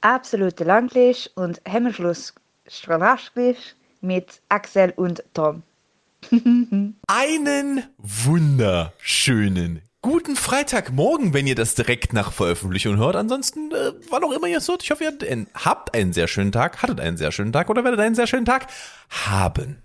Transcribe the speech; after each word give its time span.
absolute 0.00 0.64
Landlich 0.64 1.30
und 1.34 1.60
Hemmschluss 1.64 2.34
Strahlaschlich 2.66 3.74
mit 4.00 4.40
Axel 4.48 4.92
und 4.96 5.22
Tom. 5.34 5.62
Einen 7.06 7.84
wunderschönen 7.98 9.82
guten 10.02 10.36
Freitagmorgen, 10.36 11.34
wenn 11.34 11.46
ihr 11.46 11.54
das 11.54 11.74
direkt 11.74 12.12
nach 12.12 12.32
Veröffentlichung 12.32 12.96
hört. 12.96 13.16
Ansonsten, 13.16 13.72
äh, 13.72 13.92
wann 14.10 14.24
auch 14.24 14.32
immer 14.32 14.46
ihr 14.46 14.58
es 14.58 14.68
hört, 14.68 14.82
ich 14.82 14.90
hoffe, 14.90 15.04
ihr 15.04 15.46
habt 15.54 15.94
einen 15.94 16.12
sehr 16.12 16.28
schönen 16.28 16.52
Tag, 16.52 16.82
hattet 16.82 17.00
einen 17.00 17.16
sehr 17.16 17.32
schönen 17.32 17.52
Tag 17.52 17.68
oder 17.68 17.84
werdet 17.84 18.00
einen 18.00 18.14
sehr 18.14 18.26
schönen 18.26 18.46
Tag 18.46 18.68
haben. 19.10 19.82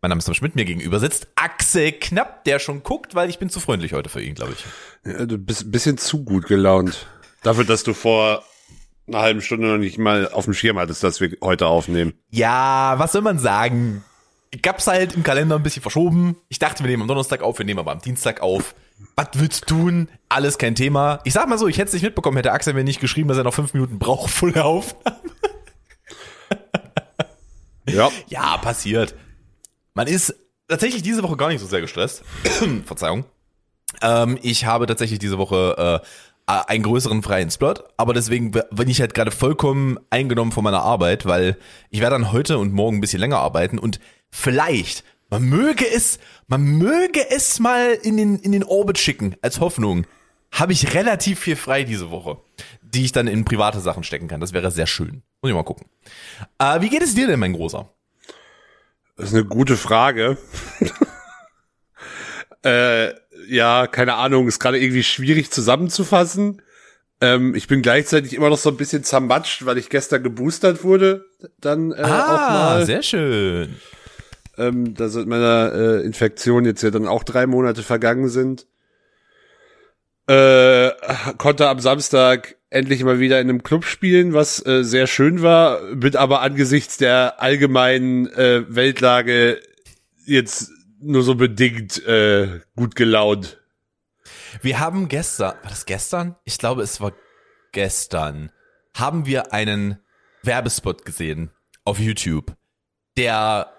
Mein 0.00 0.10
Name 0.10 0.20
ist 0.20 0.26
Tom 0.26 0.34
Schmidt, 0.34 0.54
mir 0.54 0.64
gegenüber 0.64 1.00
sitzt 1.00 1.26
Axel 1.34 1.92
Knapp, 1.92 2.44
der 2.44 2.58
schon 2.58 2.82
guckt, 2.82 3.14
weil 3.14 3.30
ich 3.30 3.38
bin 3.38 3.50
zu 3.50 3.58
freundlich 3.58 3.94
heute 3.94 4.08
für 4.08 4.22
ihn, 4.22 4.34
glaube 4.34 4.52
ich. 4.52 5.12
Ja, 5.12 5.26
du 5.26 5.38
bist 5.38 5.62
ein 5.62 5.70
bisschen 5.70 5.98
zu 5.98 6.24
gut 6.24 6.46
gelaunt. 6.46 7.06
Dafür, 7.42 7.64
dass 7.64 7.82
du 7.82 7.94
vor 7.94 8.44
einer 9.08 9.20
halben 9.20 9.40
Stunde 9.40 9.68
noch 9.68 9.78
nicht 9.78 9.98
mal 9.98 10.28
auf 10.28 10.44
dem 10.44 10.54
Schirm 10.54 10.78
hattest, 10.78 11.02
dass 11.02 11.20
wir 11.20 11.36
heute 11.42 11.66
aufnehmen. 11.66 12.14
Ja, 12.30 12.94
was 12.98 13.12
soll 13.12 13.22
man 13.22 13.38
sagen? 13.38 14.04
Ich 14.50 14.62
hab's 14.66 14.86
halt 14.86 15.14
im 15.14 15.22
Kalender 15.22 15.56
ein 15.56 15.62
bisschen 15.62 15.82
verschoben. 15.82 16.36
Ich 16.48 16.58
dachte, 16.58 16.82
wir 16.82 16.90
nehmen 16.90 17.02
am 17.02 17.08
Donnerstag 17.08 17.42
auf, 17.42 17.58
wir 17.58 17.66
nehmen 17.66 17.80
aber 17.80 17.92
am 17.92 18.00
Dienstag 18.00 18.40
auf. 18.40 18.74
Was 19.16 19.28
willst 19.34 19.62
du 19.62 19.76
tun? 19.76 20.08
Alles 20.28 20.58
kein 20.58 20.74
Thema. 20.74 21.20
Ich 21.24 21.32
sag 21.32 21.48
mal 21.48 21.58
so, 21.58 21.68
ich 21.68 21.78
hätte 21.78 21.88
es 21.88 21.92
nicht 21.94 22.02
mitbekommen, 22.02 22.36
hätte 22.36 22.52
Axel 22.52 22.74
mir 22.74 22.84
nicht 22.84 23.00
geschrieben, 23.00 23.28
dass 23.28 23.38
er 23.38 23.44
noch 23.44 23.54
fünf 23.54 23.74
Minuten 23.74 23.98
braucht, 23.98 24.30
voll 24.30 24.56
Aufnahme. 24.58 25.18
ja. 27.86 28.10
Ja, 28.28 28.56
passiert. 28.58 29.14
Man 29.94 30.06
ist 30.06 30.34
tatsächlich 30.68 31.02
diese 31.02 31.22
Woche 31.22 31.36
gar 31.36 31.48
nicht 31.48 31.60
so 31.60 31.66
sehr 31.66 31.80
gestresst. 31.80 32.24
Verzeihung. 32.84 33.24
Ähm, 34.02 34.38
ich 34.42 34.64
habe 34.64 34.86
tatsächlich 34.86 35.18
diese 35.18 35.38
Woche 35.38 36.02
äh, 36.02 36.06
einen 36.48 36.82
größeren 36.82 37.22
freien 37.22 37.50
Slot, 37.50 37.84
aber 37.98 38.14
deswegen 38.14 38.52
bin 38.52 38.88
ich 38.88 39.00
halt 39.00 39.12
gerade 39.12 39.30
vollkommen 39.30 39.98
eingenommen 40.08 40.50
von 40.50 40.64
meiner 40.64 40.82
Arbeit, 40.82 41.26
weil 41.26 41.58
ich 41.90 42.00
werde 42.00 42.14
dann 42.14 42.32
heute 42.32 42.56
und 42.56 42.72
morgen 42.72 42.96
ein 42.96 43.00
bisschen 43.02 43.20
länger 43.20 43.38
arbeiten 43.38 43.78
und 43.78 44.00
vielleicht, 44.30 45.04
man 45.28 45.42
möge 45.42 45.86
es, 45.86 46.18
man 46.46 46.62
möge 46.62 47.30
es 47.30 47.60
mal 47.60 47.92
in 48.02 48.16
den, 48.16 48.38
in 48.38 48.52
den 48.52 48.64
Orbit 48.64 48.98
schicken, 48.98 49.36
als 49.42 49.60
Hoffnung, 49.60 50.06
habe 50.50 50.72
ich 50.72 50.94
relativ 50.94 51.40
viel 51.40 51.56
frei 51.56 51.84
diese 51.84 52.10
Woche, 52.10 52.38
die 52.80 53.04
ich 53.04 53.12
dann 53.12 53.28
in 53.28 53.44
private 53.44 53.80
Sachen 53.80 54.02
stecken 54.02 54.28
kann. 54.28 54.40
Das 54.40 54.54
wäre 54.54 54.70
sehr 54.70 54.86
schön. 54.86 55.22
Muss 55.42 55.50
ich 55.50 55.54
mal 55.54 55.64
gucken. 55.64 55.86
Äh, 56.58 56.80
wie 56.80 56.88
geht 56.88 57.02
es 57.02 57.14
dir 57.14 57.26
denn, 57.26 57.40
mein 57.40 57.52
Großer? 57.52 57.92
Das 59.16 59.28
ist 59.28 59.34
eine 59.34 59.44
gute 59.44 59.76
Frage. 59.76 60.38
äh, 62.62 63.08
ja, 63.48 63.86
keine 63.86 64.14
Ahnung, 64.14 64.46
ist 64.46 64.60
gerade 64.60 64.78
irgendwie 64.78 65.02
schwierig 65.02 65.50
zusammenzufassen. 65.50 66.62
Ähm, 67.20 67.54
ich 67.54 67.66
bin 67.66 67.82
gleichzeitig 67.82 68.34
immer 68.34 68.50
noch 68.50 68.58
so 68.58 68.70
ein 68.70 68.76
bisschen 68.76 69.02
zermatscht, 69.02 69.64
weil 69.66 69.78
ich 69.78 69.88
gestern 69.90 70.22
geboostert 70.22 70.84
wurde. 70.84 71.24
Dann 71.60 71.92
äh, 71.92 72.02
ah, 72.02 72.34
auch 72.34 72.50
mal. 72.50 72.86
sehr 72.86 73.02
schön. 73.02 73.76
Ähm, 74.56 74.94
da 74.94 75.08
seit 75.08 75.26
meiner 75.26 75.72
äh, 75.72 76.04
Infektion 76.04 76.64
jetzt 76.64 76.82
ja 76.82 76.90
dann 76.90 77.08
auch 77.08 77.24
drei 77.24 77.46
Monate 77.46 77.82
vergangen 77.82 78.28
sind. 78.28 78.66
Äh, 80.26 80.90
konnte 81.38 81.68
am 81.68 81.80
Samstag 81.80 82.56
endlich 82.70 83.02
mal 83.02 83.18
wieder 83.18 83.40
in 83.40 83.48
einem 83.48 83.62
Club 83.62 83.84
spielen, 83.84 84.34
was 84.34 84.64
äh, 84.66 84.84
sehr 84.84 85.06
schön 85.06 85.42
war, 85.42 85.80
mit 85.94 86.16
aber 86.16 86.42
angesichts 86.42 86.98
der 86.98 87.40
allgemeinen 87.40 88.26
äh, 88.34 88.62
Weltlage 88.68 89.60
jetzt 90.26 90.70
nur 91.00 91.22
so 91.22 91.34
bedingt 91.34 92.04
äh, 92.06 92.60
gut 92.76 92.96
gelaunt. 92.96 93.58
Wir 94.62 94.80
haben 94.80 95.08
gestern, 95.08 95.54
war 95.62 95.70
das 95.70 95.86
gestern? 95.86 96.36
Ich 96.44 96.58
glaube, 96.58 96.82
es 96.82 97.00
war 97.00 97.12
gestern, 97.72 98.50
haben 98.94 99.26
wir 99.26 99.52
einen 99.52 99.98
Werbespot 100.42 101.04
gesehen 101.04 101.50
auf 101.84 101.98
YouTube, 101.98 102.54
der 103.16 103.72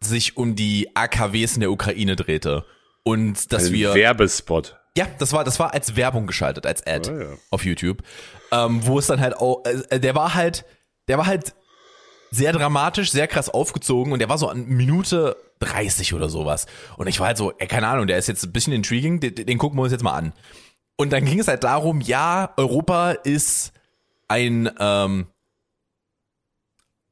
sich 0.00 0.36
um 0.36 0.54
die 0.54 0.94
AKWs 0.94 1.54
in 1.54 1.60
der 1.60 1.70
Ukraine 1.70 2.16
drehte. 2.16 2.64
Und 3.02 3.52
dass 3.52 3.66
Ein 3.66 3.72
wir. 3.72 3.94
Werbespot. 3.94 4.78
Ja, 4.96 5.06
das 5.18 5.32
war, 5.32 5.44
das 5.44 5.60
war 5.60 5.74
als 5.74 5.94
Werbung 5.94 6.26
geschaltet, 6.26 6.66
als 6.66 6.86
Ad 6.86 7.10
oh, 7.10 7.18
ja. 7.18 7.26
auf 7.50 7.64
YouTube. 7.64 8.02
Ähm, 8.50 8.86
wo 8.86 8.98
es 8.98 9.06
dann 9.06 9.20
halt 9.20 9.36
auch, 9.36 9.62
äh, 9.64 10.00
der 10.00 10.14
war 10.14 10.34
halt, 10.34 10.64
der 11.08 11.18
war 11.18 11.26
halt 11.26 11.54
sehr 12.30 12.52
dramatisch, 12.52 13.10
sehr 13.10 13.28
krass 13.28 13.48
aufgezogen 13.48 14.12
und 14.12 14.18
der 14.18 14.28
war 14.28 14.38
so 14.38 14.48
an 14.48 14.66
Minute 14.66 15.36
30 15.60 16.14
oder 16.14 16.28
sowas. 16.28 16.66
Und 16.96 17.06
ich 17.06 17.20
war 17.20 17.28
halt 17.28 17.38
so, 17.38 17.52
ey, 17.58 17.66
keine 17.66 17.88
Ahnung, 17.88 18.06
der 18.06 18.18
ist 18.18 18.28
jetzt 18.28 18.44
ein 18.44 18.52
bisschen 18.52 18.72
intriguing, 18.72 19.20
den, 19.20 19.34
den 19.34 19.58
gucken 19.58 19.78
wir 19.78 19.82
uns 19.82 19.92
jetzt 19.92 20.04
mal 20.04 20.14
an. 20.14 20.32
Und 20.96 21.12
dann 21.12 21.24
ging 21.24 21.38
es 21.38 21.48
halt 21.48 21.64
darum, 21.64 22.00
ja, 22.00 22.52
Europa 22.56 23.10
ist 23.10 23.72
ein 24.28 24.70
ähm, 24.78 25.26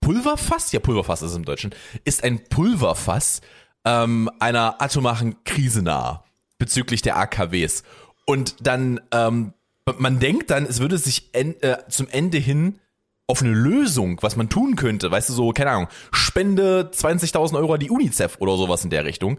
Pulverfass, 0.01 0.73
ja, 0.73 0.81
Pulverfass 0.81 1.23
ist 1.23 1.31
es 1.31 1.37
im 1.37 1.45
Deutschen, 1.45 1.75
ist 2.05 2.25
ein 2.25 2.45
Pulverfass 2.49 3.41
ähm, 3.85 4.31
einer 4.39 4.81
atomaren 4.83 5.43
Krise 5.45 5.83
nah 5.83 6.25
bezüglich 6.59 7.03
der 7.03 7.17
AKWs. 7.17 7.83
Und 8.27 8.67
dann, 8.67 9.01
ähm, 9.13 9.53
man 9.99 10.19
denkt 10.19 10.51
dann, 10.51 10.65
es 10.65 10.81
würde 10.81 10.99
sich 10.99 11.35
en 11.35 11.61
äh, 11.63 11.79
zum 11.89 12.09
Ende 12.09 12.39
hin 12.39 12.81
auf 13.27 13.43
eine 13.43 13.53
Lösung, 13.53 14.19
was 14.23 14.37
man 14.37 14.49
tun 14.49 14.77
könnte, 14.77 15.11
weißt 15.11 15.31
du, 15.31 15.33
so, 15.33 15.53
keine 15.53 15.71
Ahnung, 15.71 15.89
spende 16.13 16.91
20.000 16.93 17.57
Euro 17.57 17.75
an 17.75 17.81
die 17.81 17.91
UNICEF 17.91 18.37
oder 18.39 18.57
sowas 18.57 18.85
in 18.85 18.91
der 18.91 19.05
Richtung, 19.05 19.39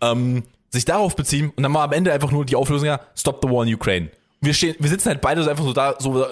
ähm, 0.00 0.42
sich 0.70 0.84
darauf 0.84 1.14
beziehen 1.14 1.52
und 1.54 1.62
dann 1.62 1.72
mal 1.72 1.84
am 1.84 1.92
Ende 1.92 2.12
einfach 2.12 2.32
nur 2.32 2.44
die 2.44 2.56
Auflösung, 2.56 2.86
ja, 2.86 3.00
stop 3.14 3.40
the 3.42 3.48
war 3.48 3.64
in 3.64 3.74
Ukraine. 3.74 4.10
Wir 4.40 4.54
stehen, 4.54 4.74
wir 4.78 4.88
sitzen 4.88 5.08
halt 5.08 5.20
beide 5.20 5.42
so 5.44 5.50
einfach 5.50 5.64
so 5.64 5.72
da, 5.72 5.94
so, 5.98 6.26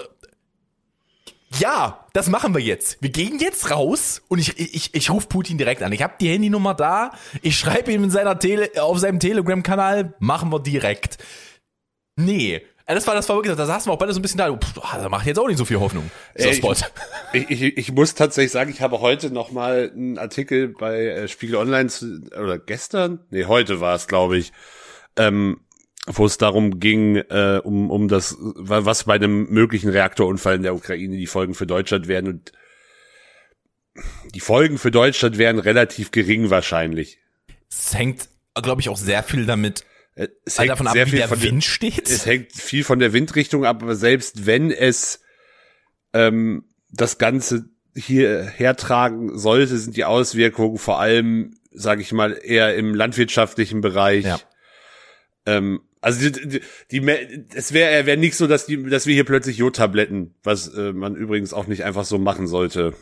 ja, 1.56 2.06
das 2.12 2.28
machen 2.28 2.54
wir 2.54 2.60
jetzt. 2.60 2.98
Wir 3.00 3.10
gehen 3.10 3.38
jetzt 3.38 3.70
raus 3.70 4.22
und 4.28 4.38
ich, 4.38 4.58
ich, 4.58 4.94
ich 4.94 5.10
rufe 5.10 5.28
Putin 5.28 5.56
direkt 5.56 5.82
an. 5.82 5.92
Ich 5.92 6.02
habe 6.02 6.14
die 6.20 6.28
Handynummer 6.28 6.74
da. 6.74 7.12
Ich 7.42 7.56
schreibe 7.58 7.92
ihm 7.92 8.04
in 8.04 8.10
seiner 8.10 8.38
Tele 8.38 8.70
auf 8.80 8.98
seinem 8.98 9.18
Telegram-Kanal. 9.18 10.14
Machen 10.18 10.52
wir 10.52 10.60
direkt. 10.60 11.18
Nee. 12.16 12.62
Das 12.90 13.06
war, 13.06 13.14
das 13.14 13.28
war 13.28 13.36
wirklich, 13.36 13.54
da 13.54 13.66
saßen 13.66 13.90
wir 13.90 13.92
auch 13.92 13.98
beide 13.98 14.14
so 14.14 14.18
ein 14.18 14.22
bisschen 14.22 14.38
da. 14.38 14.50
Pff, 14.50 14.72
da 14.72 15.08
macht 15.10 15.26
jetzt 15.26 15.38
auch 15.38 15.46
nicht 15.46 15.58
so 15.58 15.66
viel 15.66 15.78
Hoffnung. 15.78 16.10
Dieser 16.38 16.54
Spot. 16.54 16.74
Ich, 17.34 17.50
ich, 17.50 17.76
ich 17.76 17.92
muss 17.92 18.14
tatsächlich 18.14 18.50
sagen, 18.50 18.70
ich 18.70 18.80
habe 18.80 19.00
heute 19.00 19.30
noch 19.30 19.52
mal 19.52 19.92
einen 19.94 20.16
Artikel 20.16 20.68
bei 20.68 21.06
äh, 21.06 21.28
Spiegel 21.28 21.56
Online 21.56 21.90
zu, 21.90 22.22
oder 22.32 22.58
gestern, 22.58 23.20
nee, 23.28 23.44
heute 23.44 23.80
war 23.80 23.94
es, 23.94 24.06
glaube 24.06 24.38
ich, 24.38 24.52
ähm, 25.16 25.60
wo 26.06 26.24
es 26.24 26.38
darum 26.38 26.80
ging, 26.80 27.16
äh, 27.16 27.60
um, 27.62 27.90
um 27.90 28.08
das, 28.08 28.36
was 28.38 29.04
bei 29.04 29.16
einem 29.16 29.50
möglichen 29.50 29.90
Reaktorunfall 29.90 30.54
in 30.54 30.62
der 30.62 30.74
Ukraine 30.74 31.18
die 31.18 31.26
Folgen 31.26 31.52
für 31.52 31.66
Deutschland 31.66 32.08
wären 32.08 32.26
und 32.26 32.52
die 34.34 34.40
Folgen 34.40 34.78
für 34.78 34.90
Deutschland 34.90 35.36
wären 35.36 35.58
relativ 35.58 36.10
gering 36.10 36.48
wahrscheinlich. 36.48 37.18
Es 37.70 37.94
hängt, 37.94 38.28
glaube 38.54 38.80
ich, 38.80 38.88
auch 38.88 38.96
sehr 38.96 39.22
viel 39.22 39.44
damit 39.44 39.82
äh, 39.82 39.97
es 40.44 40.58
hängt 40.58 40.70
davon 40.70 40.86
ab, 40.88 40.96
wie 40.96 41.16
der 41.16 41.42
Wind 41.42 41.64
steht. 41.64 42.08
Es 42.08 42.26
hängt 42.26 42.52
viel 42.52 42.84
von 42.84 42.98
der 42.98 43.12
Windrichtung 43.12 43.64
ab, 43.64 43.82
aber 43.82 43.94
selbst 43.94 44.46
wenn 44.46 44.70
es 44.70 45.20
ähm, 46.12 46.64
das 46.90 47.18
Ganze 47.18 47.68
hier 47.94 48.44
hertragen 48.44 49.38
sollte, 49.38 49.78
sind 49.78 49.96
die 49.96 50.04
Auswirkungen 50.04 50.78
vor 50.78 51.00
allem, 51.00 51.56
sage 51.70 52.02
ich 52.02 52.12
mal, 52.12 52.38
eher 52.42 52.74
im 52.74 52.94
landwirtschaftlichen 52.94 53.80
Bereich. 53.80 54.24
Ja. 54.24 54.40
Ähm, 55.46 55.80
also 56.00 56.30
die, 56.30 56.60
die, 56.90 57.00
die 57.00 57.46
es 57.54 57.72
wäre 57.72 58.06
wär 58.06 58.16
nicht 58.16 58.36
so, 58.36 58.46
dass 58.46 58.66
die, 58.66 58.84
dass 58.84 59.06
wir 59.06 59.14
hier 59.14 59.24
plötzlich 59.24 59.58
Jodtabletten, 59.58 60.34
was 60.42 60.68
äh, 60.68 60.92
man 60.92 61.16
übrigens 61.16 61.52
auch 61.52 61.66
nicht 61.66 61.84
einfach 61.84 62.04
so 62.04 62.18
machen 62.18 62.46
sollte. 62.46 62.94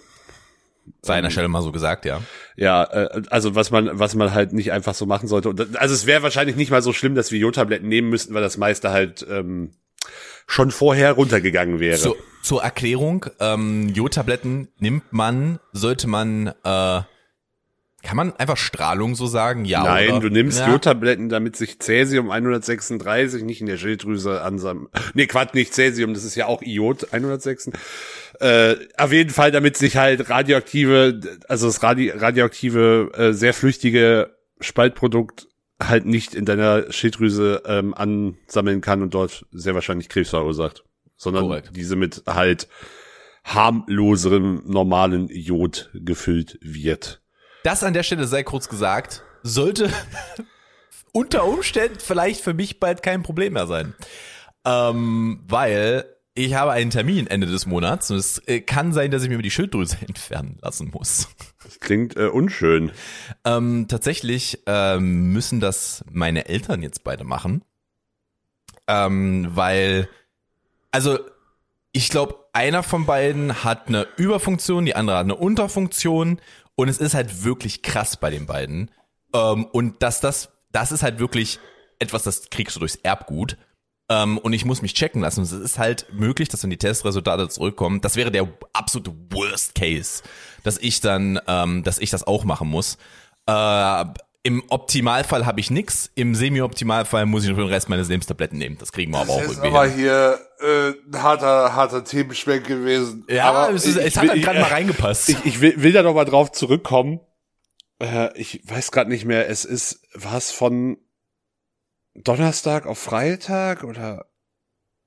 Sei 1.03 1.17
an 1.17 1.23
der 1.23 1.31
Stelle 1.31 1.49
mal 1.49 1.63
so 1.63 1.73
gesagt, 1.73 2.05
ja. 2.05 2.21
Ja, 2.57 2.85
äh, 2.85 3.23
also 3.31 3.55
was 3.55 3.71
man, 3.71 3.91
was 3.93 4.15
man 4.15 4.33
halt 4.33 4.53
nicht 4.53 4.73
einfach 4.73 4.95
so 4.95 5.07
machen 5.07 5.29
sollte. 5.29 5.51
Und, 5.51 5.77
also 5.77 5.95
es 5.95 6.07
wäre 6.07 6.23
wahrscheinlich 6.23 6.57
nicht 6.57 6.71
mal 6.71 6.83
so 6.83 6.93
schlimm, 6.93 7.15
dass 7.15 7.33
wir 7.33 7.39
Jodtabletten 7.39 7.89
nehmen 7.89 8.09
müssten, 8.09 8.35
weil 8.35 8.43
das 8.43 8.57
meiste 8.57 8.91
halt 8.91 9.27
ähm, 9.29 9.73
schon 10.47 10.71
vorher 10.71 11.13
runtergegangen 11.13 11.81
wäre. 11.81 11.99
Zu, 11.99 12.17
zur 12.43 12.63
Erklärung, 12.63 13.27
ähm, 13.41 13.89
Jodtabletten 13.89 14.69
nimmt 14.79 15.13
man, 15.13 15.59
sollte 15.73 16.07
man 16.07 16.53
äh, 16.65 17.01
kann 18.07 18.17
man 18.17 18.37
einfach 18.37 18.57
Strahlung 18.57 19.17
so 19.17 19.27
sagen? 19.27 19.65
Ja. 19.65 19.83
Nein, 19.83 20.13
oder? 20.13 20.21
du 20.21 20.29
nimmst 20.29 20.61
ja. 20.61 20.71
Jodtabletten, 20.71 21.29
damit 21.29 21.57
sich 21.57 21.81
Cäsium 21.81 22.31
136 22.31 23.43
nicht 23.43 23.61
in 23.61 23.67
der 23.67 23.79
Schilddrüse 23.79 24.43
ansammelt. 24.43 24.91
Nee, 25.15 25.27
Quatsch, 25.27 25.55
nicht 25.55 25.75
Cäsium, 25.75 26.15
das 26.15 26.23
ist 26.23 26.37
ja 26.37 26.47
auch 26.47 26.63
Iod 26.63 27.13
106. 27.13 27.71
Äh, 28.41 28.77
auf 28.99 29.13
jeden 29.13 29.31
Fall, 29.31 29.51
damit 29.51 29.77
sich 29.77 29.97
halt 29.97 30.29
radioaktive, 30.29 31.21
also 31.49 31.67
das 31.67 31.83
radi 31.83 32.11
radioaktive, 32.11 33.11
äh, 33.15 33.33
sehr 33.33 33.55
flüchtige 33.55 34.37
Spaltprodukt 34.61 35.49
halt 35.83 36.07
nicht 36.07 36.35
in 36.35 36.45
deiner 36.45 36.91
Schilddrüse 36.91 37.63
ähm, 37.67 37.95
ansammeln 37.95 38.81
kann 38.81 39.03
und 39.03 39.15
dort 39.15 39.47
sehr 39.53 39.75
wahrscheinlich 39.75 40.09
Krebs 40.09 40.31
verursacht. 40.31 40.85
Sondern 41.17 41.45
Correct. 41.45 41.71
diese 41.75 41.97
mit 41.97 42.23
halt 42.27 42.69
harmloserem 43.45 44.63
normalen 44.67 45.29
Jod 45.29 45.91
gefüllt 45.95 46.59
wird. 46.61 47.23
Das 47.63 47.83
an 47.83 47.95
der 47.95 48.03
Stelle 48.03 48.27
sei 48.27 48.43
kurz 48.43 48.69
gesagt, 48.69 49.23
sollte 49.43 49.91
unter 51.13 51.45
Umständen 51.45 51.99
vielleicht 52.01 52.43
für 52.43 52.55
mich 52.55 52.81
bald 52.81 53.03
kein 53.03 53.23
Problem 53.23 53.55
mehr 53.55 53.67
sein. 53.67 53.95
Ähm, 54.65 55.45
weil 55.47 56.16
ich 56.37 56.55
habe 56.55 56.73
einen 56.73 56.91
Termin 56.91 57.27
Ende 57.27 57.47
des 57.47 57.67
Monats 57.67 58.11
und 58.11 58.19
es 58.19 58.39
äh, 58.47 58.61
kann 58.61 58.93
sein, 58.93 59.11
dass 59.11 59.23
ich 59.23 59.29
mir 59.29 59.39
die 59.39 59.51
Schilddrüse 59.51 59.97
entfernen 60.07 60.59
lassen 60.61 60.91
muss. 60.93 61.29
Das 61.65 61.81
klingt 61.81 62.17
äh, 62.17 62.27
unschön. 62.27 62.93
Ähm, 63.45 63.87
tatsächlich 63.89 64.63
ähm, 64.67 65.33
müssen 65.33 65.61
das 65.61 66.05
meine 66.11 66.47
Eltern 66.49 66.83
jetzt 66.83 67.03
beide 67.03 67.25
machen. 67.25 67.65
Ähm, 68.87 69.49
weil, 69.51 70.09
also 70.93 71.19
ich 71.93 72.11
glaube, 72.11 72.37
einer 72.53 72.83
von 72.83 73.07
beiden 73.07 73.65
hat 73.65 73.89
eine 73.89 74.07
Überfunktion, 74.17 74.85
die 74.85 74.95
andere 74.95 75.17
hat 75.17 75.25
eine 75.25 75.37
Unterfunktion 75.37 76.41
und 76.75 76.89
es 76.89 76.99
ist 76.99 77.15
halt 77.15 77.45
wirklich 77.45 77.83
krass 77.83 78.19
bei 78.19 78.31
den 78.31 78.47
beiden. 78.47 78.91
Ähm, 79.35 79.65
und 79.65 80.03
dass 80.03 80.21
das, 80.21 80.51
das 80.71 80.93
ist 80.93 81.03
halt 81.03 81.19
wirklich 81.19 81.59
etwas, 81.99 82.23
das 82.23 82.51
kriegst 82.51 82.77
du 82.77 82.81
durchs 82.81 82.97
Erbgut. 82.97 83.57
Ähm, 84.09 84.39
und 84.39 84.53
ich 84.53 84.65
muss 84.65 84.83
mich 84.83 84.95
checken 84.95 85.21
lassen. 85.23 85.43
Es 85.43 85.51
ist 85.53 85.79
halt 85.79 86.07
möglich, 86.13 86.49
dass 86.49 86.63
wenn 86.63 86.71
die 86.71 86.77
Testresultate 86.77 87.49
zurückkommen, 87.49 88.01
das 88.01 88.15
wäre 88.17 88.31
der 88.31 88.49
absolute 88.73 89.13
Worst 89.31 89.75
Case, 89.75 90.23
dass 90.63 90.79
ich 90.79 91.01
dann, 91.01 91.41
ähm, 91.49 91.83
dass 91.83 91.99
ich 91.99 92.11
das 92.11 92.25
auch 92.25 92.45
machen 92.45 92.69
muss. 92.69 92.99
Äh, 93.49 94.05
Im 94.45 94.63
Optimalfall 94.69 95.45
habe 95.45 95.59
ich 95.59 95.73
nix, 95.73 96.13
im 96.15 96.37
Semi-Optimalfall 96.37 97.27
muss 97.27 97.43
ich 97.43 97.51
für 97.51 97.57
den 97.57 97.67
Rest 97.69 97.89
meines 97.89 98.09
Lebens 98.09 98.27
Tabletten 98.27 98.59
nehmen. 98.59 98.77
Das 98.79 98.93
kriegen 98.93 99.11
wir 99.11 99.19
aber 99.19 99.33
auch 99.33 99.41
Das 99.41 99.51
ist 99.51 99.59
irgendwie. 99.59 99.69
aber 99.77 99.87
hin. 99.87 99.97
hier 99.99 100.39
äh, 100.61 100.89
ein 101.13 101.23
harter, 101.23 101.75
harter 101.75 102.05
Themenschwenk 102.05 102.65
gewesen. 102.65 103.25
Ja, 103.29 103.47
aber 103.51 103.75
es, 103.75 103.85
ist, 103.87 103.97
ich- 103.97 104.05
es 104.05 104.17
hat 104.17 104.29
halt 104.29 104.41
gerade 104.43 104.61
mal 104.61 104.69
reingepasst. 104.71 105.31
Ich, 105.31 105.45
ich 105.45 105.61
will, 105.61 105.83
will 105.83 105.93
da 105.93 106.05
noch 106.05 106.15
mal 106.15 106.25
drauf 106.25 106.53
zurückkommen. 106.53 107.19
Äh, 108.01 108.29
ich 108.39 108.61
weiß 108.71 108.93
gerade 108.93 109.11
nicht 109.11 109.25
mehr, 109.25 109.49
es 109.49 109.65
ist, 109.65 110.01
war 110.15 110.37
es 110.37 110.53
von 110.53 110.97
Donnerstag 112.23 112.87
auf 112.87 112.99
Freitag 112.99 113.85
oder 113.85 114.27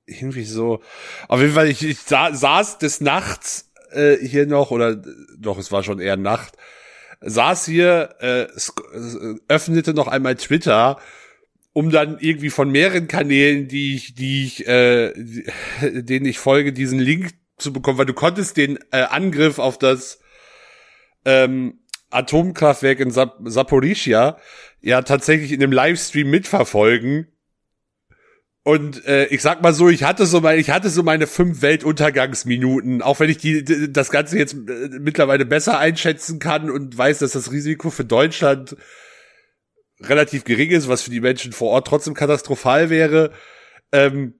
irgendwie 0.06 0.44
so. 0.44 0.80
Auf 1.28 1.40
jeden 1.40 1.54
Fall, 1.54 1.68
ich, 1.68 1.84
ich 1.84 1.98
sa 2.00 2.34
saß 2.34 2.78
des 2.78 3.00
Nachts 3.00 3.70
äh, 3.92 4.16
hier 4.16 4.46
noch, 4.46 4.70
oder 4.70 4.96
doch, 5.38 5.58
es 5.58 5.72
war 5.72 5.82
schon 5.82 6.00
eher 6.00 6.16
Nacht, 6.16 6.56
saß 7.20 7.66
hier, 7.66 8.16
äh, 8.20 8.42
äh, 8.42 9.36
öffnete 9.48 9.94
noch 9.94 10.08
einmal 10.08 10.36
Twitter, 10.36 10.98
um 11.72 11.90
dann 11.90 12.18
irgendwie 12.18 12.50
von 12.50 12.70
mehreren 12.70 13.08
Kanälen, 13.08 13.68
die 13.68 13.94
ich, 13.94 14.14
die 14.14 14.44
ich, 14.44 14.66
äh, 14.66 15.12
denen 15.82 16.26
ich 16.26 16.38
folge, 16.38 16.72
diesen 16.72 16.98
Link 16.98 17.30
zu 17.58 17.72
bekommen, 17.72 17.98
weil 17.98 18.06
du 18.06 18.14
konntest 18.14 18.56
den 18.56 18.78
äh, 18.90 19.02
Angriff 19.02 19.58
auf 19.58 19.78
das 19.78 20.20
ähm, 21.24 21.80
Atomkraftwerk 22.10 23.00
in 23.00 23.10
Sap 23.10 23.38
Saporischia 23.44 24.36
ja 24.80 25.02
tatsächlich 25.02 25.52
in 25.52 25.60
dem 25.60 25.72
Livestream 25.72 26.30
mitverfolgen. 26.30 27.28
Und 28.62 29.06
äh, 29.06 29.26
ich 29.26 29.40
sag 29.40 29.62
mal 29.62 29.72
so, 29.72 29.88
ich 29.88 30.02
hatte 30.04 30.26
so 30.26 30.40
meine, 30.42 30.60
ich 30.60 30.70
hatte 30.70 30.90
so 30.90 31.02
meine 31.02 31.26
fünf 31.26 31.62
Weltuntergangsminuten, 31.62 33.00
auch 33.00 33.18
wenn 33.18 33.30
ich 33.30 33.38
die, 33.38 33.90
das 33.90 34.10
Ganze 34.10 34.38
jetzt 34.38 34.52
äh, 34.52 34.88
mittlerweile 35.00 35.46
besser 35.46 35.78
einschätzen 35.78 36.38
kann 36.38 36.70
und 36.70 36.96
weiß, 36.96 37.20
dass 37.20 37.32
das 37.32 37.52
Risiko 37.52 37.90
für 37.90 38.04
Deutschland 38.04 38.76
relativ 40.00 40.44
gering 40.44 40.70
ist, 40.70 40.88
was 40.88 41.02
für 41.02 41.10
die 41.10 41.20
Menschen 41.20 41.52
vor 41.52 41.70
Ort 41.70 41.86
trotzdem 41.86 42.14
katastrophal 42.14 42.90
wäre. 42.90 43.32
Ähm, 43.92 44.34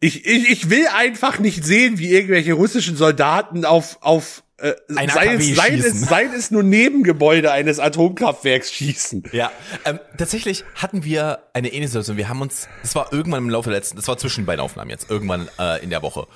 ich, 0.00 0.26
ich, 0.26 0.50
ich 0.50 0.70
will 0.70 0.86
einfach 0.94 1.38
nicht 1.38 1.64
sehen, 1.64 1.98
wie 1.98 2.12
irgendwelche 2.12 2.52
russischen 2.52 2.96
Soldaten 2.96 3.64
auf, 3.64 3.98
auf 4.02 4.43
äh, 4.58 4.74
sei, 4.88 5.34
es, 5.34 5.56
sei, 5.56 5.68
es, 5.74 6.00
sei 6.02 6.24
es 6.24 6.50
nur 6.50 6.62
Nebengebäude 6.62 7.50
eines 7.50 7.80
Atomkraftwerks 7.80 8.72
schießen. 8.72 9.24
Ja, 9.32 9.50
ähm, 9.84 9.98
tatsächlich 10.16 10.64
hatten 10.76 11.02
wir 11.04 11.40
eine 11.54 11.68
ähnliche 11.68 11.88
Situation. 11.88 12.16
Wir 12.16 12.28
haben 12.28 12.40
uns, 12.40 12.68
das 12.82 12.94
war 12.94 13.12
irgendwann 13.12 13.44
im 13.44 13.50
Laufe 13.50 13.70
der 13.70 13.78
letzten, 13.78 13.96
das 13.96 14.06
war 14.06 14.16
zwischen 14.16 14.42
den 14.42 14.46
beiden 14.46 14.60
Aufnahmen 14.60 14.90
jetzt, 14.90 15.10
irgendwann 15.10 15.48
äh, 15.58 15.82
in 15.82 15.90
der 15.90 16.02
Woche. 16.02 16.26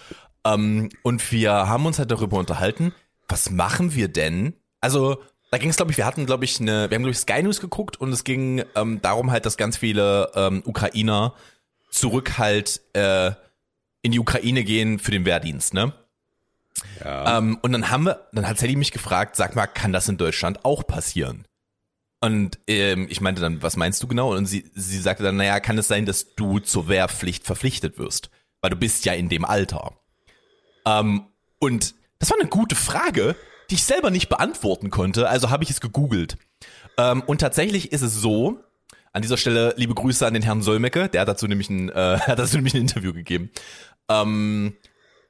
Ähm, 0.44 0.88
und 1.02 1.30
wir 1.30 1.52
haben 1.52 1.86
uns 1.86 1.98
halt 1.98 2.10
darüber 2.10 2.38
unterhalten, 2.38 2.92
was 3.28 3.50
machen 3.50 3.94
wir 3.94 4.08
denn? 4.08 4.54
Also, 4.80 5.22
da 5.50 5.58
ging 5.58 5.70
es, 5.70 5.76
glaube 5.76 5.92
ich, 5.92 5.98
wir 5.98 6.06
hatten, 6.06 6.26
glaube 6.26 6.44
ich, 6.44 6.60
eine, 6.60 6.90
wir 6.90 6.94
haben, 6.96 7.02
glaube 7.02 7.10
ich, 7.10 7.18
Sky 7.18 7.42
News 7.42 7.60
geguckt 7.60 8.00
und 8.00 8.12
es 8.12 8.24
ging 8.24 8.64
ähm, 8.74 9.00
darum 9.00 9.30
halt, 9.30 9.46
dass 9.46 9.56
ganz 9.56 9.76
viele 9.76 10.30
ähm, 10.34 10.62
Ukrainer 10.64 11.34
zurück 11.90 12.36
halt 12.38 12.80
äh, 12.94 13.30
in 14.02 14.12
die 14.12 14.18
Ukraine 14.18 14.64
gehen 14.64 14.98
für 14.98 15.10
den 15.10 15.24
Wehrdienst, 15.24 15.74
ne? 15.74 15.92
Ja. 17.04 17.38
Ähm, 17.38 17.58
und 17.62 17.72
dann 17.72 17.90
haben 17.90 18.04
wir, 18.04 18.28
dann 18.32 18.48
hat 18.48 18.58
Sally 18.58 18.76
mich 18.76 18.92
gefragt, 18.92 19.36
sag 19.36 19.56
mal, 19.56 19.66
kann 19.66 19.92
das 19.92 20.08
in 20.08 20.16
Deutschland 20.16 20.64
auch 20.64 20.86
passieren? 20.86 21.46
Und 22.20 22.58
ähm, 22.66 23.06
ich 23.10 23.20
meinte 23.20 23.40
dann, 23.40 23.62
was 23.62 23.76
meinst 23.76 24.02
du 24.02 24.08
genau? 24.08 24.34
Und 24.34 24.46
sie, 24.46 24.70
sie 24.74 24.98
sagte 24.98 25.22
dann, 25.22 25.36
naja, 25.36 25.60
kann 25.60 25.78
es 25.78 25.88
sein, 25.88 26.04
dass 26.04 26.34
du 26.34 26.58
zur 26.58 26.88
Wehrpflicht 26.88 27.44
verpflichtet 27.44 27.98
wirst? 27.98 28.30
Weil 28.60 28.70
du 28.70 28.76
bist 28.76 29.04
ja 29.04 29.12
in 29.12 29.28
dem 29.28 29.44
Alter. 29.44 29.92
Ähm, 30.84 31.26
und 31.60 31.94
das 32.18 32.30
war 32.30 32.38
eine 32.40 32.48
gute 32.48 32.74
Frage, 32.74 33.36
die 33.70 33.76
ich 33.76 33.84
selber 33.84 34.10
nicht 34.10 34.28
beantworten 34.28 34.90
konnte, 34.90 35.28
also 35.28 35.50
habe 35.50 35.62
ich 35.62 35.70
es 35.70 35.80
gegoogelt. 35.80 36.38
Ähm, 36.96 37.22
und 37.22 37.40
tatsächlich 37.40 37.92
ist 37.92 38.02
es 38.02 38.14
so, 38.14 38.58
an 39.12 39.22
dieser 39.22 39.36
Stelle 39.36 39.74
liebe 39.76 39.94
Grüße 39.94 40.26
an 40.26 40.34
den 40.34 40.42
Herrn 40.42 40.62
Solmecke, 40.62 41.08
der 41.08 41.22
hat 41.22 41.28
dazu 41.28 41.46
nämlich 41.46 41.70
ein, 41.70 41.88
äh, 41.90 42.18
hat 42.26 42.38
dazu 42.38 42.56
nämlich 42.56 42.74
ein 42.74 42.80
Interview 42.80 43.12
gegeben. 43.12 43.50
Ähm, 44.08 44.76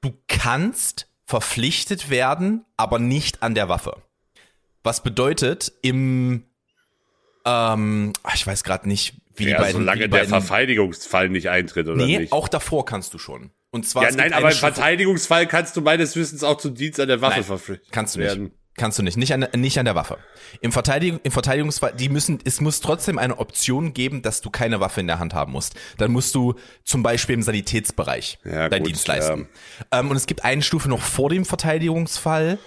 du 0.01 0.13
kannst 0.27 1.08
verpflichtet 1.29 2.09
werden, 2.09 2.65
aber 2.79 2.99
nicht 2.99 3.43
an 3.43 3.55
der 3.55 3.69
Waffe. 3.69 4.03
Was 4.83 5.03
bedeutet 5.03 5.73
im, 5.83 6.45
ähm, 7.45 8.15
ich 8.35 8.47
weiß 8.47 8.65
gerade 8.65 8.89
nicht, 8.89 9.15
wie 9.37 9.45
die 9.45 9.51
ja, 9.51 9.59
beiden, 9.59 9.75
wie 9.75 9.85
solange 9.85 10.01
die 10.05 10.09
der 10.09 10.19
beiden 10.21 10.31
Verteidigungsfall 10.31 11.29
nicht 11.29 11.51
eintritt, 11.51 11.87
oder 11.87 12.05
Nee, 12.07 12.21
nicht? 12.21 12.33
auch 12.33 12.49
davor 12.49 12.87
kannst 12.87 13.13
du 13.13 13.19
schon. 13.19 13.51
Und 13.71 13.87
zwar 13.87 14.05
ja, 14.05 14.13
nein, 14.17 14.33
aber 14.33 14.51
im 14.51 14.57
Verteidigungsfall 14.57 15.47
kannst 15.47 15.77
du 15.77 15.83
meines 15.83 16.17
Wissens 16.17 16.43
auch 16.43 16.57
zum 16.57 16.75
Dienst 16.75 16.99
an 16.99 17.09
der 17.09 17.21
Waffe 17.21 17.37
Nein, 17.41 17.45
verpflichtet 17.45 17.93
kannst 17.93 18.17
du 18.17 18.21
nicht. 18.21 18.29
werden. 18.29 18.53
Kannst 18.79 18.99
du 18.99 19.03
nicht, 19.03 19.17
nicht 19.17 19.35
an, 19.35 19.47
nicht 19.57 19.79
an 19.79 19.85
der 19.85 19.95
Waffe. 19.95 20.19
Im, 20.61 20.73
Verteidigung, 20.73 21.21
Im 21.23 21.33
Verteidigungsfall, 21.33 21.93
die 21.95 22.09
müssen, 22.09 22.39
es 22.45 22.61
muss 22.61 22.81
trotzdem 22.81 23.19
eine 23.19 23.39
Option 23.39 23.93
geben, 23.93 24.23
dass 24.23 24.41
du 24.41 24.51
keine 24.51 24.81
Waffe 24.81 25.01
in 25.01 25.07
der 25.07 25.19
Hand 25.19 25.35
haben 25.35 25.53
musst. 25.53 25.75
Dann 25.99 26.13
musst 26.13 26.35
du 26.35 26.55
zum 26.85 27.03
Beispiel 27.03 27.35
im 27.35 27.43
Sanitätsbereich 27.43 28.39
Ja, 28.45 28.69
deinen 28.69 28.83
gut, 28.83 28.89
Dienst 28.89 29.07
leisten. 29.07 29.49
Ähm, 29.93 30.11
und 30.11 30.17
es 30.17 30.27
gibt 30.27 30.45
eine 30.45 30.63
Stufe 30.63 30.89
noch 30.89 31.03
vor 31.03 31.29
dem 31.29 31.45
Verteidigungsfall. 31.45 32.59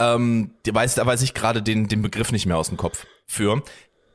Ähm, 0.00 0.50
weiß, 0.68 0.96
da 0.96 1.06
weiß 1.06 1.22
ich 1.22 1.34
gerade 1.34 1.62
den, 1.62 1.86
den 1.86 2.02
Begriff 2.02 2.32
nicht 2.32 2.46
mehr 2.46 2.56
aus 2.56 2.68
dem 2.68 2.76
Kopf 2.76 3.06
für. 3.26 3.62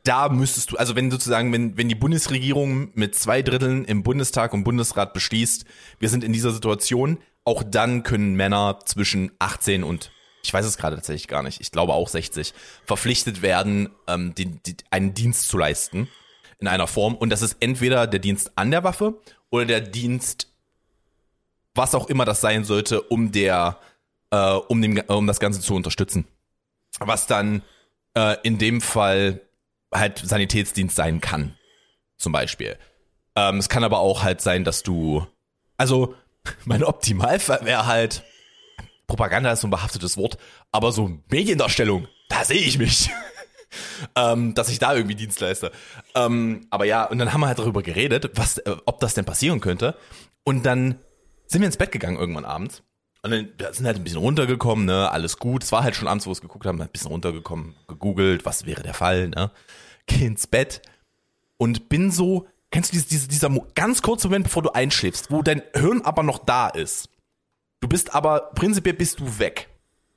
Da 0.03 0.29
müsstest 0.29 0.71
du, 0.71 0.77
also 0.77 0.95
wenn 0.95 1.11
sozusagen, 1.11 1.51
wenn, 1.53 1.77
wenn 1.77 1.89
die 1.89 1.95
Bundesregierung 1.95 2.91
mit 2.93 3.15
zwei 3.15 3.41
Dritteln 3.41 3.85
im 3.85 4.03
Bundestag 4.03 4.53
und 4.53 4.63
Bundesrat 4.63 5.13
beschließt, 5.13 5.65
wir 5.99 6.09
sind 6.09 6.23
in 6.23 6.33
dieser 6.33 6.51
Situation, 6.51 7.19
auch 7.43 7.63
dann 7.63 8.03
können 8.03 8.35
Männer 8.35 8.79
zwischen 8.85 9.31
18 9.39 9.83
und 9.83 10.11
ich 10.47 10.53
weiß 10.53 10.65
es 10.65 10.77
gerade 10.77 10.95
tatsächlich 10.95 11.27
gar 11.27 11.43
nicht, 11.43 11.59
ich 11.59 11.71
glaube 11.71 11.93
auch 11.93 12.07
60, 12.07 12.53
verpflichtet 12.85 13.41
werden, 13.41 13.89
ähm, 14.07 14.33
die, 14.33 14.45
die, 14.45 14.77
einen 14.89 15.13
Dienst 15.13 15.49
zu 15.49 15.57
leisten 15.57 16.07
in 16.59 16.69
einer 16.69 16.87
Form. 16.87 17.15
Und 17.15 17.31
das 17.31 17.41
ist 17.41 17.57
entweder 17.59 18.07
der 18.07 18.21
Dienst 18.21 18.53
an 18.55 18.71
der 18.71 18.85
Waffe 18.85 19.21
oder 19.49 19.65
der 19.65 19.81
Dienst, 19.81 20.47
was 21.75 21.93
auch 21.95 22.07
immer 22.07 22.23
das 22.23 22.39
sein 22.39 22.63
sollte, 22.63 23.01
um 23.01 23.33
der, 23.33 23.77
äh, 24.31 24.51
um 24.51 24.81
dem, 24.81 24.97
um 25.07 25.27
das 25.27 25.41
Ganze 25.41 25.59
zu 25.59 25.75
unterstützen. 25.75 26.25
Was 26.99 27.27
dann 27.27 27.61
äh, 28.15 28.37
in 28.43 28.57
dem 28.57 28.79
Fall 28.79 29.41
halt 29.93 30.19
Sanitätsdienst 30.19 30.95
sein 30.95 31.19
kann, 31.19 31.57
zum 32.15 32.31
Beispiel. 32.31 32.77
Ähm, 33.35 33.57
es 33.57 33.67
kann 33.67 33.83
aber 33.83 33.99
auch 33.99 34.23
halt 34.23 34.39
sein, 34.39 34.63
dass 34.63 34.81
du, 34.81 35.27
also 35.75 36.15
mein 36.63 36.85
Optimalfall 36.85 37.65
wäre 37.65 37.85
halt, 37.85 38.23
Propaganda 39.07 39.51
ist 39.51 39.61
so 39.61 39.67
ein 39.67 39.71
behaftetes 39.71 40.17
Wort, 40.17 40.37
aber 40.71 40.91
so 40.91 41.19
Mediendarstellung, 41.29 42.07
da 42.29 42.43
sehe 42.43 42.59
ich 42.59 42.77
mich. 42.77 43.09
ähm, 44.15 44.53
dass 44.53 44.69
ich 44.69 44.79
da 44.79 44.95
irgendwie 44.95 45.15
Dienst 45.15 45.39
leiste. 45.39 45.71
Ähm, 46.15 46.67
aber 46.69 46.85
ja, 46.85 47.05
und 47.05 47.17
dann 47.19 47.33
haben 47.33 47.41
wir 47.41 47.47
halt 47.47 47.59
darüber 47.59 47.83
geredet, 47.83 48.31
was, 48.35 48.57
äh, 48.59 48.75
ob 48.85 48.99
das 48.99 49.13
denn 49.13 49.25
passieren 49.25 49.59
könnte. 49.59 49.95
Und 50.43 50.65
dann 50.65 50.99
sind 51.47 51.61
wir 51.61 51.67
ins 51.67 51.77
Bett 51.77 51.91
gegangen 51.91 52.17
irgendwann 52.17 52.45
abends. 52.45 52.83
Und 53.23 53.31
dann 53.31 53.73
sind 53.73 53.85
halt 53.85 53.97
ein 53.97 54.03
bisschen 54.03 54.19
runtergekommen, 54.19 54.85
ne, 54.85 55.09
alles 55.11 55.37
gut. 55.37 55.63
Es 55.63 55.71
war 55.71 55.83
halt 55.83 55.95
schon 55.95 56.07
abends, 56.07 56.25
wo 56.25 56.29
wir 56.29 56.33
es 56.33 56.41
geguckt 56.41 56.65
haben, 56.65 56.81
ein 56.81 56.89
bisschen 56.89 57.11
runtergekommen, 57.11 57.75
gegoogelt, 57.87 58.45
was 58.45 58.65
wäre 58.65 58.83
der 58.83 58.93
Fall, 58.93 59.29
ne. 59.29 59.51
Geh 60.05 60.25
ins 60.25 60.47
Bett 60.47 60.81
und 61.57 61.89
bin 61.89 62.11
so, 62.11 62.47
kennst 62.71 62.91
du 62.91 62.95
diese, 62.95 63.07
diese, 63.07 63.27
dieser 63.27 63.49
ganz 63.75 64.01
kurze 64.01 64.27
Moment, 64.27 64.45
bevor 64.45 64.63
du 64.63 64.69
einschläfst, 64.69 65.31
wo 65.31 65.41
dein 65.41 65.61
Hirn 65.73 66.01
aber 66.03 66.23
noch 66.23 66.39
da 66.39 66.69
ist. 66.69 67.09
Du 67.79 67.87
bist 67.87 68.15
aber, 68.15 68.51
prinzipiell 68.55 68.95
bist 68.95 69.19
du 69.19 69.39
weg. 69.39 69.69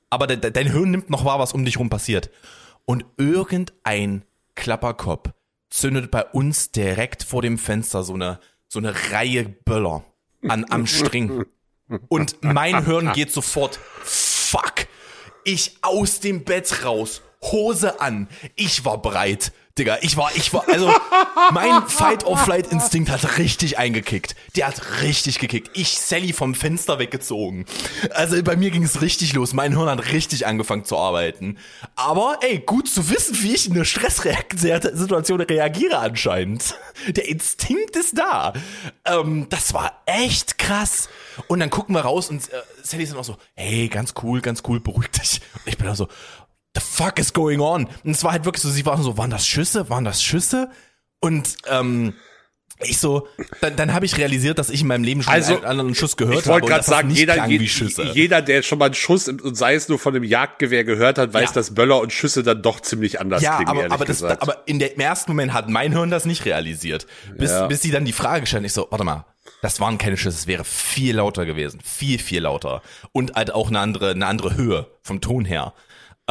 Aber 0.09 0.27
de, 0.27 0.37
de, 0.37 0.51
dein 0.51 0.71
Hirn 0.71 0.91
nimmt 0.91 1.09
noch 1.09 1.25
wahr, 1.25 1.39
was 1.39 1.53
um 1.53 1.63
dich 1.63 1.77
rum 1.79 1.89
passiert. 1.89 2.29
Und 2.85 3.05
irgendein 3.17 4.23
Klapperkopf 4.55 5.29
zündet 5.69 6.11
bei 6.11 6.25
uns 6.25 6.71
direkt 6.71 7.23
vor 7.23 7.41
dem 7.41 7.57
Fenster 7.57 8.03
so 8.03 8.13
eine, 8.13 8.39
so 8.67 8.79
eine 8.79 8.93
Reihe 9.11 9.45
Böller 9.45 10.03
an, 10.47 10.65
am 10.69 10.87
String. 10.87 11.45
Und 12.07 12.37
mein 12.41 12.85
Hirn 12.85 13.13
geht 13.13 13.31
sofort, 13.31 13.79
fuck, 14.01 14.87
ich 15.43 15.77
aus 15.81 16.19
dem 16.19 16.43
Bett 16.43 16.83
raus, 16.83 17.21
Hose 17.43 18.01
an, 18.01 18.27
ich 18.55 18.85
war 18.85 19.01
bereit, 19.01 19.51
Digga. 19.81 19.97
Ich 20.01 20.15
war, 20.15 20.31
ich 20.35 20.53
war, 20.53 20.63
also 20.69 20.93
mein 21.51 21.87
Fight-or-Flight-Instinkt 21.87 23.09
hat 23.09 23.39
richtig 23.39 23.79
eingekickt. 23.79 24.35
Der 24.55 24.67
hat 24.67 25.01
richtig 25.01 25.39
gekickt. 25.39 25.71
Ich 25.73 25.97
Sally 25.97 26.33
vom 26.33 26.53
Fenster 26.53 26.99
weggezogen. 26.99 27.65
Also 28.11 28.41
bei 28.43 28.55
mir 28.55 28.69
ging 28.69 28.83
es 28.83 29.01
richtig 29.01 29.33
los. 29.33 29.53
Mein 29.53 29.75
Hirn 29.75 29.89
hat 29.89 30.11
richtig 30.11 30.45
angefangen 30.45 30.85
zu 30.85 30.97
arbeiten. 30.97 31.57
Aber 31.95 32.37
ey, 32.41 32.59
gut 32.59 32.87
zu 32.87 33.09
wissen, 33.09 33.41
wie 33.41 33.55
ich 33.55 33.67
in 33.67 33.73
einer 33.73 33.85
Stresssituation 33.85 35.41
reagiere 35.41 35.97
anscheinend. 35.97 36.75
Der 37.07 37.27
Instinkt 37.27 37.95
ist 37.95 38.19
da. 38.19 38.53
Ähm, 39.05 39.47
das 39.49 39.73
war 39.73 40.03
echt 40.05 40.59
krass. 40.59 41.09
Und 41.47 41.59
dann 41.59 41.71
gucken 41.71 41.95
wir 41.95 42.01
raus 42.01 42.29
und 42.29 42.47
äh, 42.53 42.61
Sally 42.83 43.03
ist 43.03 43.13
dann 43.13 43.19
auch 43.19 43.23
so, 43.23 43.37
hey, 43.55 43.87
ganz 43.87 44.13
cool, 44.21 44.41
ganz 44.41 44.61
cool, 44.67 44.79
beruhig 44.79 45.09
dich. 45.09 45.41
Und 45.55 45.67
ich 45.67 45.77
bin 45.77 45.87
auch 45.87 45.95
so, 45.95 46.07
the 46.75 46.81
fuck 46.81 47.19
is 47.19 47.33
going 47.33 47.59
on? 47.59 47.87
Und 48.03 48.11
es 48.11 48.23
war 48.23 48.31
halt 48.31 48.45
wirklich 48.45 48.61
so, 48.61 48.69
sie 48.69 48.85
waren 48.85 49.01
so, 49.03 49.17
waren 49.17 49.29
das 49.31 49.47
Schüsse? 49.47 49.89
Waren 49.89 50.05
das 50.05 50.23
Schüsse? 50.23 50.69
Und 51.19 51.55
ähm, 51.67 52.13
ich 52.83 52.97
so, 52.97 53.27
dann, 53.61 53.75
dann 53.75 53.93
habe 53.93 54.05
ich 54.07 54.17
realisiert, 54.17 54.57
dass 54.57 54.71
ich 54.71 54.81
in 54.81 54.87
meinem 54.87 55.03
Leben 55.03 55.21
schon 55.21 55.31
Also, 55.31 55.55
einen 55.57 55.65
anderen 55.65 55.93
Schuss 55.93 56.17
gehört 56.17 56.39
Ich 56.39 56.47
wollte 56.47 56.51
habe. 56.53 56.61
und 56.63 56.67
gerade 56.69 56.79
dass 56.79 56.85
das 56.87 56.95
sagen, 56.95 57.11
jeder, 57.11 57.33
klang 57.35 57.49
je, 57.51 57.59
wie 57.59 57.69
Schüsse. 57.69 58.03
jeder, 58.13 58.41
der 58.41 58.63
schon 58.63 58.79
mal 58.79 58.85
einen 58.85 58.95
Schuss, 58.95 59.27
und 59.27 59.55
sei 59.55 59.75
es 59.75 59.87
nur 59.87 59.99
von 59.99 60.15
einem 60.15 60.23
Jagdgewehr 60.23 60.83
gehört 60.83 61.19
hat, 61.19 61.31
weiß, 61.31 61.49
Ja. 61.49 61.53
dass 61.53 61.75
Böller 61.75 62.01
und 62.01 62.11
Schüsse 62.11 62.41
dann 62.41 62.63
doch 62.63 62.79
ziemlich 62.79 63.19
anders 63.21 63.43
ja, 63.43 63.57
klingen, 63.57 63.69
aber, 63.69 63.83
aber, 63.93 64.05
das, 64.05 64.17
gesagt. 64.17 64.41
aber 64.41 64.63
in 64.65 64.79
der, 64.79 64.95
im 64.95 64.99
ersten 64.99 65.29
Moment 65.31 65.53
hat 65.53 65.69
mein 65.69 65.91
Hirn 65.91 66.09
das 66.09 66.25
nicht 66.25 66.45
realisiert. 66.45 67.05
Bis, 67.37 67.51
Ja. 67.51 67.67
bis 67.67 67.83
sie 67.83 67.91
dann 67.91 68.05
die 68.05 68.13
Frage 68.13 68.47
stellen, 68.47 68.65
ich 68.65 68.73
so, 68.73 68.87
warte 68.89 69.03
mal, 69.03 69.25
das 69.61 69.79
waren 69.79 69.99
keine 69.99 70.17
Schüsse, 70.17 70.37
es 70.39 70.47
wäre 70.47 70.63
viel 70.63 71.17
lauter 71.17 71.45
gewesen. 71.45 71.81
Viel, 71.83 72.17
viel 72.17 72.41
lauter. 72.41 72.81
Und 73.11 73.35
halt 73.35 73.53
auch 73.53 73.67
eine 73.67 73.79
andere, 73.79 74.09
eine 74.11 74.25
andere 74.25 74.55
Höhe 74.55 74.87
vom 75.03 75.21
Ton 75.21 75.45
her. 75.45 75.73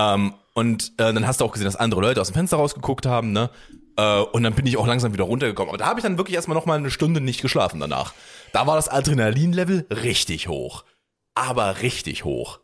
Ähm, 0.01 0.35
und 0.55 0.93
äh, 0.99 1.13
dann 1.13 1.27
hast 1.27 1.41
du 1.41 1.45
auch 1.45 1.53
gesehen, 1.53 1.67
dass 1.67 1.77
andere 1.77 2.01
Leute 2.01 2.21
aus 2.21 2.29
dem 2.29 2.35
Fenster 2.35 2.57
rausgeguckt 2.57 3.07
haben, 3.07 3.33
ne? 3.33 3.51
Äh, 3.97 4.21
und 4.21 4.43
dann 4.43 4.55
bin 4.55 4.67
ich 4.67 4.77
auch 4.77 4.87
langsam 4.87 5.13
wieder 5.13 5.25
runtergekommen. 5.25 5.69
Aber 5.69 5.79
da 5.79 5.87
habe 5.87 6.01
ich 6.01 6.05
dann 6.05 6.17
wirklich 6.19 6.35
erstmal 6.35 6.57
noch 6.57 6.67
mal 6.67 6.79
eine 6.79 6.91
Stunde 6.91 7.21
nicht 7.21 7.43
geschlafen 7.43 7.81
danach. 7.81 8.15
Da 8.53 8.67
war 8.67 8.77
das 8.77 8.89
Adrenalinlevel 8.89 9.87
richtig 9.91 10.49
hoch. 10.49 10.85
Aber 11.35 11.83
richtig 11.83 12.25
hoch. 12.25 12.61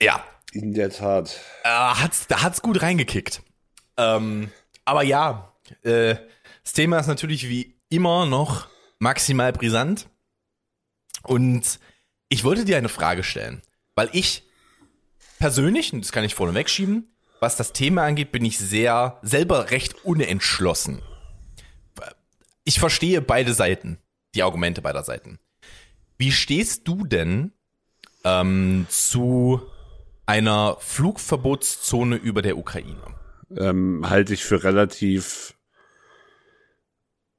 Ja, 0.00 0.22
In 0.52 0.74
der 0.74 0.90
Tat. 0.90 1.40
äh, 1.64 1.68
hat's, 1.68 2.26
da 2.26 2.42
hat's 2.42 2.62
gut 2.62 2.82
reingekickt. 2.82 3.42
Ähm, 3.96 4.50
aber 4.84 5.02
ja, 5.02 5.52
äh, 5.82 6.16
das 6.62 6.72
Thema 6.74 6.98
ist 6.98 7.06
natürlich 7.06 7.48
wie 7.48 7.74
immer 7.88 8.26
noch 8.26 8.68
maximal 8.98 9.52
brisant. 9.52 10.08
Und 11.22 11.80
ich 12.28 12.44
wollte 12.44 12.64
dir 12.64 12.76
eine 12.76 12.88
Frage 12.88 13.22
stellen, 13.22 13.62
weil 13.94 14.08
ich 14.12 14.44
persönlich, 15.38 15.92
und 15.92 16.04
das 16.04 16.12
kann 16.12 16.24
ich 16.24 16.34
vorne 16.34 16.54
wegschieben, 16.54 17.14
was 17.40 17.56
das 17.56 17.72
Thema 17.72 18.04
angeht, 18.04 18.32
bin 18.32 18.44
ich 18.44 18.58
sehr 18.58 19.18
selber 19.22 19.70
recht 19.70 20.04
unentschlossen. 20.04 21.02
Ich 22.64 22.80
verstehe 22.80 23.20
beide 23.20 23.54
Seiten, 23.54 23.98
die 24.34 24.42
Argumente 24.42 24.82
beider 24.82 25.04
Seiten. 25.04 25.38
Wie 26.18 26.32
stehst 26.32 26.88
du 26.88 27.04
denn 27.04 27.52
ähm, 28.24 28.86
zu 28.88 29.62
einer 30.24 30.76
Flugverbotszone 30.80 32.16
über 32.16 32.42
der 32.42 32.56
Ukraine? 32.56 33.16
ähm, 33.54 34.08
halte 34.08 34.34
ich 34.34 34.44
für 34.44 34.64
relativ 34.64 35.54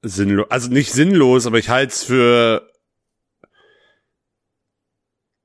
sinnlos. 0.02 0.48
Also 0.50 0.70
nicht 0.70 0.92
sinnlos, 0.92 1.46
aber 1.46 1.58
ich 1.60 1.70
halte 1.70 1.94
es 1.94 2.04
für 2.04 2.72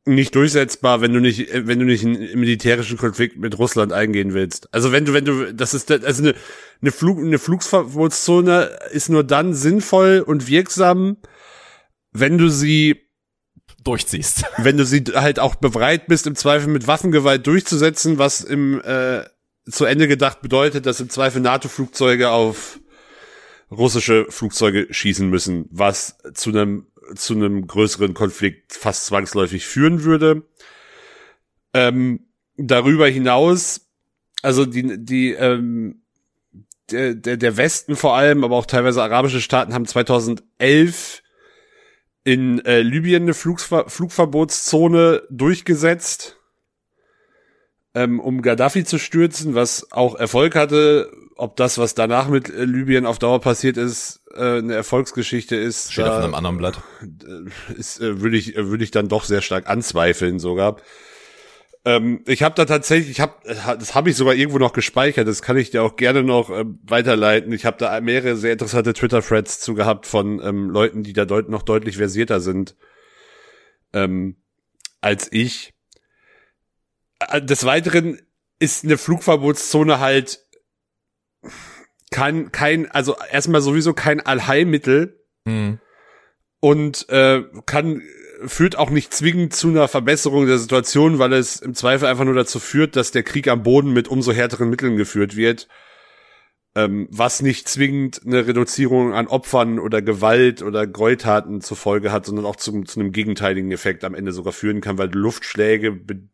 nicht 0.05 0.35
durchsetzbar, 0.35 1.01
wenn 1.01 1.13
du 1.13 1.21
nicht, 1.21 1.53
äh, 1.53 1.67
wenn 1.67 1.79
du 1.79 1.85
nicht 1.85 2.05
einen 2.05 2.39
militärischen 2.39 2.99
Konflikt 2.99 3.37
mit 3.39 3.59
Russland 3.59 3.93
eingehen 3.93 4.35
willst. 4.35 4.73
Also 4.73 4.93
wenn 4.93 5.05
du, 5.05 5.13
wenn 5.13 5.25
du, 5.25 5.55
das 5.55 5.75
ist, 5.75 5.91
also 5.91 6.23
eine, 6.23 6.35
eine 6.81 6.93
Flug, 6.93 7.19
eine 7.19 7.39
Flugverbotszone 7.39 8.79
ist 8.93 9.09
nur 9.09 9.25
dann 9.25 9.55
sinnvoll 9.55 10.23
und 10.27 10.49
wirksam, 10.49 11.19
wenn 12.13 12.39
du 12.39 12.49
sie 12.49 13.03
Durchziehst. 13.85 14.45
wenn 14.59 14.77
du 14.77 14.85
sie 14.85 15.03
halt 15.15 15.39
auch 15.39 15.57
bereit 15.57 16.07
bist, 16.07 16.27
im 16.27 16.37
Zweifel 16.37 16.69
mit 16.69 16.87
Waffengewalt 16.87 17.47
durchzusetzen, 17.47 18.19
was 18.19 18.41
im 18.41 18.81
äh, 18.83 19.25
zu 19.69 19.85
Ende 19.85 20.09
gedacht 20.09 20.41
bedeutet, 20.43 20.87
dass 20.87 21.01
im 21.01 21.09
Zweifel 21.09 21.41
NATO-Flugzeuge 21.41 22.31
auf 22.31 22.81
russische 23.71 24.27
Flugzeuge 24.29 24.89
schießen 24.91 25.29
müssen, 25.29 25.67
was 25.71 26.19
zu 26.35 26.51
einem 26.51 26.87
zu 27.15 27.35
einem 27.35 27.67
größeren 27.67 28.15
Konflikt 28.15 28.75
fast 28.75 29.07
zwangsläufig 29.07 29.67
führen 29.67 30.05
würde. 30.05 30.43
Ähm, 31.75 32.27
darüber 32.57 33.09
hinaus, 33.09 33.89
also 34.43 34.65
die 34.67 35.05
die 35.05 35.33
ähm, 35.33 36.03
der, 36.91 37.15
der 37.15 37.37
der 37.37 37.57
Westen 37.57 37.97
vor 37.97 38.17
allem, 38.17 38.45
aber 38.45 38.57
auch 38.57 38.67
teilweise 38.67 39.03
arabische 39.03 39.41
Staaten 39.41 39.75
haben 39.75 39.87
2011 39.87 41.23
in 42.25 42.65
äh, 42.65 42.83
Libyen 42.83 43.23
eine 43.23 43.35
Flugver 43.35 43.89
Flugverbotszone 43.89 45.23
durchgesetzt, 45.31 46.37
ähm, 47.95 48.21
um 48.21 48.43
Gaddafi 48.43 48.85
zu 48.85 48.99
stürzen, 48.99 49.55
was 49.55 49.91
auch 49.93 50.15
Erfolg 50.15 50.55
hatte. 50.55 51.11
Ob 51.37 51.57
das, 51.57 51.79
was 51.79 51.95
danach 51.95 52.29
mit 52.29 52.51
äh, 52.51 52.65
Libyen 52.65 53.07
auf 53.07 53.19
Dauer 53.19 53.41
passiert 53.41 53.77
ist, 53.77 54.22
äh, 54.35 54.59
eine 54.59 54.75
Erfolgsgeschichte 54.75 55.57
ist, 55.57 55.93
Steht 55.93 56.05
auf 56.05 56.17
da 56.19 56.25
einem 56.25 56.35
anderen 56.35 56.59
Blatt. 56.59 56.83
ist 57.77 58.01
äh, 58.01 58.21
würde 58.21 58.37
ich 58.37 58.57
äh, 58.57 58.69
würde 58.69 58.85
ich 58.85 58.91
dann 58.91 59.09
doch 59.09 59.25
sehr 59.25 59.43
stark 59.43 59.69
anzweifeln 59.69 60.39
sogar. 60.39 60.77
Ähm, 61.85 62.23
ich 62.27 62.43
habe 62.43 62.55
da 62.55 62.65
tatsächlich, 62.65 63.11
ich 63.11 63.21
habe 63.21 63.35
das 63.45 63.95
habe 63.95 64.11
ich 64.11 64.17
sogar 64.17 64.35
irgendwo 64.35 64.59
noch 64.59 64.73
gespeichert. 64.73 65.27
Das 65.27 65.43
kann 65.43 65.57
ich 65.57 65.71
dir 65.71 65.83
auch 65.83 65.97
gerne 65.97 66.23
noch 66.23 66.51
äh, 66.51 66.65
weiterleiten. 66.85 67.53
Ich 67.53 67.65
habe 67.65 67.77
da 67.79 68.01
mehrere 68.01 68.37
sehr 68.37 68.53
interessante 68.53 68.93
Twitter-Threads 68.93 69.61
zu 69.61 69.75
gehabt 69.75 70.07
von 70.07 70.41
ähm, 70.43 70.71
Leuten, 70.71 71.03
die 71.03 71.13
da 71.13 71.25
deut 71.25 71.49
noch 71.49 71.63
deutlich 71.63 71.97
versierter 71.97 72.41
sind 72.41 72.77
ähm, 73.93 74.37
als 75.01 75.31
ich. 75.33 75.75
Äh, 77.19 77.43
Des 77.43 77.65
Weiteren 77.65 78.21
ist 78.59 78.85
eine 78.85 78.97
Flugverbotszone 78.97 79.99
halt 79.99 80.47
kein, 82.23 82.53
kein, 82.53 82.91
also 82.91 83.17
erstmal 83.31 83.61
sowieso 83.61 83.95
kein 83.95 84.21
Allheilmittel, 84.21 85.19
Hm. 85.47 85.79
und 86.61 87.09
äh, 87.09 87.43
kann 87.67 88.03
führt 88.45 88.77
auch 88.77 88.91
nicht 88.91 89.13
zwingend 89.13 89.55
zu 89.55 89.69
einer 89.69 89.89
Verbesserung 89.89 90.47
der 90.47 90.59
Situation, 90.59 91.19
weil 91.19 91.33
es 91.33 91.61
im 91.61 91.75
Zweifel 91.75 92.07
einfach 92.07 92.25
nur 92.25 92.35
dazu 92.35 92.59
führt, 92.61 92.95
dass 92.97 93.11
der 93.13 93.23
Krieg 93.23 93.49
am 93.49 93.63
Boden 93.63 93.93
mit 93.93 94.09
umso 94.09 94.33
härteren 94.33 94.69
Mitteln 94.71 94.97
geführt 94.97 95.37
wird, 95.37 95.69
ähm, 96.75 97.07
was 97.11 97.43
nicht 97.43 97.69
zwingend 97.69 98.21
eine 98.25 98.47
Reduzierung 98.47 99.15
an 99.15 99.27
Opfern 99.29 99.79
oder 99.79 100.01
Gewalt 100.03 100.63
oder 100.63 100.87
Gräueltaten 100.87 101.61
zur 101.61 101.77
Folge 101.77 102.11
hat, 102.13 102.27
sondern 102.27 102.47
auch 102.47 102.57
zu, 102.57 102.83
zu 102.83 102.99
einem 103.01 103.13
gegenteiligen 103.13 103.71
Effekt 103.73 104.05
am 104.05 104.15
Ende 104.15 104.33
sogar 104.33 104.53
führen 104.53 104.81
kann, 104.81 104.99
weil 104.99 105.11
Luftschläge 105.13 105.93
be- 105.93 106.29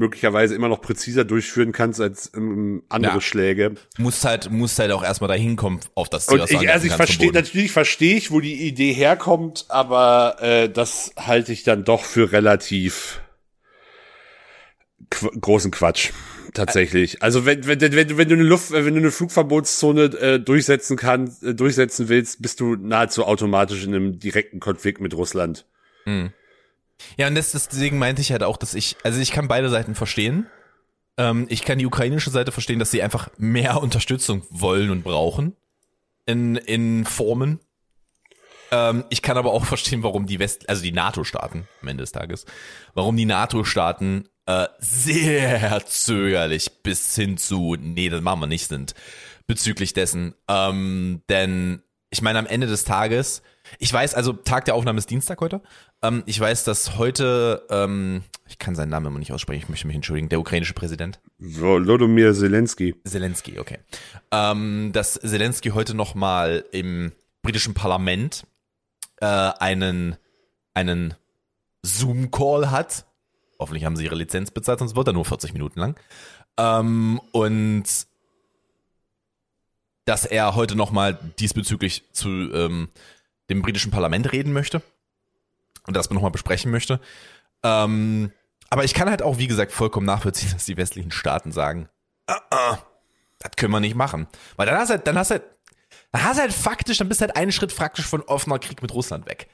möglicherweise 0.00 0.54
immer 0.56 0.68
noch 0.68 0.80
präziser 0.80 1.24
durchführen 1.24 1.70
kannst 1.70 2.00
als 2.00 2.32
ähm, 2.34 2.82
andere 2.88 3.14
Ja. 3.14 3.20
Schläge. 3.20 3.74
Musst 3.98 4.24
halt, 4.24 4.50
musst 4.50 4.78
halt 4.78 4.90
auch 4.90 5.04
erstmal 5.04 5.28
dahin 5.28 5.54
kommen 5.54 5.78
auf 5.94 6.08
das 6.08 6.26
Ziel. 6.26 6.40
Und 6.40 6.50
ich, 6.50 6.68
also 6.68 6.86
ich 6.86 6.94
verstehe, 6.94 7.30
natürlich 7.30 7.70
verstehe 7.70 8.16
ich, 8.16 8.32
wo 8.32 8.40
die 8.40 8.66
Idee 8.66 8.92
herkommt, 8.92 9.66
aber 9.68 10.36
äh, 10.40 10.68
das 10.68 11.12
halte 11.16 11.52
ich 11.52 11.62
dann 11.62 11.84
doch 11.84 12.02
für 12.02 12.32
relativ 12.32 13.20
qu 15.10 15.28
großen 15.40 15.70
Quatsch. 15.70 16.10
Tatsächlich. 16.52 17.22
Also 17.22 17.46
wenn, 17.46 17.64
wenn, 17.66 17.80
wenn, 17.80 18.08
du, 18.08 18.16
wenn 18.16 18.28
du 18.28 18.34
eine 18.34 18.42
Luft, 18.42 18.72
wenn 18.72 18.94
du 18.94 19.00
eine 19.00 19.12
Flugverbotszone 19.12 20.04
äh, 20.04 20.40
durchsetzen 20.40 20.96
kannst, 20.96 21.44
äh, 21.44 21.54
durchsetzen 21.54 22.08
willst, 22.08 22.42
bist 22.42 22.58
du 22.58 22.74
nahezu 22.74 23.24
automatisch 23.24 23.84
in 23.84 23.94
einem 23.94 24.18
direkten 24.18 24.58
Konflikt 24.58 25.00
mit 25.00 25.14
Russland. 25.14 25.66
Ja, 27.16 27.26
und 27.26 27.34
deswegen 27.34 27.98
meinte 27.98 28.22
ich 28.22 28.32
halt 28.32 28.42
auch, 28.42 28.56
dass 28.56 28.74
ich, 28.74 28.96
also 29.02 29.20
ich 29.20 29.32
kann 29.32 29.48
beide 29.48 29.68
Seiten 29.68 29.94
verstehen. 29.94 30.46
Ähm, 31.16 31.46
ich 31.48 31.62
kann 31.62 31.78
die 31.78 31.86
ukrainische 31.86 32.30
Seite 32.30 32.52
verstehen, 32.52 32.78
dass 32.78 32.90
sie 32.90 33.02
einfach 33.02 33.28
mehr 33.36 33.82
Unterstützung 33.82 34.42
wollen 34.50 34.90
und 34.90 35.02
brauchen 35.02 35.56
in, 36.26 36.56
in 36.56 37.04
Formen. 37.04 37.60
Ähm, 38.70 39.04
ich 39.10 39.22
kann 39.22 39.36
aber 39.36 39.52
auch 39.52 39.64
verstehen, 39.64 40.02
warum 40.02 40.26
die 40.26 40.38
West, 40.38 40.68
also 40.68 40.82
die 40.82 40.92
NATO-Staaten 40.92 41.68
am 41.82 41.88
Ende 41.88 42.02
des 42.02 42.12
Tages, 42.12 42.46
warum 42.94 43.16
die 43.16 43.26
NATO-Staaten 43.26 44.28
äh, 44.46 44.68
sehr 44.78 45.84
zögerlich 45.86 46.82
bis 46.82 47.14
hin 47.14 47.36
zu, 47.36 47.76
nee, 47.78 48.08
das 48.08 48.22
machen 48.22 48.40
wir 48.40 48.46
nicht 48.46 48.68
sind, 48.68 48.94
bezüglich 49.46 49.92
dessen. 49.92 50.34
Ähm, 50.48 51.22
denn 51.28 51.82
ich 52.10 52.22
meine, 52.22 52.38
am 52.38 52.46
Ende 52.46 52.66
des 52.66 52.84
Tages, 52.84 53.42
ich 53.78 53.92
weiß, 53.92 54.14
also 54.14 54.32
Tag 54.32 54.64
der 54.64 54.74
Aufnahme 54.74 54.98
ist 54.98 55.10
Dienstag 55.10 55.40
heute. 55.40 55.60
Ähm, 56.02 56.22
ich 56.26 56.38
weiß, 56.38 56.64
dass 56.64 56.96
heute, 56.98 57.66
ähm, 57.70 58.22
ich 58.48 58.58
kann 58.58 58.74
seinen 58.74 58.90
Namen 58.90 59.06
immer 59.06 59.18
nicht 59.18 59.32
aussprechen, 59.32 59.62
ich 59.62 59.68
möchte 59.68 59.86
mich 59.86 59.96
entschuldigen, 59.96 60.28
der 60.28 60.40
ukrainische 60.40 60.74
Präsident. 60.74 61.20
Volodymyr 61.38 62.34
Zelensky. 62.34 62.94
Zelensky, 63.04 63.58
okay. 63.58 63.78
Ähm, 64.30 64.90
dass 64.92 65.14
Zelensky 65.14 65.70
heute 65.70 65.94
nochmal 65.94 66.64
im 66.72 67.12
britischen 67.42 67.74
Parlament 67.74 68.44
äh, 69.20 69.26
einen, 69.26 70.16
einen 70.74 71.14
Zoom-Call 71.82 72.70
hat. 72.70 73.06
Hoffentlich 73.58 73.84
haben 73.84 73.96
sie 73.96 74.04
ihre 74.04 74.14
Lizenz 74.14 74.50
bezahlt, 74.50 74.78
sonst 74.78 74.96
wird 74.96 75.08
er 75.08 75.12
nur 75.12 75.24
40 75.24 75.52
Minuten 75.52 75.80
lang. 75.80 75.96
Ähm, 76.56 77.20
und 77.32 77.84
dass 80.04 80.24
er 80.24 80.54
heute 80.56 80.76
nochmal 80.76 81.18
diesbezüglich 81.38 82.04
zu 82.12 82.28
ähm, 82.28 82.88
dem 83.50 83.62
britischen 83.62 83.90
Parlament 83.90 84.32
reden 84.32 84.52
möchte 84.52 84.82
und 85.86 85.94
das 85.96 86.10
nochmal 86.10 86.30
besprechen 86.30 86.70
möchte. 86.70 87.00
Ähm, 87.62 88.32
aber 88.70 88.84
ich 88.84 88.94
kann 88.94 89.10
halt 89.10 89.22
auch, 89.22 89.38
wie 89.38 89.48
gesagt, 89.48 89.72
vollkommen 89.72 90.06
nachvollziehen, 90.06 90.50
dass 90.54 90.64
die 90.64 90.76
westlichen 90.76 91.10
Staaten 91.10 91.52
sagen, 91.52 91.88
ah, 92.26 92.40
ah, 92.50 92.78
das 93.40 93.52
können 93.56 93.72
wir 93.72 93.80
nicht 93.80 93.96
machen. 93.96 94.28
Weil 94.56 94.66
dann 94.66 94.76
hast 94.76 94.88
du 94.88 94.94
halt, 94.94 95.06
dann 95.06 95.18
hast 95.18 95.30
du 95.30 95.34
halt, 95.34 95.44
dann 96.12 96.24
hast 96.24 96.36
du 96.36 96.42
halt 96.42 96.52
faktisch, 96.52 96.98
dann 96.98 97.08
bist 97.08 97.20
du 97.20 97.26
halt 97.26 97.36
einen 97.36 97.52
Schritt 97.52 97.72
faktisch 97.72 98.06
von 98.06 98.22
offener 98.22 98.58
Krieg 98.58 98.80
mit 98.82 98.94
Russland 98.94 99.26
weg. 99.26 99.48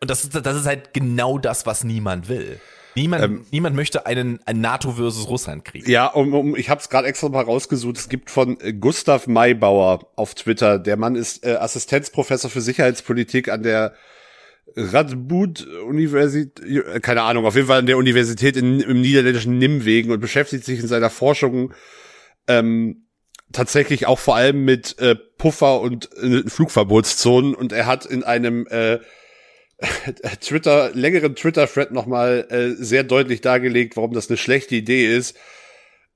Und 0.00 0.10
das 0.10 0.24
ist, 0.24 0.34
das 0.34 0.56
ist 0.56 0.66
halt 0.66 0.94
genau 0.94 1.38
das, 1.38 1.66
was 1.66 1.84
niemand 1.84 2.28
will. 2.28 2.60
Niemand, 3.00 3.24
Ähm, 3.24 3.46
niemand 3.50 3.76
möchte 3.76 4.06
einen, 4.06 4.40
einen 4.46 4.60
NATO 4.60 4.92
versus 4.92 5.28
Russland 5.28 5.64
Krieg. 5.64 5.86
Ja, 5.88 6.06
um, 6.06 6.34
um, 6.34 6.56
ich 6.56 6.68
habe 6.70 6.80
es 6.80 6.88
gerade 6.88 7.08
extra 7.08 7.28
mal 7.28 7.44
rausgesucht. 7.44 7.96
Es 7.96 8.08
gibt 8.08 8.30
von 8.30 8.58
äh, 8.60 8.72
Gustav 8.72 9.26
Maybauer 9.26 10.10
auf 10.16 10.34
Twitter. 10.34 10.78
Der 10.78 10.96
Mann 10.96 11.14
ist 11.14 11.44
äh, 11.44 11.54
Assistenzprofessor 11.54 12.50
für 12.50 12.60
Sicherheitspolitik 12.60 13.48
an 13.48 13.62
der 13.62 13.94
Radboud 14.76 15.66
Universität, 15.86 17.02
keine 17.02 17.22
Ahnung, 17.22 17.46
auf 17.46 17.54
jeden 17.54 17.68
Fall 17.68 17.78
an 17.78 17.86
der 17.86 17.96
Universität 17.96 18.56
in, 18.56 18.80
im 18.80 19.00
niederländischen 19.00 19.58
Nimwegen 19.58 20.10
und 20.12 20.20
beschäftigt 20.20 20.64
sich 20.64 20.80
in 20.80 20.86
seiner 20.86 21.10
Forschung 21.10 21.72
ähm, 22.46 23.06
tatsächlich 23.52 24.06
auch 24.06 24.18
vor 24.18 24.36
allem 24.36 24.64
mit 24.64 24.98
äh, 24.98 25.16
Puffer 25.38 25.80
und 25.80 26.10
äh, 26.16 26.42
Flugverbotszonen 26.48 27.54
und 27.54 27.72
er 27.72 27.86
hat 27.86 28.04
in 28.04 28.24
einem 28.24 28.66
äh, 28.66 28.98
Twitter, 30.40 30.90
längeren 30.94 31.36
Twitter-Thread 31.36 31.92
nochmal 31.92 32.46
äh, 32.50 32.82
sehr 32.82 33.04
deutlich 33.04 33.40
dargelegt, 33.40 33.96
warum 33.96 34.12
das 34.12 34.28
eine 34.28 34.36
schlechte 34.36 34.74
Idee 34.74 35.14
ist. 35.16 35.36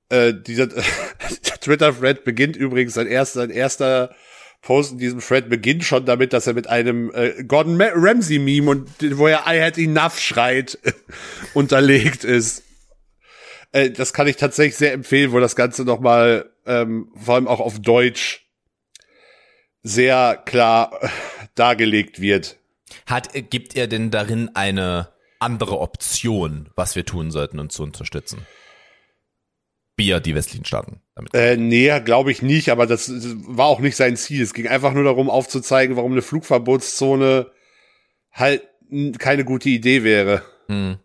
Äh, 0.09 0.33
dieser 0.33 0.69
Twitter-Thread 1.61 2.23
beginnt 2.23 2.55
übrigens, 2.55 2.93
sein 2.93 3.07
erster, 3.07 3.39
sein 3.41 3.49
erster 3.49 4.15
Post 4.61 4.93
in 4.93 4.97
diesem 4.97 5.19
Thread 5.19 5.49
beginnt 5.49 5.83
schon 5.83 6.05
damit, 6.05 6.33
dass 6.33 6.47
er 6.47 6.53
mit 6.53 6.67
einem 6.67 7.11
äh, 7.13 7.43
Gordon 7.43 7.81
Ramsay-Meme 7.81 8.69
und 8.69 8.89
wo 9.17 9.27
er 9.27 9.43
I 9.47 9.61
had 9.61 9.77
enough 9.77 10.19
schreit, 10.19 10.79
unterlegt 11.53 12.23
ist. 12.23 12.63
Äh, 13.73 13.91
das 13.91 14.13
kann 14.13 14.27
ich 14.27 14.37
tatsächlich 14.37 14.77
sehr 14.77 14.93
empfehlen, 14.93 15.33
wo 15.33 15.39
das 15.39 15.55
Ganze 15.55 15.83
nochmal, 15.83 16.49
ähm, 16.65 17.11
vor 17.15 17.35
allem 17.35 17.47
auch 17.47 17.59
auf 17.59 17.79
Deutsch, 17.79 18.45
sehr 19.83 20.41
klar 20.45 20.97
äh, 21.01 21.09
dargelegt 21.55 22.21
wird. 22.21 22.57
Hat, 23.05 23.35
äh, 23.35 23.41
gibt 23.41 23.75
er 23.75 23.87
denn 23.87 24.11
darin 24.11 24.51
eine 24.55 25.09
andere 25.39 25.79
Option, 25.79 26.69
was 26.75 26.95
wir 26.95 27.05
tun 27.05 27.31
sollten, 27.31 27.59
uns 27.59 27.73
zu 27.73 27.83
unterstützen? 27.83 28.45
Bier, 29.95 30.19
die 30.19 30.33
westlichen 30.33 30.65
Staaten. 30.65 31.01
Damit. 31.15 31.33
Äh, 31.33 31.57
nee, 31.57 31.99
glaube 31.99 32.31
ich 32.31 32.41
nicht, 32.41 32.69
aber 32.69 32.87
das 32.87 33.11
war 33.47 33.67
auch 33.67 33.79
nicht 33.79 33.95
sein 33.95 34.17
Ziel. 34.17 34.41
Es 34.41 34.53
ging 34.53 34.67
einfach 34.67 34.93
nur 34.93 35.03
darum, 35.03 35.29
aufzuzeigen, 35.29 35.95
warum 35.95 36.13
eine 36.13 36.23
Flugverbotszone 36.23 37.51
halt 38.31 38.63
keine 39.19 39.45
gute 39.45 39.69
Idee 39.69 40.03
wäre. 40.03 40.43
Hm. 40.67 40.97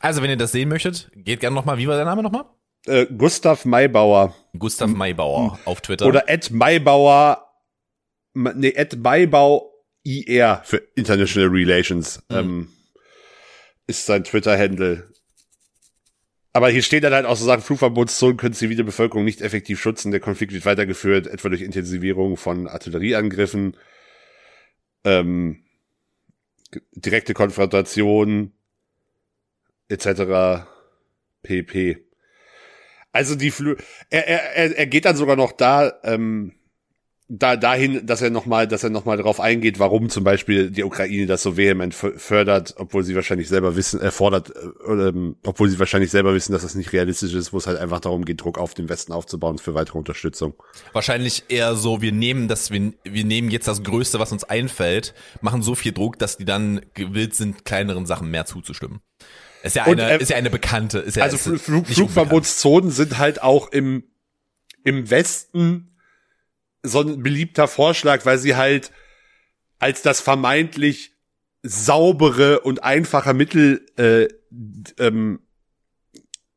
Also, 0.00 0.22
wenn 0.22 0.30
ihr 0.30 0.36
das 0.36 0.52
sehen 0.52 0.70
möchtet, 0.70 1.10
geht 1.14 1.40
gerne 1.40 1.54
nochmal, 1.54 1.76
wie 1.76 1.86
war 1.86 1.96
der 1.96 2.06
Name 2.06 2.22
nochmal? 2.22 2.46
Äh, 2.86 3.06
Gustav 3.06 3.66
Maybauer 3.66 4.34
Gustav 4.58 4.88
Maybauer 4.88 5.58
auf 5.66 5.82
Twitter. 5.82 6.06
oder 6.06 6.30
Ed 6.30 6.50
Maybauer, 6.50 7.49
nee, 8.34 8.72
Ed 8.74 8.98
Maybau 8.98 9.72
IR 10.02 10.62
für 10.64 10.78
International 10.94 11.50
Relations 11.50 12.22
ähm, 12.30 12.68
ist 13.86 14.06
sein 14.06 14.24
Twitter-Handle. 14.24 15.08
Aber 16.52 16.68
hier 16.70 16.82
steht 16.82 17.04
dann 17.04 17.12
halt 17.12 17.26
auch 17.26 17.36
so 17.36 17.44
Sachen, 17.44 17.62
Flugverbotszonen 17.62 18.36
können 18.36 18.54
zivile 18.54 18.82
Bevölkerung 18.82 19.24
nicht 19.24 19.40
effektiv 19.40 19.80
schützen. 19.80 20.10
Der 20.10 20.20
Konflikt 20.20 20.52
wird 20.52 20.64
weitergeführt, 20.64 21.26
etwa 21.26 21.48
durch 21.48 21.62
Intensivierung 21.62 22.36
von 22.36 22.66
Artillerieangriffen, 22.66 23.76
ähm, 25.04 25.62
direkte 26.92 27.34
Konfrontation, 27.34 28.52
etc. 29.88 30.66
pp. 31.42 32.04
Also 33.12 33.34
die 33.34 33.50
Flü 33.50 33.76
er, 34.08 34.26
er, 34.26 34.56
er, 34.56 34.78
er 34.78 34.86
geht 34.86 35.04
dann 35.04 35.16
sogar 35.16 35.36
noch 35.36 35.52
da, 35.52 35.92
ähm, 36.04 36.54
da 37.32 37.56
dahin, 37.56 38.04
dass 38.06 38.22
er 38.22 38.30
nochmal, 38.30 38.66
dass 38.66 38.82
er 38.82 38.90
noch 38.90 39.04
mal 39.04 39.16
darauf 39.16 39.38
eingeht, 39.38 39.78
warum 39.78 40.10
zum 40.10 40.24
Beispiel 40.24 40.68
die 40.68 40.82
Ukraine 40.82 41.26
das 41.26 41.44
so 41.44 41.56
vehement 41.56 41.94
fördert, 41.94 42.74
obwohl 42.76 43.04
sie 43.04 43.14
wahrscheinlich 43.14 43.48
selber 43.48 43.76
wissen, 43.76 44.00
äh, 44.00 44.10
fordert, 44.10 44.50
äh, 44.50 44.90
ähm, 44.90 45.36
obwohl 45.46 45.68
sie 45.68 45.78
wahrscheinlich 45.78 46.10
selber 46.10 46.34
wissen, 46.34 46.52
dass 46.52 46.62
das 46.62 46.74
nicht 46.74 46.92
realistisch 46.92 47.32
ist, 47.32 47.52
wo 47.52 47.58
es 47.58 47.68
halt 47.68 47.78
einfach 47.78 48.00
darum 48.00 48.24
geht, 48.24 48.40
Druck 48.40 48.58
auf 48.58 48.74
den 48.74 48.88
Westen 48.88 49.12
aufzubauen 49.12 49.58
für 49.58 49.74
weitere 49.74 49.96
Unterstützung. 49.96 50.54
Wahrscheinlich 50.92 51.44
eher 51.48 51.76
so, 51.76 52.02
wir 52.02 52.10
nehmen 52.10 52.48
das, 52.48 52.72
wir, 52.72 52.94
wir 53.04 53.24
nehmen 53.24 53.52
jetzt 53.52 53.68
das 53.68 53.84
Größte, 53.84 54.18
was 54.18 54.32
uns 54.32 54.42
einfällt, 54.42 55.14
machen 55.40 55.62
so 55.62 55.76
viel 55.76 55.92
Druck, 55.92 56.18
dass 56.18 56.36
die 56.36 56.44
dann 56.44 56.80
gewillt 56.94 57.36
sind, 57.36 57.64
kleineren 57.64 58.06
Sachen 58.06 58.28
mehr 58.32 58.46
zuzustimmen. 58.46 59.02
Ist 59.62 59.76
ja 59.76 59.86
Und, 59.86 60.00
eine, 60.00 60.18
äh, 60.18 60.20
ist 60.20 60.30
ja 60.30 60.36
eine 60.36 60.50
bekannte, 60.50 60.98
ist 60.98 61.16
ja 61.16 61.22
Also 61.22 61.36
Flug. 61.36 61.86
Flugverbotszonen 61.86 62.90
sind 62.90 63.18
halt 63.18 63.40
auch 63.40 63.70
im, 63.70 64.02
im 64.82 65.10
Westen 65.10 65.86
so 66.82 67.00
ein 67.00 67.22
beliebter 67.22 67.68
Vorschlag, 67.68 68.24
weil 68.24 68.38
sie 68.38 68.56
halt 68.56 68.90
als 69.78 70.02
das 70.02 70.20
vermeintlich 70.20 71.12
saubere 71.62 72.60
und 72.60 72.84
einfache 72.84 73.34
Mittel 73.34 73.86
äh, 73.96 74.28
ähm, 74.98 75.40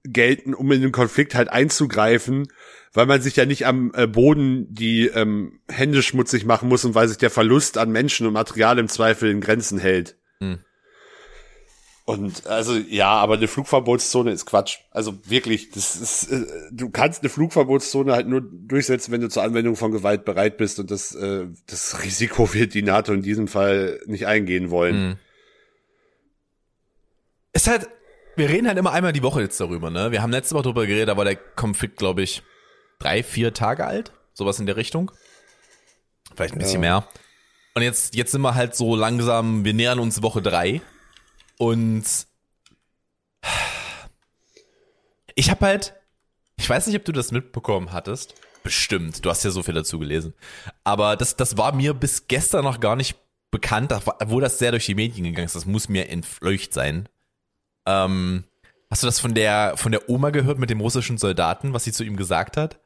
gelten, 0.04 0.54
um 0.54 0.72
in 0.72 0.82
den 0.82 0.92
Konflikt 0.92 1.36
halt 1.36 1.50
einzugreifen, 1.50 2.48
weil 2.94 3.06
man 3.06 3.22
sich 3.22 3.36
ja 3.36 3.46
nicht 3.46 3.66
am 3.66 3.92
äh, 3.96 4.08
Boden 4.08 4.68
die 4.74 5.08
ähm, 5.08 5.62
Hände 5.70 6.04
schmutzig 6.04 6.46
machen 6.46 6.70
muss 6.70 6.86
und 6.86 6.96
weil 6.96 7.08
sich 7.08 7.18
der 7.18 7.30
Verlust 7.30 7.78
an 7.78 7.92
Menschen 7.92 8.28
und 8.28 8.34
Material 8.34 8.80
im 8.80 8.88
Zweifel 8.88 9.30
in 9.30 9.42
Grenzen 9.42 9.80
hält. 9.80 10.18
Hm. 10.40 10.60
Und 12.06 12.48
also 12.48 12.76
ja, 12.76 13.12
aber 13.12 13.36
eine 13.36 13.48
Flugverbotszone 13.48 14.32
ist 14.32 14.46
Quatsch. 14.46 14.80
Also 14.92 15.18
wirklich, 15.26 15.72
das 15.72 15.96
ist, 15.96 16.32
äh, 16.32 16.46
du 16.70 16.90
kannst 16.90 17.22
eine 17.22 17.30
Flugverbotszone 17.30 18.12
halt 18.12 18.28
nur 18.28 18.42
durchsetzen, 18.42 19.14
wenn 19.14 19.22
du 19.22 19.30
zur 19.30 19.44
Anwendung 19.44 19.78
von 19.78 19.94
Gewalt 19.94 20.26
bereit 20.26 20.58
bist 20.58 20.80
und 20.80 20.92
das, 20.92 21.16
äh, 21.16 21.48
das 21.68 22.04
Risiko 22.04 22.54
wird 22.54 22.74
die 22.74 22.82
NATO 22.82 23.14
in 23.14 23.22
diesem 23.22 23.48
Fall 23.48 24.02
nicht 24.06 24.28
eingehen 24.28 24.70
wollen. 24.70 24.96
Hm. 24.96 25.16
Ist 27.54 27.68
halt, 27.68 27.88
wir 28.36 28.50
reden 28.50 28.68
halt 28.68 28.78
immer 28.78 28.92
einmal 28.92 29.14
die 29.14 29.24
Woche 29.24 29.42
jetzt 29.42 29.60
darüber, 29.62 29.90
ne? 29.90 30.12
Wir 30.12 30.22
haben 30.22 30.32
letzte 30.32 30.56
Woche 30.56 30.64
darüber 30.64 30.86
geredet, 30.86 31.08
da 31.08 31.18
war 31.18 31.26
der 31.26 31.38
Konflikt, 31.38 31.98
glaube 31.98 32.24
ich, 32.24 32.44
drei, 33.00 33.24
vier 33.24 33.54
Tage 33.54 33.86
alt. 33.86 34.12
Sowas 34.34 34.60
in 34.60 34.66
der 34.66 34.76
Richtung. 34.76 35.12
Vielleicht 36.36 36.54
ein 36.56 36.60
bisschen 36.60 36.82
mehr. 36.82 37.08
Und 37.76 37.84
jetzt, 37.84 38.16
jetzt 38.16 38.32
sind 38.32 38.42
wir 38.42 38.56
halt 38.56 38.76
so 38.76 38.96
langsam, 38.96 39.64
wir 39.64 39.74
nähern 39.74 40.00
uns 40.00 40.22
Woche 40.22 40.42
drei. 40.42 40.82
Und 41.64 42.04
ich 45.36 45.50
habe 45.50 45.66
halt, 45.66 45.94
ich 46.58 46.70
weiß 46.70 46.88
nicht, 46.88 46.96
ob 46.98 47.06
du 47.06 47.14
das 47.14 47.32
mitbekommen 47.32 47.94
hattest. 47.94 48.36
Bestimmt, 48.64 49.24
du 49.24 49.30
hast 49.30 49.44
ja 49.44 49.50
so 49.52 49.64
viel 49.64 49.74
dazu 49.74 49.98
gelesen. 49.98 50.34
Aber 50.84 51.16
das, 51.16 51.38
das 51.38 51.58
war 51.58 51.74
mir 51.74 51.94
bis 51.94 52.28
gestern 52.28 52.66
noch 52.66 52.80
gar 52.82 52.98
nicht 52.98 53.16
bekannt, 53.50 53.92
war- 53.92 54.18
obwohl 54.22 54.42
das 54.42 54.60
sehr 54.60 54.72
durch 54.72 54.86
die 54.86 54.96
Medien 54.96 55.24
gegangen 55.24 55.46
ist. 55.46 55.56
Das 55.56 55.66
muss 55.66 55.88
mir 55.88 56.10
entfleucht 56.10 56.74
sein. 56.74 57.08
Ähm, 57.86 58.44
hast 58.90 59.04
du 59.04 59.08
das 59.08 59.22
von 59.22 59.34
der, 59.34 59.74
von 59.78 59.92
der 59.94 60.10
Oma 60.10 60.32
gehört 60.32 60.60
mit 60.60 60.70
dem 60.70 60.82
russischen 60.82 61.18
Soldaten, 61.18 61.74
was 61.74 61.86
sie 61.86 61.92
zu 61.94 62.04
ihm 62.04 62.18
gesagt 62.18 62.58
hat? 62.58 62.80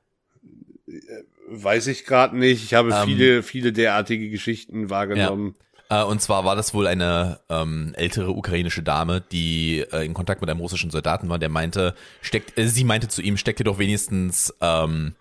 Weiß 1.49 1.87
ich 1.87 2.05
gerade 2.05 2.37
nicht. 2.37 2.63
Ich 2.63 2.73
habe 2.75 2.91
Ähm, 2.93 3.05
viele, 3.07 3.41
viele 3.43 3.73
derartige 3.73 4.29
Geschichten 4.29 4.89
wahrgenommen. 4.91 5.55
Äh, 5.89 6.03
und 6.03 6.21
zwar 6.21 6.45
war 6.45 6.55
das 6.55 6.73
wohl 6.73 6.87
eine 6.87 7.39
ähm, 7.49 7.93
ältere 7.95 8.31
ukrainische 8.31 8.83
Dame, 8.83 9.21
die 9.21 9.85
äh, 9.91 10.05
in 10.05 10.13
Kontakt 10.13 10.41
mit 10.41 10.49
einem 10.49 10.59
russischen 10.59 10.91
Soldaten 10.91 11.29
war, 11.29 11.39
der 11.39 11.49
meinte, 11.49 11.95
steckt, 12.21 12.57
äh, 12.57 12.67
sie 12.67 12.83
meinte 12.83 13.07
zu 13.07 13.21
ihm, 13.21 13.37
steckt 13.37 13.59
ihr 13.59 13.65
doch 13.65 13.79
wenigstens, 13.79 14.53
ähm, 14.61 15.15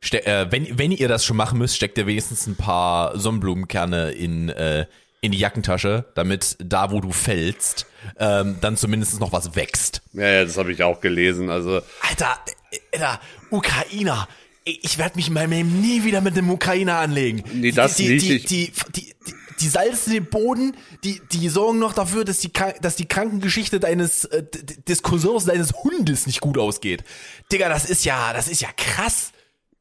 ste 0.00 0.24
äh, 0.26 0.46
wenn, 0.50 0.78
wenn 0.78 0.92
ihr 0.92 1.08
das 1.08 1.24
schon 1.24 1.36
machen 1.36 1.58
müsst, 1.58 1.76
steckt 1.76 1.98
ihr 1.98 2.06
wenigstens 2.06 2.46
ein 2.46 2.56
paar 2.56 3.18
Sonnenblumenkerne 3.18 4.12
in, 4.12 4.48
äh, 4.48 4.86
in 5.20 5.32
die 5.32 5.38
Jackentasche, 5.38 6.06
damit 6.14 6.56
da, 6.60 6.90
wo 6.90 7.00
du 7.00 7.12
fällst, 7.12 7.86
ähm, 8.18 8.56
dann 8.60 8.76
zumindest 8.76 9.20
noch 9.20 9.32
was 9.32 9.54
wächst. 9.56 10.02
Ja, 10.12 10.28
ja, 10.28 10.44
das 10.44 10.56
habe 10.56 10.72
ich 10.72 10.82
auch 10.82 11.00
gelesen. 11.00 11.50
Also 11.50 11.82
Alter, 12.00 12.38
äh, 12.70 12.76
Alter, 12.94 13.20
Ukrainer. 13.50 14.28
Ich 14.64 14.98
werde 14.98 15.14
mich 15.14 15.28
in 15.28 15.34
meinem 15.34 15.52
Leben 15.52 15.80
nie 15.80 16.02
wieder 16.02 16.20
mit 16.20 16.36
einem 16.36 16.50
Ukrainer 16.50 16.96
anlegen. 16.96 17.44
Nee, 17.52 17.70
das 17.70 17.96
die, 17.96 18.08
nicht. 18.08 18.50
Die, 18.50 18.72
die, 18.72 18.72
die, 18.92 19.14
die, 19.26 19.34
die 19.60 19.68
salzen 19.68 20.12
den 20.12 20.26
Boden, 20.26 20.76
die, 21.04 21.20
die 21.32 21.48
sorgen 21.48 21.78
noch 21.78 21.92
dafür, 21.92 22.24
dass 22.24 22.38
die, 22.38 22.52
dass 22.80 22.96
die 22.96 23.06
Krankengeschichte 23.06 23.80
deines, 23.80 24.24
äh, 24.26 24.44
des 24.88 25.02
Cousins 25.02 25.44
deines 25.44 25.72
Hundes 25.72 26.26
nicht 26.26 26.40
gut 26.40 26.58
ausgeht. 26.58 27.04
Digga, 27.52 27.68
das 27.68 27.84
ist 27.84 28.04
ja, 28.04 28.32
das 28.32 28.48
ist 28.48 28.60
ja 28.60 28.68
krass. 28.76 29.32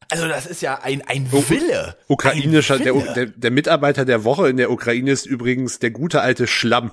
Also 0.10 0.28
das 0.28 0.46
ist 0.46 0.62
ja 0.62 0.80
ein, 0.82 1.02
ein 1.08 1.32
Wille. 1.32 1.98
ukrainischer, 2.08 2.76
ein 2.76 2.84
der, 2.84 2.96
Wille. 2.96 3.14
der, 3.14 3.26
der 3.26 3.52
Mitarbeiter 3.52 4.06
der 4.06 4.24
Woche 4.24 4.50
in 4.50 4.58
der 4.58 4.72
Ukraine 4.72 5.12
ist 5.12 5.26
übrigens 5.26 5.80
der 5.80 5.92
gute 5.92 6.22
alte 6.22 6.48
Schlamm. 6.48 6.92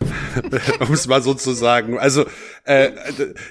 um 0.80 0.92
es 0.92 1.06
mal 1.06 1.22
so 1.22 1.34
zu 1.34 1.52
sagen. 1.52 1.98
Also 1.98 2.26
Äh, 2.64 2.90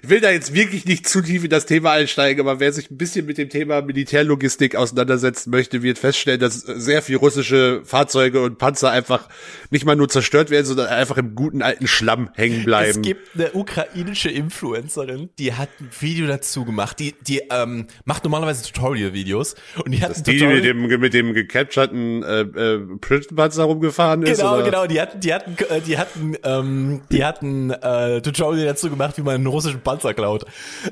ich 0.03 0.09
will 0.09 0.21
da 0.21 0.31
jetzt 0.31 0.53
wirklich 0.53 0.85
nicht 0.85 1.07
zu 1.07 1.21
tief 1.21 1.43
in 1.43 1.49
das 1.49 1.65
Thema 1.65 1.91
einsteigen, 1.91 2.47
aber 2.47 2.61
wer 2.61 2.71
sich 2.71 2.89
ein 2.89 2.97
bisschen 2.97 3.25
mit 3.25 3.37
dem 3.37 3.49
Thema 3.49 3.81
Militärlogistik 3.81 4.77
auseinandersetzen 4.77 5.49
möchte, 5.49 5.83
wird 5.83 5.97
feststellen, 5.97 6.39
dass 6.39 6.61
sehr 6.61 7.01
viel 7.01 7.17
russische 7.17 7.81
Fahrzeuge 7.83 8.41
und 8.41 8.57
Panzer 8.57 8.89
einfach 8.89 9.27
nicht 9.69 9.83
mal 9.83 9.97
nur 9.97 10.07
zerstört 10.07 10.49
werden, 10.49 10.65
sondern 10.65 10.87
einfach 10.87 11.17
im 11.17 11.35
guten 11.35 11.61
alten 11.61 11.87
Schlamm 11.87 12.29
hängen 12.35 12.63
bleiben. 12.63 12.89
Es 12.89 13.01
gibt 13.01 13.35
eine 13.35 13.51
ukrainische 13.51 14.29
Influencerin, 14.29 15.29
die 15.37 15.55
hat 15.55 15.69
ein 15.81 15.89
Video 15.99 16.27
dazu 16.27 16.63
gemacht. 16.63 16.97
Die, 16.99 17.13
die 17.27 17.41
ähm, 17.49 17.87
macht 18.05 18.23
normalerweise 18.23 18.63
Tutorial-Videos 18.71 19.55
und 19.83 19.91
die 19.91 20.01
hat 20.01 20.15
ein 20.15 20.23
die 20.23 20.37
Tutorial 20.37 20.55
mit 20.55 20.65
dem 20.65 20.99
mit 21.01 21.13
dem 21.13 21.33
gecapturten 21.33 22.23
äh, 22.23 22.41
äh, 22.41 23.35
Panzer 23.35 23.63
rumgefahren 23.63 24.23
ist. 24.23 24.37
Genau, 24.37 24.55
oder? 24.55 24.63
genau. 24.63 24.87
Die 24.87 25.01
hatten, 25.01 25.19
die 25.19 25.33
hatten, 25.33 25.57
die 25.85 25.97
hatten, 25.97 26.37
ähm, 26.43 27.01
die 27.11 27.25
hatten 27.25 27.71
äh, 27.71 28.21
Tutorial 28.21 28.65
dazu 28.65 28.89
gemacht, 28.89 29.00
wie 29.17 29.21
man 29.21 29.35
einen 29.35 29.47
russischen 29.47 29.81
Panzer 29.81 30.13
klaut 30.13 30.45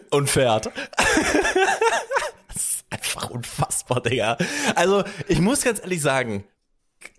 und 0.09 0.29
fährt. 0.29 0.67
das 2.53 2.63
ist 2.63 2.85
einfach 2.89 3.29
unfassbar, 3.29 4.01
Digga. 4.01 4.37
Also 4.75 5.03
ich 5.27 5.39
muss 5.39 5.63
ganz 5.63 5.79
ehrlich 5.79 6.01
sagen, 6.01 6.43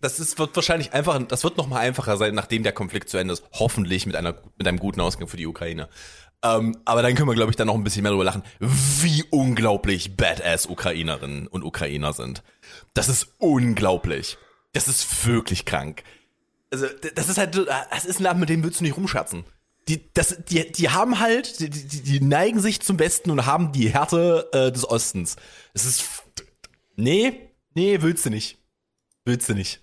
das 0.00 0.20
ist, 0.20 0.38
wird 0.38 0.54
wahrscheinlich 0.56 0.92
einfach, 0.92 1.20
das 1.26 1.44
wird 1.44 1.56
noch 1.56 1.70
einfacher 1.70 2.16
sein, 2.16 2.34
nachdem 2.34 2.62
der 2.62 2.72
Konflikt 2.72 3.08
zu 3.08 3.18
Ende 3.18 3.32
ist. 3.32 3.44
Hoffentlich 3.52 4.06
mit 4.06 4.16
einer, 4.16 4.34
mit 4.56 4.66
einem 4.66 4.78
guten 4.78 5.00
Ausgang 5.00 5.28
für 5.28 5.36
die 5.36 5.46
Ukraine. 5.46 5.88
Ähm, 6.42 6.78
aber 6.84 7.02
dann 7.02 7.14
können 7.14 7.28
wir, 7.28 7.34
glaube 7.34 7.50
ich, 7.50 7.56
dann 7.56 7.66
noch 7.66 7.74
ein 7.74 7.84
bisschen 7.84 8.02
mehr 8.02 8.12
drüber 8.12 8.24
lachen, 8.24 8.42
wie 8.60 9.24
unglaublich 9.30 10.16
badass 10.16 10.66
Ukrainerinnen 10.66 11.46
und 11.46 11.64
Ukrainer 11.64 12.12
sind. 12.12 12.42
Das 12.94 13.08
ist 13.08 13.34
unglaublich. 13.38 14.38
Das 14.72 14.88
ist 14.88 15.26
wirklich 15.26 15.64
krank. 15.64 16.02
Also, 16.72 16.86
das 17.14 17.28
ist 17.28 17.36
halt, 17.36 17.56
das 17.56 18.04
ist 18.04 18.20
ein 18.20 18.22
Land, 18.22 18.40
mit 18.40 18.48
dem 18.48 18.62
willst 18.62 18.80
du 18.80 18.84
nicht 18.84 18.96
rumschatzen. 18.96 19.44
Die, 19.90 20.08
das, 20.14 20.36
die, 20.48 20.70
die 20.70 20.90
haben 20.90 21.18
halt, 21.18 21.58
die, 21.58 21.68
die, 21.68 22.02
die 22.02 22.20
neigen 22.20 22.60
sich 22.60 22.80
zum 22.80 22.96
Besten 22.96 23.28
und 23.32 23.44
haben 23.44 23.72
die 23.72 23.88
Härte 23.88 24.48
äh, 24.52 24.70
des 24.70 24.88
Ostens. 24.88 25.34
Es 25.74 25.84
ist, 25.84 26.04
nee, 26.94 27.50
nee, 27.74 28.00
willst 28.00 28.24
du 28.24 28.30
nicht. 28.30 28.58
Willst 29.24 29.48
du 29.48 29.54
nicht. 29.54 29.82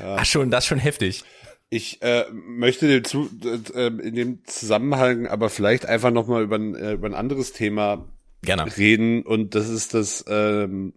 Ach 0.00 0.24
schon, 0.24 0.52
das 0.52 0.62
ist 0.62 0.68
schon 0.68 0.78
heftig. 0.78 1.24
Ich 1.70 2.02
äh, 2.02 2.26
möchte 2.30 2.86
dem 2.86 3.02
zu, 3.02 3.28
äh, 3.74 3.86
in 3.86 4.14
dem 4.14 4.44
Zusammenhang 4.44 5.26
aber 5.26 5.50
vielleicht 5.50 5.86
einfach 5.86 6.12
noch 6.12 6.28
mal 6.28 6.44
über 6.44 6.56
ein, 6.56 6.76
äh, 6.76 6.92
über 6.92 7.08
ein 7.08 7.14
anderes 7.14 7.52
Thema 7.52 8.06
Gerne. 8.42 8.76
reden 8.76 9.22
und 9.24 9.56
das 9.56 9.68
ist 9.68 9.92
das 9.92 10.24
ähm, 10.28 10.94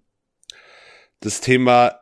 das 1.19 1.41
Thema 1.41 1.99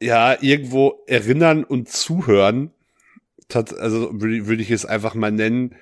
ja 0.00 0.40
irgendwo 0.40 1.02
erinnern 1.06 1.62
und 1.62 1.90
zuhören 1.90 2.72
also 3.56 4.10
würde 4.12 4.62
ich 4.62 4.70
es 4.70 4.84
einfach 4.84 5.14
mal 5.14 5.32
nennen. 5.32 5.74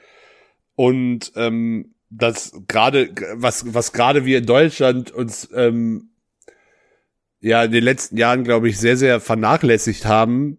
Und 0.74 1.32
ähm, 1.36 1.94
das 2.10 2.52
gerade 2.66 3.14
was 3.34 3.74
was 3.74 3.92
gerade 3.92 4.24
wir 4.24 4.38
in 4.38 4.46
Deutschland 4.46 5.10
uns 5.12 5.48
ähm, 5.54 6.10
ja 7.40 7.64
in 7.64 7.72
den 7.72 7.84
letzten 7.84 8.16
Jahren 8.16 8.44
glaube 8.44 8.68
ich 8.68 8.78
sehr 8.78 8.96
sehr 8.96 9.20
vernachlässigt 9.20 10.06
haben. 10.06 10.58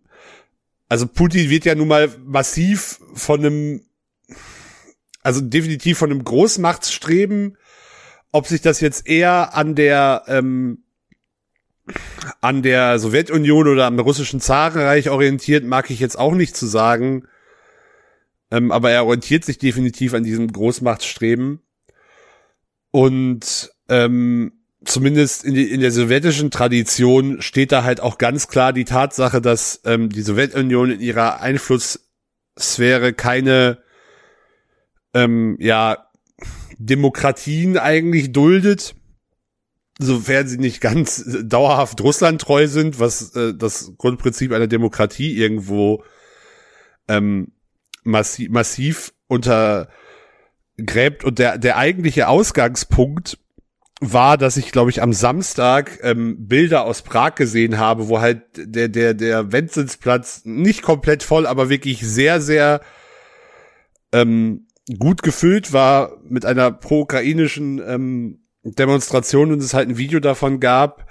Also 0.88 1.08
Putin 1.08 1.50
wird 1.50 1.66
ja 1.66 1.76
nun 1.76 1.88
mal 1.88 2.10
massiv 2.24 3.00
von 3.14 3.40
einem 3.40 3.82
also 5.24 5.42
definitiv 5.42 5.98
von 5.98 6.12
einem 6.12 6.24
Großmachtsstreben 6.24 7.58
ob 8.32 8.48
sich 8.48 8.62
das 8.62 8.80
jetzt 8.80 9.08
eher 9.08 9.56
an 9.56 9.76
der 9.76 10.24
ähm, 10.28 10.84
an 12.42 12.62
der 12.62 13.00
Sowjetunion 13.00 13.68
oder 13.68 13.86
am 13.86 14.00
russischen 14.00 14.40
Zarenreich 14.40 15.10
orientiert, 15.10 15.64
mag 15.64 15.90
ich 15.90 16.00
jetzt 16.00 16.18
auch 16.18 16.34
nicht 16.34 16.56
zu 16.56 16.68
sagen. 16.68 17.28
Ähm, 18.52 18.72
aber 18.72 18.92
er 18.92 19.06
orientiert 19.06 19.46
sich 19.46 19.58
definitiv 19.58 20.14
an 20.14 20.24
diesem 20.24 20.52
Großmachtsstreben. 20.52 21.62
Und 22.92 23.72
ähm, 23.90 24.52
zumindest 24.84 25.46
in, 25.46 25.54
die, 25.54 25.72
in 25.72 25.82
der 25.82 25.92
sowjetischen 25.92 26.52
Tradition 26.52 27.42
steht 27.42 27.72
da 27.72 27.84
halt 27.84 28.02
auch 28.02 28.18
ganz 28.18 28.48
klar 28.48 28.74
die 28.74 28.86
Tatsache, 28.86 29.42
dass 29.42 29.82
ähm, 29.86 30.10
die 30.10 30.22
Sowjetunion 30.22 30.92
in 30.92 31.00
ihrer 31.00 31.42
Einflusssphäre 31.42 33.14
keine 33.14 33.80
ähm, 35.14 35.58
ja 35.60 36.10
Demokratien 36.78 37.78
eigentlich 37.78 38.32
duldet, 38.32 38.96
sofern 40.00 40.48
sie 40.48 40.58
nicht 40.58 40.82
ganz 40.82 41.20
äh, 41.20 41.44
dauerhaft 41.44 42.02
Russland 42.02 42.42
treu 42.42 42.68
sind, 42.68 43.00
was 43.00 43.36
äh, 43.36 43.54
das 43.54 43.94
Grundprinzip 43.98 44.52
einer 44.52 44.68
Demokratie 44.68 45.38
irgendwo 45.38 46.04
ähm, 47.08 47.54
massiv, 48.04 48.50
massiv 48.50 49.14
untergräbt. 49.28 51.24
Und 51.24 51.40
der, 51.40 51.58
der 51.58 51.78
eigentliche 51.78 52.28
Ausgangspunkt 52.28 53.38
war, 54.00 54.38
dass 54.38 54.58
ich, 54.58 54.72
glaube 54.72 54.90
ich, 54.90 55.02
am 55.02 55.14
Samstag 55.14 56.00
ähm, 56.02 56.48
Bilder 56.48 56.86
aus 56.86 57.04
Prag 57.04 57.36
gesehen 57.36 57.78
habe, 57.78 58.08
wo 58.08 58.20
halt 58.20 58.42
der, 58.56 58.90
der, 58.90 59.14
der 59.14 59.52
Wenzelsplatz 59.52 60.42
nicht 60.44 60.82
komplett 60.82 61.22
voll, 61.22 61.46
aber 61.46 61.70
wirklich 61.70 62.02
sehr, 62.02 62.42
sehr 62.42 62.82
ähm, 64.12 64.66
gut 64.98 65.22
gefüllt 65.22 65.72
war 65.72 66.18
mit 66.28 66.46
einer 66.46 66.72
pro-ukrainischen 66.72 67.80
ähm, 67.88 68.40
Demonstration 68.64 69.52
und 69.52 69.60
es 69.62 69.74
halt 69.74 69.90
ein 69.90 69.98
Video 69.98 70.20
davon 70.20 70.60
gab, 70.60 71.08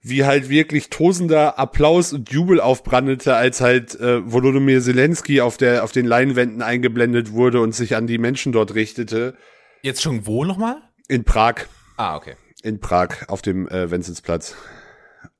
wie 0.00 0.24
halt 0.24 0.48
wirklich 0.48 0.90
tosender 0.90 1.58
Applaus 1.58 2.12
und 2.12 2.30
Jubel 2.30 2.60
aufbrandete, 2.60 3.34
als 3.36 3.60
halt 3.60 3.98
äh, 4.00 4.30
Volodymyr 4.30 4.80
Zelensky 4.82 5.40
auf 5.40 5.56
der 5.56 5.84
auf 5.84 5.92
den 5.92 6.06
Leinwänden 6.06 6.60
eingeblendet 6.60 7.32
wurde 7.32 7.60
und 7.60 7.72
sich 7.74 7.94
an 7.96 8.06
die 8.06 8.18
Menschen 8.18 8.52
dort 8.52 8.74
richtete 8.74 9.36
Jetzt 9.82 10.02
schon 10.02 10.26
wo 10.26 10.44
nochmal? 10.44 10.76
in 11.08 11.24
Prag, 11.24 11.66
Ah, 11.96 12.16
okay. 12.16 12.34
in 12.62 12.80
Prag 12.80 13.28
auf 13.28 13.42
dem 13.42 13.68
äh, 13.68 13.90
Wenzelsplatz. 13.90 14.54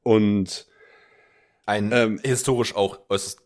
Und 0.03 0.67
Ein 1.67 1.91
Ähm, 1.93 2.21
historisch 2.23 2.75
auch 2.75 2.99
äußerst, 3.09 3.41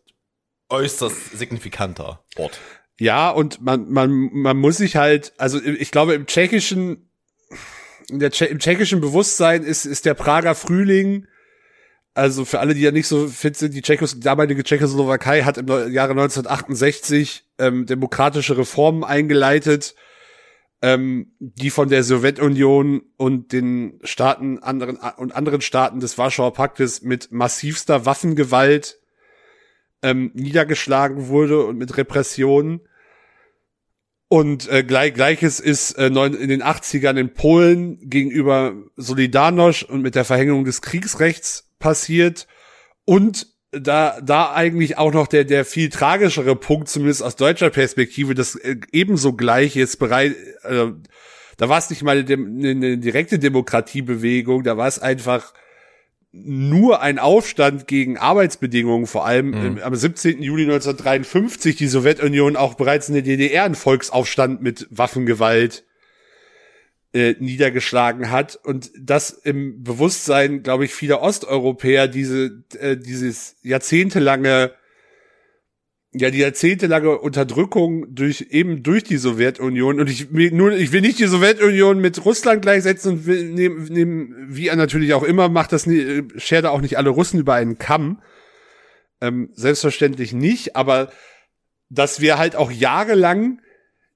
äußerst 0.69 1.37
signifikanter 1.37 2.23
Ort. 2.35 2.59
Ja, 2.99 3.29
und 3.29 3.61
man, 3.61 3.89
man, 3.91 4.29
man 4.33 4.57
muss 4.57 4.77
sich 4.77 4.95
halt, 4.95 5.33
also 5.37 5.61
ich 5.61 5.91
glaube, 5.91 6.15
im 6.15 6.25
tschechischen, 6.25 7.06
Tsche- 8.09 8.45
im 8.45 8.59
tschechischen 8.59 9.01
Bewusstsein 9.01 9.63
ist, 9.63 9.85
ist 9.85 10.05
der 10.05 10.13
Prager 10.13 10.55
Frühling, 10.55 11.27
also 12.17 12.45
für 12.45 12.59
alle, 12.59 12.73
die 12.73 12.81
ja 12.81 12.91
nicht 12.91 13.07
so 13.07 13.27
fit 13.27 13.55
sind, 13.57 13.75
die 13.75 13.83
Tschechos, 13.83 14.15
die 14.15 14.21
damalige 14.21 14.63
Tschechoslowakei 14.63 15.43
hat 15.43 15.59
im 15.59 15.67
Jahre 15.67 16.11
1968 16.11 17.45
ähm, 17.59 17.85
demokratische 17.85 18.57
Reformen 18.57 19.03
eingeleitet, 19.03 19.93
ähm, 20.81 21.33
die 21.39 21.69
von 21.69 21.89
der 21.89 22.03
Sowjetunion 22.03 23.03
und 23.17 23.51
den 23.51 23.99
Staaten 24.03 24.57
anderen 24.57 24.97
und 25.17 25.35
anderen 25.35 25.61
Staaten 25.61 25.99
des 25.99 26.17
Warschauer 26.17 26.53
Paktes 26.53 27.03
mit 27.03 27.31
massivster 27.31 28.07
Waffengewalt 28.07 28.99
ähm, 30.01 30.31
niedergeschlagen 30.33 31.27
wurde 31.27 31.65
und 31.65 31.77
mit 31.77 31.97
Repressionen. 31.97 32.81
Und 34.29 34.69
äh, 34.69 34.83
gleich, 34.83 35.13
gleiches 35.13 35.59
ist 35.61 35.93
äh, 35.93 36.09
neun, 36.09 36.33
in 36.33 36.49
den 36.49 36.61
80ern 36.61 37.17
in 37.17 37.33
Polen 37.33 37.97
gegenüber 38.09 38.73
Solidarność 38.97 39.85
und 39.85 40.01
mit 40.01 40.15
der 40.15 40.25
Verhängung 40.25 40.65
des 40.65 40.81
Kriegsrechts 40.81 41.69
passiert. 41.79 42.47
Und 43.05 43.47
da, 43.71 44.19
da 44.21 44.53
eigentlich 44.53 44.97
auch 44.97 45.13
noch 45.13 45.27
der, 45.27 45.45
der 45.45 45.63
viel 45.63 45.89
tragischere 45.89 46.55
Punkt, 46.57 46.89
zumindest 46.89 47.23
aus 47.23 47.37
deutscher 47.37 47.69
Perspektive, 47.69 48.35
das 48.35 48.55
äh, 48.55 48.75
ebenso 48.91 49.33
gleich 49.33 49.77
ist 49.77 49.97
bereit, 49.97 50.35
äh, 50.63 50.87
da 51.57 51.69
war 51.69 51.77
es 51.77 51.89
nicht 51.89 52.03
mal 52.03 52.17
eine, 52.17 52.25
Dem- 52.25 52.59
eine 52.59 52.97
direkte 52.97 53.39
Demokratiebewegung, 53.39 54.63
da 54.63 54.75
war 54.77 54.87
es 54.87 54.99
einfach 54.99 55.53
nur 56.45 57.01
ein 57.01 57.19
Aufstand 57.19 57.87
gegen 57.87 58.17
Arbeitsbedingungen, 58.17 59.07
vor 59.07 59.25
allem 59.25 59.53
im, 59.53 59.79
am 59.79 59.95
17. 59.95 60.41
Juli 60.41 60.63
1953 60.63 61.75
die 61.75 61.87
Sowjetunion 61.87 62.55
auch 62.55 62.75
bereits 62.75 63.09
in 63.09 63.15
der 63.15 63.23
DDR 63.23 63.63
einen 63.63 63.75
Volksaufstand 63.75 64.61
mit 64.61 64.87
Waffengewalt 64.89 65.85
äh, 67.13 67.35
niedergeschlagen 67.39 68.29
hat 68.29 68.59
und 68.63 68.91
das 68.99 69.29
im 69.29 69.83
Bewusstsein, 69.83 70.63
glaube 70.63 70.85
ich, 70.85 70.93
vieler 70.93 71.21
Osteuropäer 71.21 72.07
diese 72.07 72.63
äh, 72.79 72.97
dieses 72.97 73.55
jahrzehntelange 73.63 74.73
ja 76.13 76.29
die 76.29 76.39
jahrzehntelange 76.39 77.17
Unterdrückung 77.19 78.13
durch 78.13 78.47
eben 78.49 78.83
durch 78.83 79.03
die 79.03 79.17
Sowjetunion. 79.17 79.99
Und 79.99 80.09
ich 80.09 80.33
will 80.33 80.51
nur 80.51 80.71
ich 80.71 80.91
will 80.91 81.01
nicht 81.01 81.19
die 81.19 81.27
Sowjetunion 81.27 81.99
mit 81.99 82.23
Russland 82.25 82.61
gleichsetzen 82.61 83.13
und 83.13 83.25
will 83.25 83.51
nehmen, 83.51 83.85
nehmen 83.85 84.35
wie 84.49 84.67
er 84.67 84.75
natürlich 84.75 85.13
auch 85.13 85.23
immer 85.23 85.49
macht 85.49 85.71
das 85.73 85.87
schert 86.37 86.65
er 86.65 86.71
auch 86.71 86.81
nicht 86.81 86.97
alle 86.97 87.09
Russen 87.09 87.39
über 87.39 87.53
einen 87.53 87.77
Kamm. 87.77 88.21
Ähm, 89.19 89.49
selbstverständlich 89.53 90.33
nicht 90.33 90.75
aber 90.75 91.11
dass 91.89 92.19
wir 92.19 92.37
halt 92.37 92.55
auch 92.55 92.71
jahrelang 92.71 93.61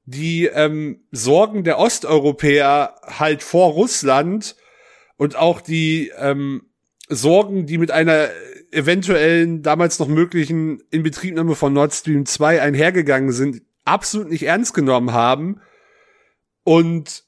die 0.06 0.46
ähm, 0.46 1.06
Sorgen 1.12 1.64
der 1.64 1.80
Osteuropäer 1.80 2.96
halt 3.04 3.44
vor 3.44 3.72
Russland 3.72 4.56
und 5.18 5.36
auch 5.36 5.62
die 5.62 6.12
ähm, 6.18 6.71
Sorgen, 7.12 7.66
die 7.66 7.78
mit 7.78 7.92
einer 7.92 8.30
eventuellen 8.72 9.62
damals 9.62 10.00
noch 10.00 10.08
möglichen 10.08 10.82
Inbetriebnahme 10.92 11.56
von 11.56 11.74
Nord 11.74 11.94
Stream 11.94 12.26
2 12.26 12.62
einhergegangen 12.62 13.32
sind, 13.32 13.62
absolut 13.84 14.30
nicht 14.30 14.44
ernst 14.44 14.74
genommen 14.74 15.12
haben. 15.12 15.60
Und 16.64 17.24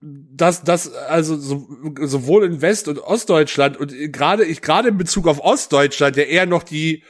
das, 0.00 0.62
das, 0.62 0.92
also 0.92 1.36
so, 1.36 1.66
sowohl 2.00 2.44
in 2.44 2.62
West- 2.62 2.88
und 2.88 2.98
Ostdeutschland 2.98 3.78
und 3.78 3.92
gerade 4.12 4.44
ich 4.44 4.60
gerade 4.60 4.88
in 4.88 4.98
Bezug 4.98 5.26
auf 5.26 5.40
Ostdeutschland, 5.40 6.16
der 6.16 6.28
eher 6.28 6.46
noch 6.46 6.62
die 6.62 7.02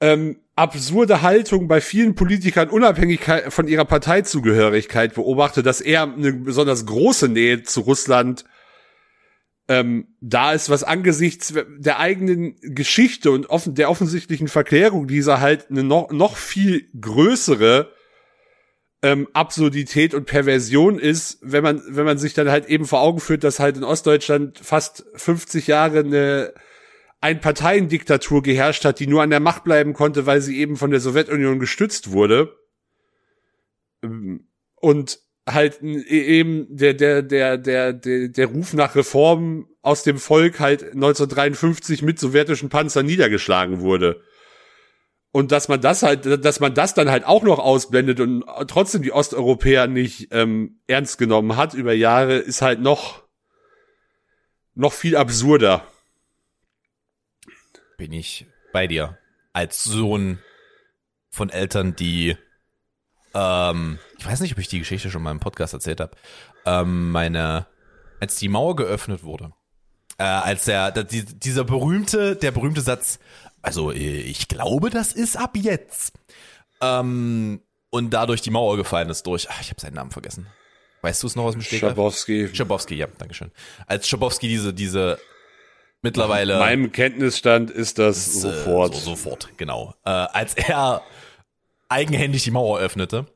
ähm, 0.00 0.36
absurde 0.54 1.22
Haltung 1.22 1.66
bei 1.66 1.80
vielen 1.80 2.14
Politikern 2.14 2.68
unabhängig 2.68 3.20
von 3.48 3.66
ihrer 3.66 3.84
Parteizugehörigkeit 3.84 5.14
beobachte, 5.14 5.62
dass 5.62 5.80
er 5.80 6.02
eine 6.02 6.32
besonders 6.32 6.86
große 6.86 7.28
Nähe 7.28 7.62
zu 7.62 7.80
Russland 7.80 8.44
ähm, 9.72 10.08
da 10.20 10.52
ist, 10.52 10.68
was 10.68 10.84
angesichts 10.84 11.54
der 11.78 11.98
eigenen 11.98 12.56
Geschichte 12.60 13.30
und 13.30 13.48
offen, 13.48 13.74
der 13.74 13.88
offensichtlichen 13.88 14.48
Verklärung 14.48 15.06
dieser 15.06 15.40
halt 15.40 15.70
eine 15.70 15.82
noch, 15.82 16.10
noch 16.10 16.36
viel 16.36 16.90
größere 17.00 17.90
ähm, 19.00 19.28
Absurdität 19.32 20.12
und 20.12 20.26
Perversion 20.26 20.98
ist, 20.98 21.38
wenn 21.40 21.62
man, 21.62 21.82
wenn 21.88 22.04
man 22.04 22.18
sich 22.18 22.34
dann 22.34 22.50
halt 22.50 22.66
eben 22.66 22.84
vor 22.84 23.00
Augen 23.00 23.18
führt, 23.18 23.44
dass 23.44 23.60
halt 23.60 23.78
in 23.78 23.84
Ostdeutschland 23.84 24.58
fast 24.58 25.06
50 25.14 25.68
Jahre 25.68 26.00
eine 26.00 26.52
Ein-Parteien-Diktatur 27.22 28.42
geherrscht 28.42 28.84
hat, 28.84 29.00
die 29.00 29.06
nur 29.06 29.22
an 29.22 29.30
der 29.30 29.40
Macht 29.40 29.64
bleiben 29.64 29.94
konnte, 29.94 30.26
weil 30.26 30.42
sie 30.42 30.58
eben 30.58 30.76
von 30.76 30.90
der 30.90 31.00
Sowjetunion 31.00 31.58
gestützt 31.60 32.12
wurde. 32.12 32.58
Ähm, 34.02 34.48
und 34.74 35.18
halt 35.48 35.82
e, 35.82 36.02
eben 36.04 36.66
der, 36.70 36.94
der, 36.94 37.22
der, 37.22 37.58
der, 37.58 37.92
der, 37.92 38.28
der 38.28 38.46
Ruf 38.46 38.74
nach 38.74 38.94
Reformen 38.94 39.66
aus 39.82 40.02
dem 40.02 40.18
Volk 40.18 40.60
halt 40.60 40.82
1953 40.82 42.02
mit 42.02 42.18
sowjetischen 42.18 42.68
Panzern 42.68 43.06
niedergeschlagen 43.06 43.80
wurde. 43.80 44.22
Und 45.32 45.50
dass 45.50 45.68
man 45.68 45.80
das 45.80 46.02
halt, 46.02 46.44
dass 46.44 46.60
man 46.60 46.74
das 46.74 46.92
dann 46.92 47.10
halt 47.10 47.24
auch 47.24 47.42
noch 47.42 47.58
ausblendet 47.58 48.20
und 48.20 48.44
trotzdem 48.68 49.02
die 49.02 49.12
Osteuropäer 49.12 49.86
nicht 49.86 50.28
ähm, 50.30 50.80
ernst 50.86 51.16
genommen 51.16 51.56
hat 51.56 51.72
über 51.72 51.94
Jahre, 51.94 52.36
ist 52.36 52.60
halt 52.60 52.80
noch, 52.80 53.22
noch 54.74 54.92
viel 54.92 55.16
absurder. 55.16 55.86
Bin 57.96 58.12
ich 58.12 58.46
bei 58.72 58.86
dir. 58.86 59.18
Als 59.54 59.84
Sohn 59.84 60.38
von 61.30 61.48
Eltern, 61.48 61.96
die 61.96 62.36
ähm, 63.34 63.98
ich 64.22 64.28
weiß 64.28 64.40
nicht, 64.40 64.52
ob 64.52 64.58
ich 64.58 64.68
die 64.68 64.78
Geschichte 64.78 65.10
schon 65.10 65.20
mal 65.20 65.32
im 65.32 65.40
Podcast 65.40 65.74
erzählt 65.74 66.00
habe. 66.00 66.12
Ähm, 66.64 67.10
meine, 67.10 67.66
als 68.20 68.36
die 68.36 68.48
Mauer 68.48 68.76
geöffnet 68.76 69.24
wurde, 69.24 69.52
äh, 70.16 70.22
als 70.22 70.64
der, 70.64 70.92
der, 70.92 71.02
dieser 71.02 71.64
berühmte, 71.64 72.36
der 72.36 72.52
berühmte 72.52 72.82
Satz, 72.82 73.18
also 73.62 73.90
ich 73.90 74.46
glaube, 74.46 74.90
das 74.90 75.12
ist 75.12 75.36
ab 75.36 75.56
jetzt. 75.56 76.12
Ähm, 76.80 77.62
und 77.90 78.10
dadurch 78.10 78.42
die 78.42 78.50
Mauer 78.50 78.76
gefallen 78.76 79.10
ist 79.10 79.26
durch, 79.26 79.50
ach, 79.50 79.60
ich 79.60 79.70
habe 79.70 79.80
seinen 79.80 79.94
Namen 79.94 80.12
vergessen. 80.12 80.46
Weißt 81.00 81.20
du 81.24 81.26
es 81.26 81.34
noch 81.34 81.42
aus 81.42 81.54
dem 81.54 81.62
Stegreif? 81.62 81.90
Schabowski. 81.90 82.48
Schabowski, 82.52 82.94
ja, 82.94 83.08
dankeschön. 83.18 83.50
Als 83.88 84.08
Schabowski 84.08 84.46
diese, 84.46 84.72
diese 84.72 85.18
mittlerweile. 86.00 86.60
Meinem 86.60 86.92
Kenntnisstand 86.92 87.72
ist 87.72 87.98
das 87.98 88.18
ist, 88.18 88.40
sofort. 88.42 88.94
Äh, 88.94 88.98
so, 88.98 89.16
sofort, 89.16 89.48
genau. 89.56 89.96
Äh, 90.04 90.10
als 90.10 90.54
er 90.54 91.02
eigenhändig 91.88 92.44
die 92.44 92.52
Mauer 92.52 92.78
öffnete, 92.78 93.26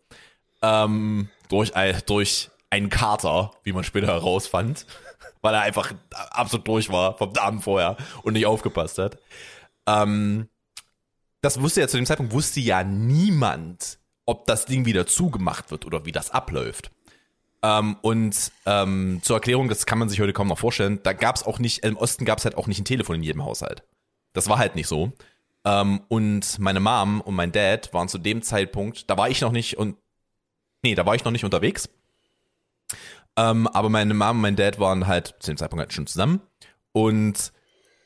ähm, 0.62 1.28
durch, 1.48 1.72
durch 2.06 2.50
einen 2.70 2.90
Kater, 2.90 3.52
wie 3.62 3.72
man 3.72 3.84
später 3.84 4.08
herausfand, 4.08 4.86
weil 5.42 5.54
er 5.54 5.62
einfach 5.62 5.92
absolut 6.12 6.66
durch 6.68 6.90
war 6.90 7.16
vom 7.16 7.32
Abend 7.36 7.64
vorher 7.64 7.96
und 8.22 8.34
nicht 8.34 8.46
aufgepasst 8.46 8.98
hat. 8.98 9.18
Ähm, 9.86 10.48
das 11.40 11.60
wusste 11.60 11.80
ja 11.80 11.88
zu 11.88 11.96
dem 11.96 12.06
Zeitpunkt, 12.06 12.32
wusste 12.32 12.60
ja 12.60 12.82
niemand, 12.82 13.98
ob 14.24 14.46
das 14.46 14.66
Ding 14.66 14.84
wieder 14.84 15.06
zugemacht 15.06 15.70
wird 15.70 15.86
oder 15.86 16.04
wie 16.04 16.12
das 16.12 16.30
abläuft. 16.30 16.90
Ähm, 17.62 17.96
und 18.02 18.52
ähm, 18.66 19.20
zur 19.22 19.36
Erklärung, 19.36 19.68
das 19.68 19.86
kann 19.86 19.98
man 19.98 20.08
sich 20.08 20.20
heute 20.20 20.32
kaum 20.32 20.48
noch 20.48 20.58
vorstellen, 20.58 21.00
da 21.02 21.12
gab 21.12 21.36
es 21.36 21.44
auch 21.44 21.58
nicht, 21.58 21.84
im 21.84 21.96
Osten 21.96 22.24
gab 22.24 22.38
es 22.38 22.44
halt 22.44 22.56
auch 22.56 22.66
nicht 22.66 22.80
ein 22.80 22.84
Telefon 22.84 23.16
in 23.16 23.22
jedem 23.22 23.44
Haushalt. 23.44 23.84
Das 24.32 24.48
war 24.48 24.58
halt 24.58 24.74
nicht 24.74 24.88
so. 24.88 25.12
Ähm, 25.64 26.02
und 26.08 26.58
meine 26.58 26.80
Mom 26.80 27.20
und 27.20 27.34
mein 27.34 27.52
Dad 27.52 27.92
waren 27.94 28.08
zu 28.08 28.18
dem 28.18 28.42
Zeitpunkt, 28.42 29.08
da 29.10 29.16
war 29.16 29.30
ich 29.30 29.40
noch 29.40 29.52
nicht 29.52 29.78
und 29.78 29.96
nee, 30.82 30.94
da 30.94 31.06
war 31.06 31.14
ich 31.14 31.24
noch 31.24 31.32
nicht 31.32 31.44
unterwegs. 31.44 31.88
Ähm, 33.36 33.66
aber 33.68 33.88
meine 33.88 34.14
Mom 34.14 34.36
und 34.36 34.40
mein 34.40 34.56
Dad 34.56 34.78
waren 34.78 35.06
halt 35.06 35.34
zu 35.40 35.50
dem 35.50 35.56
Zeitpunkt 35.56 35.80
halt 35.80 35.92
schon 35.92 36.06
zusammen. 36.06 36.40
Und 36.92 37.52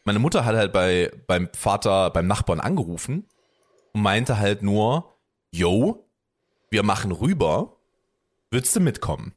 meine 0.04 0.18
Mutter 0.18 0.44
hat 0.44 0.56
halt 0.56 0.72
bei, 0.72 1.12
beim 1.26 1.48
Vater, 1.52 2.10
beim 2.10 2.26
Nachbarn 2.26 2.60
angerufen 2.60 3.28
und 3.92 4.02
meinte 4.02 4.38
halt 4.38 4.62
nur, 4.62 5.16
yo, 5.50 6.08
wir 6.70 6.82
machen 6.82 7.12
rüber, 7.12 7.76
willst 8.50 8.74
du 8.74 8.80
mitkommen? 8.80 9.34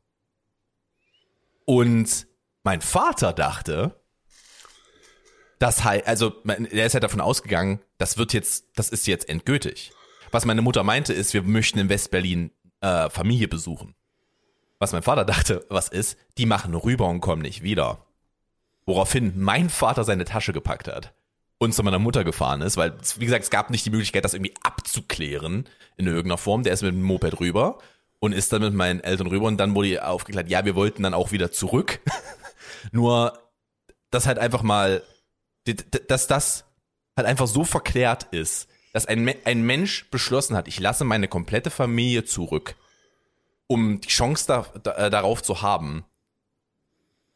Und 1.65 2.27
mein 2.63 2.81
Vater 2.81 3.33
dachte, 3.33 4.01
das 5.59 5.83
halt, 5.83 6.07
also 6.07 6.33
er 6.45 6.85
ist 6.85 6.93
ja 6.93 6.99
davon 6.99 7.21
ausgegangen, 7.21 7.79
das 7.97 8.17
wird 8.17 8.33
jetzt, 8.33 8.67
das 8.75 8.89
ist 8.89 9.07
jetzt 9.07 9.29
endgültig. 9.29 9.91
Was 10.31 10.45
meine 10.45 10.61
Mutter 10.61 10.83
meinte, 10.83 11.13
ist, 11.13 11.33
wir 11.33 11.43
möchten 11.43 11.79
in 11.79 11.89
Westberlin 11.89 12.51
äh, 12.83 13.09
Familie 13.09 13.47
besuchen. 13.47 13.95
Was 14.77 14.91
mein 14.91 15.03
Vater 15.03 15.23
dachte, 15.25 15.65
was 15.69 15.87
ist, 15.87 16.17
die 16.37 16.45
machen 16.45 16.75
rüber 16.75 17.07
und 17.07 17.21
kommen 17.21 17.41
nicht 17.41 17.63
wieder. 17.63 18.05
Woraufhin 18.85 19.33
mein 19.41 19.69
Vater 19.69 20.03
seine 20.03 20.25
Tasche 20.25 20.51
gepackt 20.51 20.89
hat 20.89 21.13
und 21.57 21.73
zu 21.73 21.83
meiner 21.83 21.99
Mutter 21.99 22.25
gefahren 22.25 22.61
ist, 22.61 22.75
weil, 22.75 22.93
wie 23.17 23.25
gesagt, 23.25 23.45
es 23.45 23.49
gab 23.49 23.69
nicht 23.69 23.85
die 23.85 23.89
Möglichkeit, 23.89 24.25
das 24.25 24.33
irgendwie 24.33 24.53
abzuklären 24.61 25.69
in 25.95 26.07
irgendeiner 26.07 26.37
Form. 26.37 26.63
Der 26.63 26.73
ist 26.73 26.81
mit 26.81 26.91
dem 26.91 27.03
Moped 27.03 27.39
rüber 27.39 27.77
und 28.19 28.33
ist 28.33 28.51
dann 28.51 28.61
mit 28.61 28.73
meinen 28.73 28.99
Eltern 28.99 29.27
rüber 29.27 29.47
und 29.47 29.57
dann 29.57 29.73
wurde 29.73 30.05
aufgeklärt, 30.05 30.49
ja, 30.49 30.65
wir 30.65 30.75
wollten 30.75 31.03
dann 31.03 31.13
auch 31.13 31.31
wieder 31.31 31.51
zurück. 31.51 32.01
Nur, 32.91 33.39
dass 34.11 34.27
halt 34.27 34.39
einfach 34.39 34.61
mal, 34.61 35.01
dass 36.09 36.27
das 36.27 36.65
halt 37.15 37.27
einfach 37.27 37.47
so 37.47 37.63
verklärt 37.63 38.23
ist, 38.31 38.67
dass 38.93 39.08
ein, 39.08 39.29
ein 39.43 39.63
Mensch 39.63 40.10
beschlossen 40.10 40.56
hat, 40.56 40.67
ich 40.67 40.79
lasse 40.79 41.03
meine 41.03 41.27
komplette 41.27 41.71
Familie 41.71 42.23
zurück, 42.23 42.75
um 43.67 43.99
die 43.99 44.08
Chance 44.08 44.45
da, 44.47 44.65
da, 44.82 45.10
darauf 45.10 45.43
zu 45.43 45.62
haben, 45.62 46.06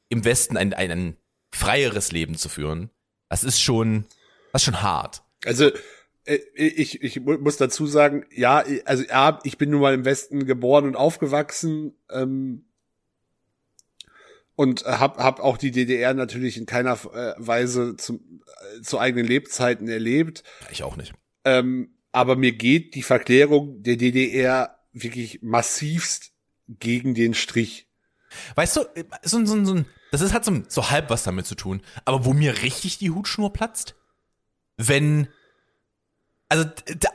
im 0.07 0.23
Westen 0.23 0.55
ein, 0.55 0.73
ein, 0.73 1.17
freieres 1.51 2.11
Leben 2.11 2.37
zu 2.37 2.49
führen, 2.49 2.91
das 3.29 3.43
ist 3.43 3.59
schon, 3.59 4.05
das 4.51 4.61
ist 4.61 4.65
schon 4.65 4.81
hart. 4.81 5.23
Also 5.45 5.71
äh, 6.25 6.39
ich, 6.53 7.01
ich 7.01 7.19
muss 7.21 7.57
dazu 7.57 7.87
sagen, 7.87 8.25
ja, 8.31 8.63
also 8.85 9.03
ja, 9.03 9.39
ich 9.43 9.57
bin 9.57 9.71
nun 9.71 9.81
mal 9.81 9.93
im 9.93 10.05
Westen 10.05 10.45
geboren 10.45 10.85
und 10.85 10.95
aufgewachsen 10.95 11.95
ähm, 12.11 12.65
und 14.55 14.85
hab, 14.85 15.17
hab 15.17 15.39
auch 15.39 15.57
die 15.57 15.71
DDR 15.71 16.13
natürlich 16.13 16.57
in 16.57 16.65
keiner 16.65 16.93
äh, 17.13 17.33
Weise 17.37 17.95
zum, 17.95 18.43
äh, 18.77 18.81
zu 18.81 18.99
eigenen 18.99 19.25
Lebzeiten 19.25 19.87
erlebt. 19.87 20.43
Ich 20.69 20.83
auch 20.83 20.97
nicht. 20.97 21.13
Ähm, 21.47 21.91
aber 22.11 22.35
mir 22.35 22.51
geht 22.51 22.93
die 22.93 23.03
Verklärung 23.03 23.81
der 23.81 23.95
DDR 23.95 24.77
wirklich 24.91 25.39
massivst 25.41 26.33
gegen 26.67 27.15
den 27.15 27.33
Strich. 27.33 27.87
Weißt 28.55 28.75
du, 28.75 28.81
so, 29.23 29.45
so, 29.45 29.63
so, 29.63 29.85
das 30.11 30.19
ist, 30.19 30.33
hat 30.33 30.43
so, 30.43 30.61
so 30.67 30.89
halb 30.89 31.09
was 31.09 31.23
damit 31.23 31.45
zu 31.45 31.55
tun. 31.55 31.81
Aber 32.03 32.25
wo 32.25 32.33
mir 32.33 32.63
richtig 32.63 32.97
die 32.97 33.11
Hutschnur 33.11 33.53
platzt, 33.53 33.95
wenn, 34.75 35.29
also 36.49 36.65
da, 36.99 37.09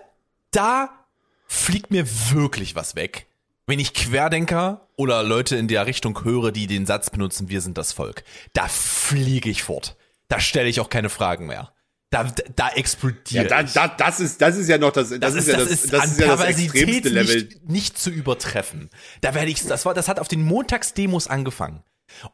da 0.50 1.06
fliegt 1.46 1.90
mir 1.90 2.06
wirklich 2.30 2.74
was 2.74 2.96
weg, 2.96 3.26
wenn 3.66 3.78
ich 3.78 3.92
Querdenker 3.92 4.88
oder 4.96 5.22
Leute 5.22 5.56
in 5.56 5.68
der 5.68 5.86
Richtung 5.86 6.24
höre, 6.24 6.52
die 6.52 6.66
den 6.66 6.86
Satz 6.86 7.10
benutzen, 7.10 7.50
wir 7.50 7.60
sind 7.60 7.76
das 7.76 7.92
Volk. 7.92 8.24
Da 8.54 8.66
fliege 8.66 9.50
ich 9.50 9.62
fort. 9.62 9.96
Da 10.28 10.40
stelle 10.40 10.70
ich 10.70 10.80
auch 10.80 10.88
keine 10.88 11.10
Fragen 11.10 11.46
mehr. 11.46 11.74
Da, 12.12 12.24
da 12.54 12.68
explodiert. 12.68 13.26
Ja, 13.30 13.44
da, 13.44 13.62
da, 13.62 13.88
das 13.88 14.20
ist, 14.20 14.42
das 14.42 14.58
ist 14.58 14.68
ja 14.68 14.76
noch 14.76 14.92
das, 14.92 15.08
das, 15.08 15.18
das 15.18 15.34
ist, 15.34 15.48
ja 15.48 15.56
das, 15.56 15.68
das 15.68 15.82
ist, 15.82 15.92
das 15.94 16.12
ist 16.12 16.20
ja 16.20 16.36
das 16.36 16.46
extremste 16.46 17.08
Level. 17.08 17.36
Nicht, 17.36 17.68
nicht 17.68 17.98
zu 17.98 18.10
übertreffen. 18.10 18.90
Da 19.22 19.34
werde 19.34 19.50
ich, 19.50 19.64
das 19.64 19.86
war, 19.86 19.94
das 19.94 20.08
hat 20.08 20.20
auf 20.20 20.28
den 20.28 20.42
Montagsdemos 20.42 21.26
angefangen. 21.26 21.82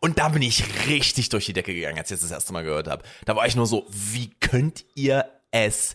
Und 0.00 0.18
da 0.18 0.30
bin 0.30 0.42
ich 0.42 0.64
richtig 0.88 1.28
durch 1.28 1.46
die 1.46 1.52
Decke 1.52 1.72
gegangen, 1.72 1.96
als 1.96 2.10
ich 2.10 2.16
das, 2.16 2.22
das 2.22 2.32
erste 2.32 2.52
Mal 2.52 2.64
gehört 2.64 2.88
habe. 2.88 3.04
Da 3.24 3.36
war 3.36 3.46
ich 3.46 3.54
nur 3.54 3.68
so, 3.68 3.86
wie 3.88 4.30
könnt 4.40 4.84
ihr 4.96 5.30
es 5.52 5.94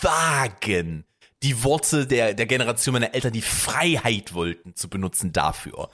wagen, 0.00 1.04
die 1.42 1.62
Worte 1.62 2.06
der, 2.06 2.32
der 2.32 2.46
Generation 2.46 2.94
meiner 2.94 3.14
Eltern, 3.14 3.34
die 3.34 3.42
Freiheit 3.42 4.32
wollten, 4.32 4.74
zu 4.74 4.88
benutzen 4.88 5.34
dafür? 5.34 5.90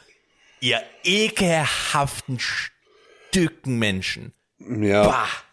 Ihr 0.61 0.81
ekelhaften 1.03 2.39
Stücken 2.39 3.81
Menschen. 3.81 4.33
Ja. 4.61 5.09
Bah. 5.09 5.44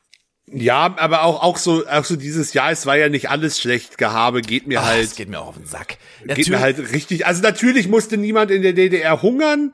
Ja, 0.54 0.96
aber 0.98 1.24
auch, 1.24 1.42
auch 1.42 1.58
so, 1.58 1.88
auch 1.88 2.04
so 2.04 2.16
dieses 2.16 2.54
Jahr, 2.54 2.72
es 2.72 2.86
war 2.86 2.98
ja 2.98 3.10
nicht 3.10 3.30
alles 3.30 3.60
schlecht 3.60 3.98
Gehabe, 3.98 4.42
geht 4.42 4.68
mir 4.68 4.82
Ach, 4.82 4.86
halt. 4.86 5.06
Es 5.06 5.16
geht 5.16 5.30
mir 5.30 5.40
auch 5.40 5.48
auf 5.48 5.58
den 5.58 5.66
Sack. 5.66 5.98
Geht 6.20 6.28
natürlich. 6.28 6.50
mir 6.50 6.60
halt 6.60 6.92
richtig, 6.92 7.26
also 7.26 7.42
natürlich 7.42 7.88
musste 7.88 8.18
niemand 8.18 8.52
in 8.52 8.62
der 8.62 8.74
DDR 8.74 9.22
hungern, 9.22 9.72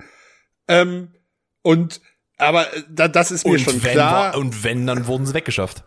ähm, 0.68 1.14
und, 1.62 2.02
aber 2.38 2.68
da, 2.90 3.08
das 3.08 3.32
ist 3.32 3.46
mir 3.46 3.54
und 3.54 3.60
schon 3.60 3.82
klar. 3.82 4.34
War, 4.34 4.38
und 4.38 4.64
wenn, 4.64 4.86
dann 4.86 5.08
wurden 5.08 5.26
sie 5.26 5.34
weggeschafft. 5.34 5.84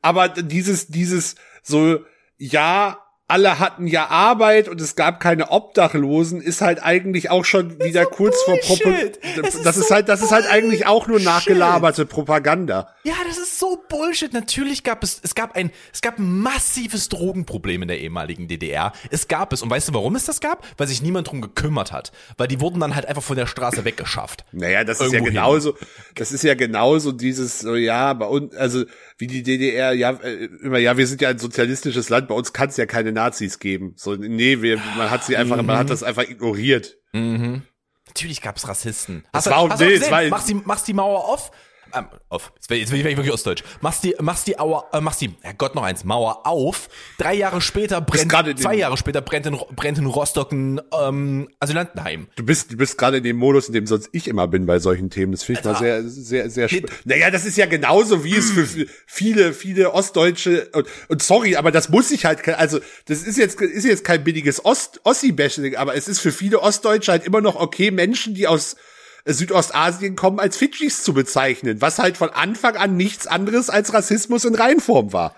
Aber 0.00 0.28
dieses, 0.28 0.88
dieses, 0.88 1.34
so, 1.62 2.00
ja, 2.36 3.01
alle 3.32 3.58
hatten 3.58 3.86
ja 3.86 4.08
Arbeit 4.08 4.68
und 4.68 4.78
es 4.80 4.94
gab 4.94 5.18
keine 5.18 5.50
Obdachlosen, 5.50 6.42
ist 6.42 6.60
halt 6.60 6.82
eigentlich 6.82 7.30
auch 7.30 7.46
schon 7.46 7.82
wieder 7.82 8.04
kurz 8.04 8.40
vor 8.42 8.58
Propo 8.58 8.84
Bullshit. 8.84 9.18
Das, 9.42 9.54
Es 9.54 9.76
ist 9.78 9.88
so 9.88 9.94
halt, 9.94 10.08
das 10.10 10.20
ist 10.22 10.32
halt 10.32 10.46
eigentlich 10.50 10.86
auch 10.86 11.06
nur 11.06 11.16
Bullshit. 11.16 11.24
nachgelaberte 11.32 12.04
Propaganda. 12.04 12.94
Ja, 13.04 13.14
das 13.26 13.38
ist 13.38 13.58
so 13.58 13.82
Bullshit. 13.88 14.32
Natürlich 14.34 14.84
gab 14.84 15.02
es, 15.02 15.18
es 15.22 15.34
gab 15.34 15.56
ein, 15.56 15.70
es 15.94 16.02
gab 16.02 16.18
ein 16.18 16.40
massives 16.40 17.08
Drogenproblem 17.08 17.82
in 17.82 17.88
der 17.88 18.00
ehemaligen 18.00 18.48
DDR. 18.48 18.92
Es 19.10 19.28
gab 19.28 19.52
es. 19.54 19.62
Und 19.62 19.70
weißt 19.70 19.88
du, 19.88 19.94
warum 19.94 20.14
es 20.14 20.26
das 20.26 20.40
gab? 20.40 20.64
Weil 20.76 20.86
sich 20.86 21.00
niemand 21.00 21.28
drum 21.30 21.40
gekümmert 21.40 21.90
hat. 21.90 22.12
Weil 22.36 22.48
die 22.48 22.60
wurden 22.60 22.80
dann 22.80 22.94
halt 22.94 23.06
einfach 23.06 23.22
von 23.22 23.36
der 23.36 23.46
Straße 23.46 23.84
weggeschafft. 23.86 24.44
Naja, 24.52 24.84
das 24.84 24.98
ist 25.00 25.06
ja 25.06 25.18
Irgendwo 25.20 25.24
hin. 25.26 25.34
genauso, 25.34 25.74
das 26.16 26.32
ist 26.32 26.44
ja 26.44 26.54
genauso 26.54 27.12
dieses, 27.12 27.60
so, 27.60 27.76
ja, 27.76 28.12
bei 28.12 28.26
uns, 28.26 28.54
also 28.54 28.84
wie 29.16 29.26
die 29.26 29.42
DDR, 29.42 29.92
ja, 29.94 30.10
äh, 30.10 30.48
immer, 30.62 30.78
ja, 30.78 30.96
wir 30.98 31.06
sind 31.06 31.20
ja 31.22 31.30
ein 31.30 31.38
sozialistisches 31.38 32.08
Land, 32.10 32.28
bei 32.28 32.34
uns 32.34 32.52
kann 32.52 32.68
es 32.68 32.76
ja 32.76 32.86
keine 32.86 33.12
Nazis 33.24 33.58
geben. 33.58 33.94
So, 33.96 34.14
nee, 34.16 34.62
wir, 34.62 34.78
man 34.96 35.10
hat 35.10 35.24
sie 35.24 35.36
einfach, 35.36 35.60
man 35.62 35.76
hat 35.78 35.90
das 35.90 36.02
einfach 36.02 36.24
ignoriert. 36.24 36.96
Natürlich 37.12 38.40
gab's 38.42 38.66
Rassisten. 38.68 39.22
Das 39.32 39.46
Hast 39.46 39.46
du- 39.46 39.50
war 39.50 39.70
hast 39.70 39.80
nee, 39.80 39.92
es 39.94 40.10
war- 40.10 40.28
machst, 40.28 40.48
die, 40.48 40.54
machst 40.54 40.88
die 40.88 40.92
Mauer 40.94 41.24
auf. 41.28 41.50
Ähm, 41.94 42.06
auf. 42.28 42.52
Jetzt 42.56 42.70
jetzt 42.70 42.92
will 42.92 42.98
ich 43.00 43.16
wirklich 43.16 43.32
ostdeutsch. 43.32 43.62
Machst 43.80 44.04
die, 44.04 44.14
machst 44.20 44.46
die 44.46 44.58
Auer, 44.58 44.88
äh, 44.92 45.00
machst 45.00 45.20
die, 45.20 45.34
ja 45.44 45.52
Gott 45.56 45.74
noch 45.74 45.82
eins, 45.82 46.04
Mauer 46.04 46.46
auf. 46.46 46.88
Drei 47.18 47.34
Jahre 47.34 47.60
später 47.60 48.00
brennt, 48.00 48.32
zwei 48.60 48.74
Jahre 48.74 48.96
später 48.96 49.20
brennt 49.20 49.46
in, 49.46 49.58
brennt 49.76 49.98
in 49.98 50.06
Rostock 50.06 50.52
ein 50.52 50.80
ähm, 51.00 51.48
Asylantenheim. 51.60 52.28
Du 52.36 52.44
bist, 52.44 52.72
du 52.72 52.76
bist 52.76 52.98
gerade 52.98 53.18
in 53.18 53.24
dem 53.24 53.36
Modus, 53.36 53.68
in 53.68 53.74
dem 53.74 53.86
sonst 53.86 54.08
ich 54.12 54.28
immer 54.28 54.48
bin 54.48 54.66
bei 54.66 54.78
solchen 54.78 55.10
Themen. 55.10 55.32
Das 55.32 55.42
finde 55.42 55.60
ich 55.60 55.64
mal 55.64 55.74
Alter. 55.74 56.08
sehr, 56.08 56.08
sehr, 56.08 56.50
sehr 56.50 56.68
spannend. 56.68 56.90
Naja, 57.04 57.30
das 57.30 57.44
ist 57.44 57.56
ja 57.56 57.66
genauso, 57.66 58.24
wie 58.24 58.36
es 58.36 58.50
für 58.50 58.66
viele, 59.06 59.52
viele 59.52 59.92
Ostdeutsche, 59.92 60.68
und, 60.72 60.86
und 61.08 61.22
sorry, 61.22 61.56
aber 61.56 61.70
das 61.70 61.88
muss 61.88 62.10
ich 62.10 62.24
halt, 62.24 62.46
also, 62.48 62.80
das 63.06 63.22
ist 63.22 63.38
jetzt, 63.38 63.60
ist 63.60 63.84
jetzt 63.84 64.04
kein 64.04 64.24
billiges 64.24 64.64
Ost, 64.64 65.00
Ossi-Bashing, 65.04 65.76
aber 65.76 65.94
es 65.94 66.08
ist 66.08 66.20
für 66.20 66.32
viele 66.32 66.60
Ostdeutsche 66.60 67.12
halt 67.12 67.24
immer 67.24 67.40
noch 67.40 67.56
okay, 67.56 67.90
Menschen, 67.90 68.34
die 68.34 68.46
aus 68.46 68.76
Südostasien 69.24 70.16
kommen, 70.16 70.40
als 70.40 70.56
Fidschis 70.56 71.02
zu 71.04 71.14
bezeichnen, 71.14 71.80
was 71.80 71.98
halt 71.98 72.16
von 72.16 72.30
Anfang 72.30 72.76
an 72.76 72.96
nichts 72.96 73.26
anderes 73.26 73.70
als 73.70 73.94
Rassismus 73.94 74.44
in 74.44 74.54
Reinform 74.54 75.12
war. 75.12 75.34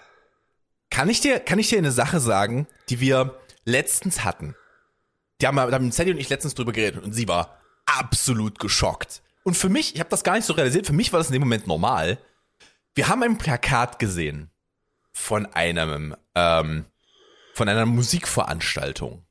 Kann 0.91 1.09
ich 1.09 1.21
dir, 1.21 1.41
kann 1.41 1.59
ich 1.59 1.69
dir 1.69 1.79
eine 1.79 1.93
Sache 1.93 2.21
sagen, 2.21 2.67
die 2.89 3.01
wir 3.01 3.39
letztens 3.65 4.25
hatten? 4.25 4.55
Die 5.41 5.47
haben, 5.47 5.57
da 5.57 5.71
haben 5.73 5.93
Sadie 5.93 6.13
und 6.13 6.19
ich 6.19 6.29
letztens 6.29 6.55
drüber 6.55 6.73
geredet 6.73 7.03
und 7.03 7.13
sie 7.13 7.29
war 7.29 7.59
absolut 7.87 8.59
geschockt. 8.59 9.23
Und 9.43 9.57
für 9.57 9.69
mich, 9.69 9.95
ich 9.95 10.01
habe 10.01 10.11
das 10.11 10.25
gar 10.25 10.35
nicht 10.35 10.47
so 10.47 10.55
realisiert, 10.55 10.87
für 10.87 10.93
mich 10.93 11.13
war 11.13 11.19
das 11.19 11.29
in 11.29 11.35
dem 11.35 11.43
Moment 11.43 11.67
normal. 11.67 12.19
Wir 12.95 13.09
haben 13.09 13.23
ein 13.23 13.39
Plakat 13.39 13.99
gesehen 13.99 14.51
von 15.13 15.47
einem, 15.47 16.17
ähm, 16.35 16.87
von 17.53 17.69
einer 17.69 17.87
Musikveranstaltung, 17.87 19.27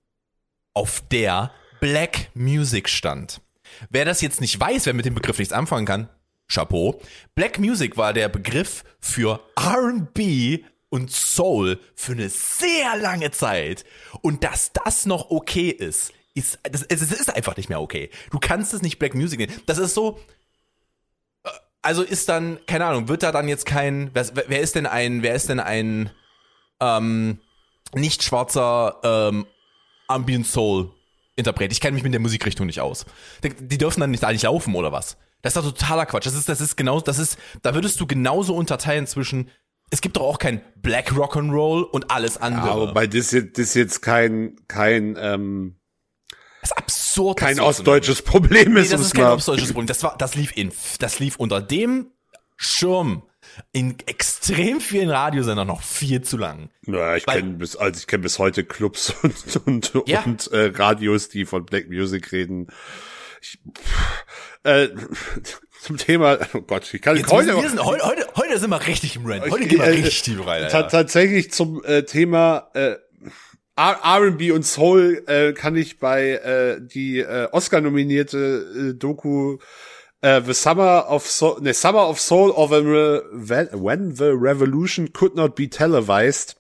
auf 0.74 1.02
der 1.12 1.52
Black 1.80 2.30
Music 2.34 2.90
stand. 2.90 3.42
Wer 3.90 4.06
das 4.06 4.22
jetzt 4.22 4.42
nicht 4.42 4.60
weiß, 4.60 4.86
wer 4.86 4.94
mit 4.94 5.06
dem 5.06 5.16
Begriff 5.16 5.40
nichts 5.40 5.54
anfangen 5.54 5.86
kann, 5.86 6.10
Chapeau. 6.48 7.02
Black 7.36 7.60
Music 7.60 7.98
war 7.98 8.14
der 8.14 8.30
Begriff 8.30 8.84
für 9.00 9.40
R&B 9.56 10.64
und 10.90 11.12
Soul 11.12 11.80
für 11.96 12.12
eine 12.12 12.30
sehr 12.30 12.98
lange 12.98 13.32
Zeit. 13.32 13.86
Und 14.22 14.44
dass 14.44 14.72
das 14.74 15.06
noch 15.06 15.32
okay 15.32 15.70
ist, 15.70 16.14
ist, 16.36 16.60
das, 16.64 16.84
es 16.84 17.02
ist 17.02 17.34
einfach 17.34 17.58
nicht 17.58 17.70
mehr 17.70 17.82
okay. 17.82 18.10
Du 18.32 18.40
kannst 18.40 18.74
es 18.74 18.82
nicht 18.82 19.00
Black 19.00 19.16
Music 19.16 19.40
nennen. 19.40 19.54
Das 19.66 19.78
ist 19.78 19.94
so, 19.94 20.20
äh, 21.44 21.50
also 21.82 22.04
ist 22.04 22.30
dann, 22.30 22.60
keine 22.66 22.86
Ahnung, 22.86 23.08
wird 23.08 23.24
da 23.24 23.32
dann 23.32 23.48
jetzt 23.48 23.66
kein, 23.66 24.12
wer, 24.14 24.28
wer 24.48 24.62
ist 24.62 24.76
denn 24.76 24.86
ein, 24.86 25.24
wer 25.24 25.36
ist 25.36 25.50
denn 25.50 25.60
ein, 25.60 26.12
ähm, 26.80 27.40
nicht 27.94 28.24
schwarzer, 28.24 29.00
ähm, 29.04 29.46
Ambient 30.08 30.46
Soul 30.46 30.92
Interpret. 31.36 31.72
Ich 31.72 31.82
kenne 31.82 31.96
mich 31.96 32.04
mit 32.04 32.14
der 32.14 32.20
Musikrichtung 32.20 32.68
nicht 32.68 32.82
aus. 32.82 33.06
Die, 33.44 33.78
dürfen 33.78 34.02
dann 34.02 34.12
nicht 34.12 34.24
da 34.24 34.32
nicht 34.32 34.44
laufen 34.44 34.76
oder 34.76 34.92
was? 34.92 35.18
Das 35.42 35.56
ist 35.56 35.58
doch 35.64 35.72
totaler 35.72 36.06
Quatsch. 36.06 36.26
Das 36.26 36.36
ist, 36.36 36.48
das 36.48 36.62
ist 36.62 36.76
genau, 36.78 37.02
das 37.02 37.20
ist, 37.20 37.38
da 37.62 37.74
würdest 37.74 38.00
du 38.00 38.08
genauso 38.08 38.56
unterteilen 38.56 39.08
zwischen, 39.08 39.50
es 39.90 40.02
gibt 40.02 40.16
doch 40.16 40.24
auch 40.24 40.38
kein 40.40 40.62
Black 40.78 41.12
Rock'n'Roll 41.12 41.82
und 41.84 42.12
alles 42.12 42.38
andere. 42.38 42.68
Ja, 42.68 42.78
wobei 42.90 43.08
das 43.08 43.32
jetzt, 43.32 43.58
das 43.58 43.74
jetzt 43.74 44.02
kein, 44.02 44.56
kein, 44.68 45.18
ähm, 45.20 45.76
das 46.62 46.72
ist 46.72 46.78
absurd. 46.78 47.40
kein 47.40 47.58
das 47.58 47.66
ostdeutsches 47.66 48.22
Problem 48.22 48.74
Nee, 48.74 48.82
ist. 48.82 48.94
das 48.94 49.00
um's 49.02 49.08
ist 49.08 49.16
kein 49.16 49.26
ostdeutsches 49.26 49.74
Problem. 49.74 49.88
Das 49.88 50.02
war, 50.04 50.18
das 50.18 50.36
lief 50.36 50.56
in, 50.56 50.72
das 51.00 51.20
lief 51.20 51.36
unter 51.36 51.62
dem 51.62 52.12
Schirm 52.56 53.24
in 53.72 53.98
extrem 54.08 54.82
vielen 54.82 55.10
Radiosendern 55.10 55.68
noch 55.68 55.82
viel 55.82 56.22
zu 56.22 56.38
lang. 56.38 56.70
Naja, 56.86 57.16
ich 57.18 57.26
kenne 57.26 57.54
bis, 57.54 57.76
also 57.76 58.00
ich 58.00 58.08
kenne 58.08 58.24
bis 58.24 58.40
heute 58.40 58.64
Clubs 58.64 59.14
und, 59.66 59.94
und, 59.96 60.08
Ja. 60.08 60.22
und 60.24 60.48
äh, 60.52 60.72
Radios, 60.76 61.30
die 61.30 61.46
von 61.46 61.66
Black 61.66 61.90
Music 61.90 62.32
reden. 62.32 62.68
Ich, 63.42 63.60
äh, 64.64 64.90
zum 65.82 65.98
Thema, 65.98 66.38
oh 66.54 66.62
Gott, 66.62 66.92
ich 66.94 67.02
kann 67.02 67.18
Jetzt 67.18 67.32
heute, 67.32 67.56
wir 67.58 67.68
sind, 67.70 67.84
heute, 67.84 68.06
heute, 68.06 68.26
heute 68.38 68.58
sind 68.58 68.70
wir 68.70 68.88
richtig 68.88 69.18
im 69.18 69.26
Rant. 69.26 69.50
Heute 69.50 69.64
Ich- 69.64 69.70
gehen 69.70 69.80
wir 69.80 69.86
äh, 69.88 70.02
richtig 70.02 70.46
rein. 70.48 70.70
ta 70.70 70.84
tatsächlich 70.84 71.52
zum 71.52 71.84
äh, 71.84 72.04
Thema 72.04 72.70
äh, 72.74 72.96
R&B 73.76 74.52
und 74.52 74.64
Soul 74.66 75.24
äh, 75.28 75.52
kann 75.54 75.76
ich 75.76 76.00
bei 76.00 76.30
äh, 76.34 76.80
die 76.80 77.20
äh, 77.20 77.48
Oscar-nominierte 77.52 78.92
äh, 78.92 78.94
Doku 78.98 79.58
äh, 80.24 80.42
The 80.42 80.54
Summer 80.54 81.06
of 81.10 81.30
Soul, 81.30 81.62
ne, 81.62 81.74
Summer 81.74 82.08
of 82.08 82.20
Soul 82.20 82.50
of 82.52 82.72
When 82.72 84.16
the 84.16 84.32
Revolution 84.34 85.12
Could 85.14 85.36
Not 85.36 85.56
Be 85.56 85.70
Televised 85.70 86.56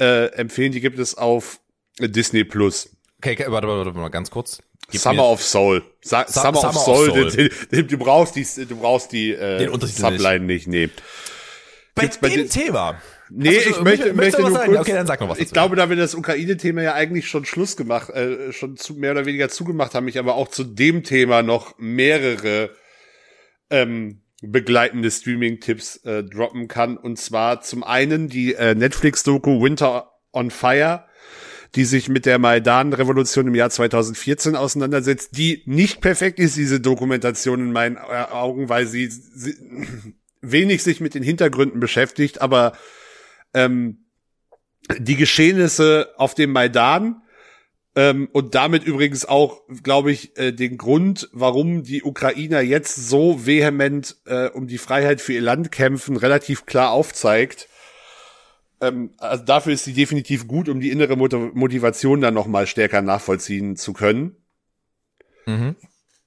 äh, 0.00 0.26
empfehlen. 0.34 0.72
Die 0.72 0.80
gibt 0.80 0.98
es 0.98 1.16
auf 1.16 1.60
Disney 1.98 2.44
Plus. 2.44 2.90
Okay, 3.18 3.32
okay, 3.32 3.46
warte, 3.48 3.68
warte, 3.68 3.86
warte 3.86 3.98
mal 3.98 4.08
ganz 4.10 4.30
kurz. 4.30 4.58
Gib 4.90 5.00
Summer 5.00 5.24
of 5.24 5.42
Soul. 5.42 5.82
Sa 6.02 6.26
Su- 6.26 6.40
Summer, 6.40 6.56
Summer 6.56 6.68
of 6.70 6.76
of 6.76 6.82
Soul. 6.82 7.30
Soul. 7.30 7.50
Du, 7.70 7.84
du, 7.84 7.96
brauchst 7.96 8.36
die, 8.36 8.44
du 8.66 8.76
brauchst 8.76 9.12
die 9.12 9.30
äh, 9.32 9.58
Den 9.58 9.80
Subline 9.80 10.44
nicht. 10.44 10.66
Nee. 10.66 10.90
bei 11.94 12.10
bei 12.20 12.28
dem 12.28 12.50
Thema. 12.50 13.00
Nee, 13.36 13.56
Hast 13.56 13.66
du- 13.66 13.70
ich 13.70 13.80
möchte, 13.80 14.14
möchte 14.14 14.40
nur 14.42 14.52
sagen? 14.52 14.72
kurz, 14.72 14.80
Okay, 14.82 14.92
dann 14.92 15.06
sag 15.06 15.20
noch 15.20 15.28
was 15.28 15.38
Ich 15.38 15.44
dazu. 15.46 15.52
glaube, 15.54 15.76
da 15.76 15.88
wir 15.90 15.96
das 15.96 16.14
Ukraine-Thema 16.14 16.82
ja 16.82 16.94
eigentlich 16.94 17.26
schon 17.28 17.44
Schluss 17.44 17.76
gemacht, 17.76 18.10
äh, 18.10 18.52
schon 18.52 18.76
zu, 18.76 18.94
mehr 18.94 19.10
oder 19.12 19.26
weniger 19.26 19.48
zugemacht 19.48 19.94
haben, 19.94 20.06
ich 20.08 20.18
aber 20.18 20.34
auch 20.36 20.48
zu 20.48 20.62
dem 20.64 21.02
Thema 21.02 21.42
noch 21.42 21.74
mehrere 21.78 22.70
ähm, 23.70 24.20
begleitende 24.42 25.10
Streaming-Tipps 25.10 25.96
äh, 26.04 26.22
droppen 26.22 26.68
kann. 26.68 26.96
Und 26.96 27.18
zwar 27.18 27.60
zum 27.62 27.82
einen 27.82 28.28
die 28.28 28.54
äh, 28.54 28.74
Netflix-Doku 28.74 29.62
Winter 29.62 30.12
on 30.32 30.50
Fire, 30.50 31.04
die 31.74 31.84
sich 31.84 32.08
mit 32.08 32.26
der 32.26 32.38
Maidan-Revolution 32.38 33.48
im 33.48 33.54
Jahr 33.54 33.70
2014 33.70 34.54
auseinandersetzt, 34.54 35.36
die 35.36 35.62
nicht 35.66 36.00
perfekt 36.00 36.38
ist, 36.38 36.56
diese 36.56 36.78
Dokumentation 36.80 37.60
in 37.60 37.72
meinen 37.72 37.96
Augen, 37.98 38.68
weil 38.68 38.86
sie, 38.86 39.08
sie 39.10 39.54
wenig 40.40 40.82
sich 40.84 41.00
mit 41.00 41.14
den 41.14 41.22
Hintergründen 41.24 41.80
beschäftigt, 41.80 42.40
aber 42.42 42.74
ähm, 43.54 44.04
die 44.98 45.16
Geschehnisse 45.16 46.12
auf 46.16 46.34
dem 46.34 46.52
Maidan 46.52 47.22
ähm, 47.96 48.28
und 48.32 48.54
damit 48.54 48.84
übrigens 48.84 49.24
auch, 49.24 49.62
glaube 49.82 50.12
ich, 50.12 50.36
äh, 50.36 50.52
den 50.52 50.76
Grund, 50.76 51.28
warum 51.32 51.84
die 51.84 52.02
Ukrainer 52.02 52.60
jetzt 52.60 53.08
so 53.08 53.46
vehement 53.46 54.16
äh, 54.26 54.48
um 54.48 54.66
die 54.66 54.78
Freiheit 54.78 55.20
für 55.20 55.32
ihr 55.32 55.40
Land 55.40 55.72
kämpfen, 55.72 56.16
relativ 56.16 56.66
klar 56.66 56.90
aufzeigt. 56.90 57.68
Ähm, 58.80 59.14
also 59.18 59.44
dafür 59.44 59.72
ist 59.72 59.84
sie 59.84 59.94
definitiv 59.94 60.48
gut, 60.48 60.68
um 60.68 60.80
die 60.80 60.90
innere 60.90 61.16
Mot- 61.16 61.54
Motivation 61.54 62.20
dann 62.20 62.34
noch 62.34 62.46
mal 62.46 62.66
stärker 62.66 63.00
nachvollziehen 63.00 63.76
zu 63.76 63.92
können. 63.92 64.36
Mhm. 65.46 65.76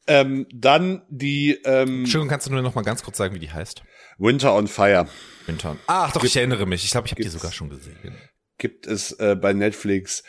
Ähm, 0.07 0.47
dann 0.53 1.01
die 1.09 1.59
ähm, 1.65 1.99
Entschuldigung, 1.99 2.29
kannst 2.29 2.47
du 2.47 2.51
nur 2.51 2.61
noch 2.61 2.75
mal 2.75 2.83
ganz 2.83 3.03
kurz 3.03 3.17
sagen, 3.17 3.35
wie 3.35 3.39
die 3.39 3.51
heißt? 3.51 3.83
Winter 4.17 4.56
on 4.56 4.67
Fire. 4.67 5.08
Winter. 5.45 5.77
Ach 5.88 6.12
doch, 6.12 6.23
ich 6.23 6.36
erinnere 6.36 6.65
mich. 6.65 6.84
Ich 6.84 6.91
glaube, 6.91 7.08
ich 7.08 7.12
habe 7.12 7.21
die 7.21 7.30
sogar 7.30 7.51
schon 7.51 7.69
gesehen. 7.69 8.15
gibt 8.58 8.88
es 8.88 9.12
äh, 9.13 9.36
bei 9.36 9.53
Netflix. 9.53 10.23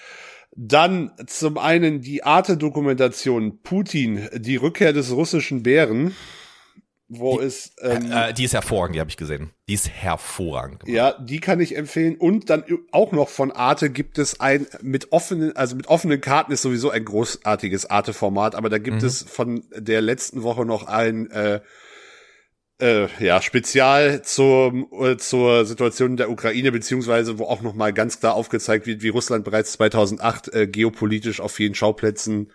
Dann 0.56 1.12
zum 1.26 1.58
einen 1.58 2.00
die 2.00 2.24
Arte-Dokumentation 2.24 3.60
Putin, 3.62 4.28
die 4.34 4.56
Rückkehr 4.56 4.92
des 4.92 5.12
russischen 5.12 5.62
Bären, 5.62 6.14
wo 7.08 7.40
es 7.40 7.72
ähm, 7.80 8.12
Äh, 8.12 8.34
die 8.34 8.44
ist 8.44 8.52
hervorragend, 8.52 8.96
die 8.96 9.00
habe 9.00 9.10
ich 9.10 9.16
gesehen. 9.16 9.50
Die 9.68 9.74
ist 9.74 9.88
hervorragend. 9.88 10.80
gemacht. 10.80 10.94
ja, 10.94 11.12
die 11.18 11.40
kann 11.40 11.60
ich 11.60 11.76
empfehlen. 11.76 12.16
Und 12.16 12.50
dann 12.50 12.64
auch 12.92 13.12
noch 13.12 13.28
von 13.28 13.50
Arte 13.50 13.88
gibt 13.90 14.18
es 14.18 14.40
ein 14.40 14.66
mit 14.82 15.12
offenen, 15.12 15.56
also 15.56 15.74
mit 15.74 15.86
offenen 15.86 16.20
Karten 16.20 16.52
ist 16.52 16.62
sowieso 16.62 16.90
ein 16.90 17.04
großartiges 17.04 17.88
Arte-Format, 17.88 18.54
aber 18.54 18.68
da 18.68 18.78
gibt 18.78 19.02
es 19.02 19.22
von 19.22 19.64
der 19.74 20.02
letzten 20.02 20.42
Woche 20.42 20.66
noch 20.66 20.86
ein 20.86 21.30
äh, 21.30 21.60
äh, 22.80 23.08
ja, 23.18 23.42
Spezial 23.42 24.22
zum, 24.22 24.88
äh, 25.00 25.16
zur 25.16 25.64
Situation 25.64 26.16
der 26.16 26.30
Ukraine, 26.30 26.72
beziehungsweise 26.72 27.38
wo 27.38 27.44
auch 27.44 27.62
noch 27.62 27.74
mal 27.74 27.92
ganz 27.92 28.20
klar 28.20 28.34
aufgezeigt 28.34 28.86
wird, 28.86 29.02
wie 29.02 29.08
Russland 29.08 29.44
bereits 29.44 29.72
2008 29.72 30.54
äh, 30.54 30.66
geopolitisch 30.66 31.40
auf 31.40 31.52
vielen 31.52 31.74
Schauplätzen 31.74 32.52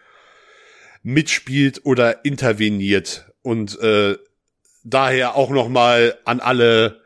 mitspielt 1.01 1.81
oder 1.83 2.23
interveniert. 2.25 3.31
Und 3.41 3.79
äh, 3.81 4.17
daher 4.83 5.35
auch 5.35 5.49
noch 5.49 5.67
mal 5.67 6.17
an 6.23 6.39
alle 6.39 7.01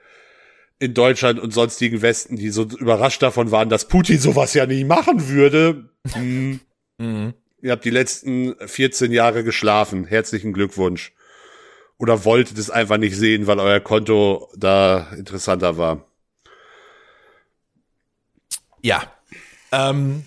in 0.79 0.93
Deutschland 0.93 1.39
und 1.39 1.51
sonstigen 1.51 2.03
Westen, 2.03 2.35
die 2.35 2.49
so 2.49 2.63
überrascht 2.63 3.23
davon 3.23 3.49
waren, 3.49 3.69
dass 3.69 3.87
Putin 3.87 4.19
sowas 4.19 4.53
ja 4.53 4.65
nie 4.65 4.83
machen 4.83 5.27
würde. 5.29 5.89
Hm. 6.13 6.61
Mhm. 6.99 7.33
Ihr 7.61 7.71
habt 7.71 7.83
die 7.83 7.89
letzten 7.89 8.55
14 8.65 9.11
Jahre 9.11 9.43
geschlafen. 9.43 10.05
Herzlichen 10.05 10.53
Glückwunsch. 10.53 11.11
Oder 11.97 12.25
wolltet 12.25 12.57
es 12.57 12.69
einfach 12.69 12.97
nicht 12.97 13.15
sehen, 13.15 13.47
weil 13.47 13.59
euer 13.59 13.79
Konto 13.79 14.49
da 14.55 15.07
interessanter 15.17 15.77
war. 15.77 16.05
Ja. 18.81 19.03
Ähm, 19.71 20.23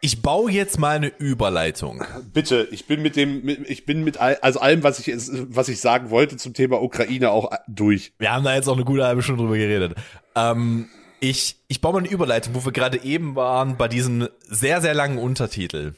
ich 0.00 0.20
baue 0.20 0.50
jetzt 0.50 0.80
mal 0.80 0.96
eine 0.96 1.12
Überleitung. 1.18 2.02
Bitte, 2.32 2.66
ich 2.72 2.86
bin 2.86 3.02
mit 3.02 3.14
dem, 3.14 3.44
mit, 3.44 3.70
ich 3.70 3.86
bin 3.86 4.02
mit 4.02 4.18
all, 4.18 4.36
also 4.42 4.58
allem, 4.58 4.82
was 4.82 4.98
ich, 4.98 5.14
was 5.48 5.68
ich 5.68 5.80
sagen 5.80 6.10
wollte 6.10 6.36
zum 6.36 6.54
Thema 6.54 6.82
Ukraine 6.82 7.30
auch 7.30 7.52
durch. 7.68 8.12
Wir 8.18 8.32
haben 8.32 8.44
da 8.44 8.54
jetzt 8.54 8.68
auch 8.68 8.74
eine 8.74 8.84
gute 8.84 9.04
halbe 9.04 9.22
Stunde 9.22 9.42
drüber 9.42 9.56
geredet. 9.56 9.94
Ähm, 10.34 10.88
ich, 11.20 11.56
ich 11.68 11.80
baue 11.80 11.92
mal 11.92 11.98
eine 12.00 12.10
Überleitung, 12.10 12.54
wo 12.54 12.64
wir 12.64 12.72
gerade 12.72 13.04
eben 13.04 13.36
waren 13.36 13.76
bei 13.76 13.86
diesem 13.86 14.28
sehr, 14.40 14.80
sehr 14.80 14.94
langen 14.94 15.18
Untertitel. 15.18 15.92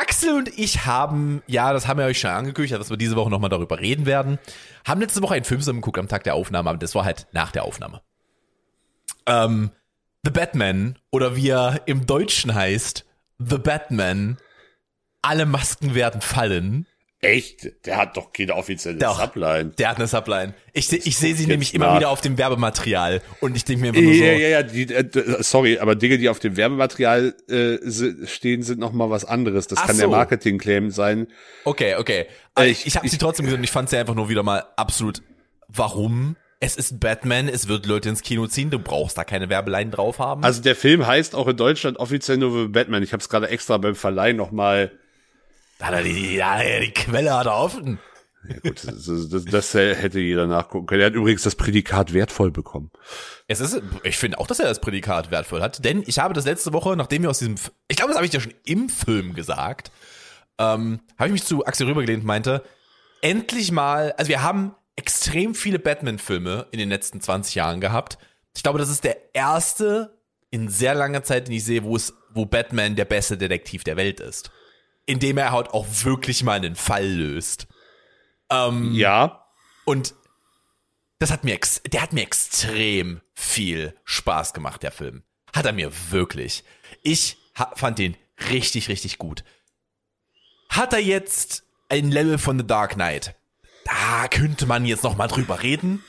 Axel 0.00 0.36
und 0.36 0.58
ich 0.58 0.86
haben, 0.86 1.42
ja, 1.46 1.72
das 1.72 1.88
haben 1.88 1.98
wir 1.98 2.06
euch 2.06 2.20
schon 2.20 2.30
angekündigt, 2.30 2.74
dass 2.74 2.90
wir 2.90 2.96
diese 2.96 3.16
Woche 3.16 3.30
nochmal 3.30 3.50
darüber 3.50 3.80
reden 3.80 4.06
werden, 4.06 4.38
haben 4.86 5.00
letzte 5.00 5.22
Woche 5.22 5.34
einen 5.34 5.44
Film 5.44 5.60
zusammen 5.60 5.80
geguckt 5.80 5.98
am 5.98 6.08
Tag 6.08 6.24
der 6.24 6.34
Aufnahme, 6.34 6.70
aber 6.70 6.78
das 6.78 6.94
war 6.94 7.04
halt 7.04 7.26
nach 7.32 7.50
der 7.50 7.64
Aufnahme. 7.64 8.00
Ähm, 9.26 9.70
The 10.24 10.30
Batman, 10.30 10.98
oder 11.10 11.36
wie 11.36 11.48
er 11.48 11.82
im 11.86 12.06
Deutschen 12.06 12.54
heißt, 12.54 13.06
The 13.38 13.58
Batman, 13.58 14.38
alle 15.22 15.46
Masken 15.46 15.94
werden 15.94 16.20
fallen. 16.20 16.86
Echt? 17.20 17.84
Der 17.84 17.96
hat 17.96 18.16
doch 18.16 18.32
keine 18.32 18.54
offizielle 18.54 18.96
Doch. 18.98 19.20
Subline. 19.20 19.70
Der 19.76 19.88
hat 19.90 19.96
eine 19.96 20.06
Subline. 20.06 20.54
Ich, 20.72 20.92
ich 20.92 21.16
sehe 21.16 21.34
sie 21.34 21.46
nämlich 21.48 21.74
immer 21.74 21.86
nach. 21.88 21.96
wieder 21.96 22.10
auf 22.10 22.20
dem 22.20 22.38
Werbematerial 22.38 23.22
und 23.40 23.56
ich 23.56 23.64
denke 23.64 23.82
mir 23.82 23.88
immer 23.88 24.00
nur 24.00 24.14
so, 24.14 24.22
Ja, 24.22 24.32
ja, 24.34 24.48
ja, 24.48 24.62
die, 24.62 24.82
äh, 24.94 25.02
d- 25.02 25.42
sorry, 25.42 25.80
aber 25.80 25.96
Dinge, 25.96 26.18
die 26.18 26.28
auf 26.28 26.38
dem 26.38 26.56
Werbematerial 26.56 27.34
äh, 27.48 27.78
stehen, 28.26 28.62
sind 28.62 28.78
noch 28.78 28.92
mal 28.92 29.10
was 29.10 29.24
anderes. 29.24 29.66
Das 29.66 29.80
Ach 29.80 29.86
kann 29.88 29.96
der 29.96 30.06
so. 30.06 30.12
Marketing-Claim 30.12 30.90
sein. 30.92 31.26
okay, 31.64 31.96
okay. 31.96 32.26
Aber 32.54 32.66
Äh, 32.66 32.70
ich 32.70 32.80
ich- 32.82 32.86
ich 32.86 32.96
habe 32.96 33.08
sie 33.08 33.16
ich- 33.16 33.18
trotzdem 33.20 33.46
gesehen 33.46 33.58
und 33.58 33.64
ich 33.64 33.72
fand 33.72 33.90
sie 33.90 33.96
einfach 33.96 34.14
nur 34.14 34.28
wieder 34.28 34.44
mal 34.44 34.64
absolut, 34.76 35.20
warum? 35.66 36.36
Es 36.60 36.76
ist 36.76 37.00
Batman, 37.00 37.48
es 37.48 37.66
wird 37.68 37.86
Leute 37.86 38.08
ins 38.08 38.22
Kino 38.22 38.46
ziehen, 38.46 38.70
du 38.70 38.78
brauchst 38.78 39.18
da 39.18 39.24
keine 39.24 39.48
Werbeleien 39.48 39.90
drauf 39.90 40.20
haben. 40.20 40.44
Also 40.44 40.62
der 40.62 40.74
Film 40.76 41.04
heißt 41.06 41.34
auch 41.34 41.48
in 41.48 41.56
Deutschland 41.56 41.98
offiziell 41.98 42.36
nur 42.36 42.70
Batman. 42.70 43.02
Ich 43.02 43.12
habe 43.12 43.20
es 43.20 43.28
gerade 43.28 43.48
extra 43.48 43.76
beim 43.78 43.94
Verleih 43.96 44.32
noch 44.34 44.52
mal. 44.52 44.92
Da 45.78 45.86
hat 45.86 45.94
er 45.94 46.02
die, 46.02 46.36
ja, 46.36 46.60
die 46.80 46.90
Quelle 46.90 47.32
hat 47.34 47.46
er 47.46 47.56
offen. 47.56 47.98
Ja 48.48 48.58
gut, 48.60 48.84
das, 48.84 49.28
das, 49.30 49.44
das 49.44 49.74
hätte 49.74 50.20
jeder 50.20 50.46
nachgucken 50.46 50.86
können. 50.86 51.00
Er 51.00 51.06
hat 51.06 51.14
übrigens 51.14 51.42
das 51.42 51.56
Prädikat 51.56 52.12
wertvoll 52.12 52.50
bekommen. 52.50 52.90
Es 53.46 53.60
ist, 53.60 53.82
ich 54.04 54.16
finde 54.16 54.38
auch, 54.38 54.46
dass 54.46 54.58
er 54.58 54.68
das 54.68 54.80
Prädikat 54.80 55.30
wertvoll 55.30 55.60
hat, 55.60 55.84
denn 55.84 56.02
ich 56.06 56.18
habe 56.18 56.34
das 56.34 56.44
letzte 56.44 56.72
Woche, 56.72 56.96
nachdem 56.96 57.22
wir 57.22 57.30
aus 57.30 57.40
diesem, 57.40 57.56
ich 57.88 57.96
glaube, 57.96 58.10
das 58.10 58.16
habe 58.16 58.24
ich 58.24 58.30
dir 58.30 58.40
schon 58.40 58.54
im 58.64 58.88
Film 58.88 59.34
gesagt, 59.34 59.90
ähm, 60.58 61.00
habe 61.18 61.28
ich 61.28 61.32
mich 61.32 61.44
zu 61.44 61.66
Axel 61.66 61.88
rübergelehnt 61.88 62.22
und 62.22 62.26
meinte, 62.26 62.62
endlich 63.22 63.72
mal, 63.72 64.12
also 64.12 64.28
wir 64.28 64.42
haben 64.42 64.74
extrem 64.96 65.54
viele 65.54 65.78
Batman-Filme 65.78 66.66
in 66.70 66.78
den 66.78 66.88
letzten 66.88 67.20
20 67.20 67.54
Jahren 67.54 67.80
gehabt. 67.80 68.18
Ich 68.56 68.62
glaube, 68.62 68.78
das 68.78 68.88
ist 68.88 69.04
der 69.04 69.34
erste 69.34 70.18
in 70.50 70.68
sehr 70.68 70.94
langer 70.94 71.22
Zeit, 71.22 71.46
den 71.48 71.54
ich 71.54 71.64
sehe, 71.64 71.84
wo 71.84 71.94
es, 71.94 72.14
wo 72.30 72.46
Batman 72.46 72.96
der 72.96 73.04
beste 73.04 73.36
Detektiv 73.36 73.84
der 73.84 73.96
Welt 73.96 74.20
ist. 74.20 74.50
Indem 75.08 75.38
er 75.38 75.52
halt 75.52 75.70
auch 75.70 75.86
wirklich 76.02 76.42
mal 76.44 76.56
einen 76.56 76.76
Fall 76.76 77.06
löst. 77.06 77.66
Ähm, 78.50 78.92
Ja, 78.92 79.46
und 79.86 80.14
das 81.18 81.30
hat 81.30 81.44
mir, 81.44 81.54
ex 81.54 81.80
der 81.90 82.02
hat 82.02 82.12
mir 82.12 82.20
extrem 82.22 83.22
viel 83.34 83.96
Spaß 84.04 84.52
gemacht, 84.52 84.82
der 84.82 84.92
Film. 84.92 85.22
Hat 85.54 85.64
er 85.64 85.72
mir 85.72 85.90
wirklich. 86.10 86.62
Ich 87.02 87.38
fand 87.74 87.98
den 87.98 88.16
richtig, 88.50 88.90
richtig 88.90 89.16
gut. 89.16 89.44
Hat 90.68 90.92
er 90.92 91.00
jetzt 91.00 91.64
ein 91.88 92.10
Level 92.10 92.36
von 92.36 92.58
The 92.58 92.66
Dark 92.66 92.94
Knight? 92.94 93.34
Da 93.86 94.28
könnte 94.28 94.66
man 94.66 94.84
jetzt 94.84 95.04
noch 95.04 95.16
mal 95.16 95.28
drüber 95.28 95.62
reden. 95.62 96.04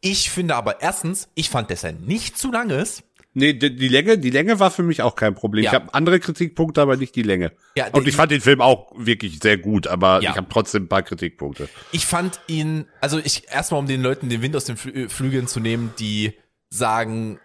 Ich 0.00 0.30
finde 0.30 0.54
aber 0.54 0.80
erstens, 0.82 1.28
ich 1.34 1.50
fand, 1.50 1.70
dass 1.70 1.82
er 1.82 1.92
nicht 1.92 2.38
zu 2.38 2.52
lang 2.52 2.70
ist. 2.70 3.02
Nee, 3.34 3.52
die, 3.52 3.76
die 3.76 3.88
Länge, 3.88 4.16
die 4.18 4.30
Länge 4.30 4.58
war 4.58 4.70
für 4.70 4.82
mich 4.82 5.02
auch 5.02 5.14
kein 5.16 5.34
Problem. 5.34 5.64
Ja. 5.64 5.70
Ich 5.70 5.74
habe 5.74 5.92
andere 5.92 6.18
Kritikpunkte, 6.20 6.80
aber 6.80 6.96
nicht 6.96 7.14
die 7.14 7.22
Länge. 7.22 7.52
Ja, 7.76 7.88
Und 7.92 8.08
ich 8.08 8.16
fand 8.16 8.30
den 8.32 8.40
Film 8.40 8.60
auch 8.60 8.92
wirklich 8.96 9.38
sehr 9.40 9.58
gut, 9.58 9.86
aber 9.86 10.22
Ja. 10.22 10.30
ich 10.30 10.36
habe 10.36 10.46
trotzdem 10.50 10.84
ein 10.84 10.88
paar 10.88 11.02
Kritikpunkte. 11.02 11.68
Ich 11.92 12.06
fand 12.06 12.40
ihn, 12.46 12.86
also 13.00 13.18
ich 13.18 13.48
erstmal 13.48 13.80
um 13.80 13.86
den 13.86 14.02
Leuten 14.02 14.28
den 14.28 14.40
Wind 14.42 14.56
aus 14.56 14.64
den 14.64 14.76
Flü 14.76 15.08
Flügeln 15.08 15.46
zu 15.46 15.60
nehmen, 15.60 15.92
die 15.98 16.32
sagen 16.70 17.38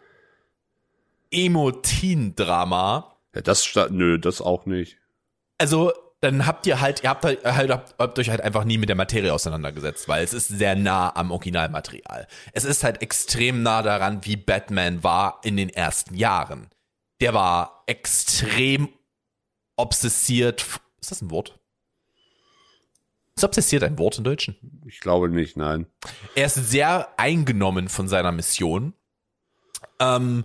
Emotin-Drama. 1.31 3.15
Ja, 3.35 3.41
das 3.41 3.69
nö, 3.91 4.17
das 4.19 4.41
auch 4.41 4.65
nicht. 4.65 4.97
Also 5.57 5.91
dann 6.21 6.45
habt 6.45 6.67
ihr 6.67 6.81
halt, 6.81 7.03
ihr 7.03 7.09
habt 7.09 7.23
halt, 7.23 7.45
halt 7.45 7.71
habt, 7.71 7.95
habt 7.97 8.19
euch 8.19 8.29
halt 8.29 8.41
einfach 8.41 8.65
nie 8.65 8.77
mit 8.77 8.89
der 8.89 8.95
Materie 8.95 9.33
auseinandergesetzt, 9.33 10.07
weil 10.07 10.23
es 10.23 10.33
ist 10.33 10.49
sehr 10.49 10.75
nah 10.75 11.15
am 11.15 11.31
Originalmaterial. 11.31 12.27
Es 12.51 12.65
ist 12.65 12.83
halt 12.83 13.01
extrem 13.01 13.63
nah 13.63 13.81
daran, 13.81 14.25
wie 14.25 14.35
Batman 14.35 15.03
war 15.03 15.39
in 15.43 15.55
den 15.55 15.69
ersten 15.69 16.15
Jahren. 16.15 16.69
Der 17.21 17.33
war 17.33 17.83
extrem 17.87 18.89
obsessiert. 19.77 20.65
Ist 20.99 21.11
das 21.11 21.21
ein 21.21 21.31
Wort? 21.31 21.57
Ist 23.37 23.45
obsessiert 23.45 23.83
ein 23.83 23.97
Wort 23.97 24.17
im 24.17 24.25
Deutschen? 24.25 24.57
Ich 24.85 24.99
glaube 24.99 25.29
nicht, 25.29 25.55
nein. 25.55 25.85
Er 26.35 26.47
ist 26.47 26.55
sehr 26.55 27.07
eingenommen 27.17 27.87
von 27.87 28.09
seiner 28.09 28.33
Mission. 28.33 28.93
Ähm, 29.99 30.43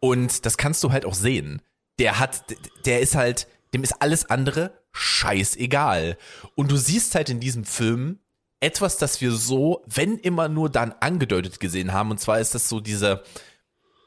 und 0.00 0.44
das 0.44 0.58
kannst 0.58 0.84
du 0.84 0.92
halt 0.92 1.06
auch 1.06 1.14
sehen. 1.14 1.62
Der 1.98 2.18
hat, 2.18 2.44
der 2.84 3.00
ist 3.00 3.14
halt, 3.14 3.48
dem 3.72 3.82
ist 3.82 4.02
alles 4.02 4.28
andere 4.28 4.83
scheißegal. 4.94 6.16
Und 6.54 6.70
du 6.70 6.76
siehst 6.76 7.14
halt 7.14 7.28
in 7.28 7.40
diesem 7.40 7.64
Film 7.64 8.20
etwas, 8.60 8.96
das 8.96 9.20
wir 9.20 9.32
so, 9.32 9.82
wenn 9.86 10.18
immer 10.18 10.48
nur 10.48 10.70
dann 10.70 10.92
angedeutet 11.00 11.60
gesehen 11.60 11.92
haben. 11.92 12.10
Und 12.10 12.18
zwar 12.18 12.40
ist 12.40 12.54
das 12.54 12.68
so 12.68 12.80
diese 12.80 13.22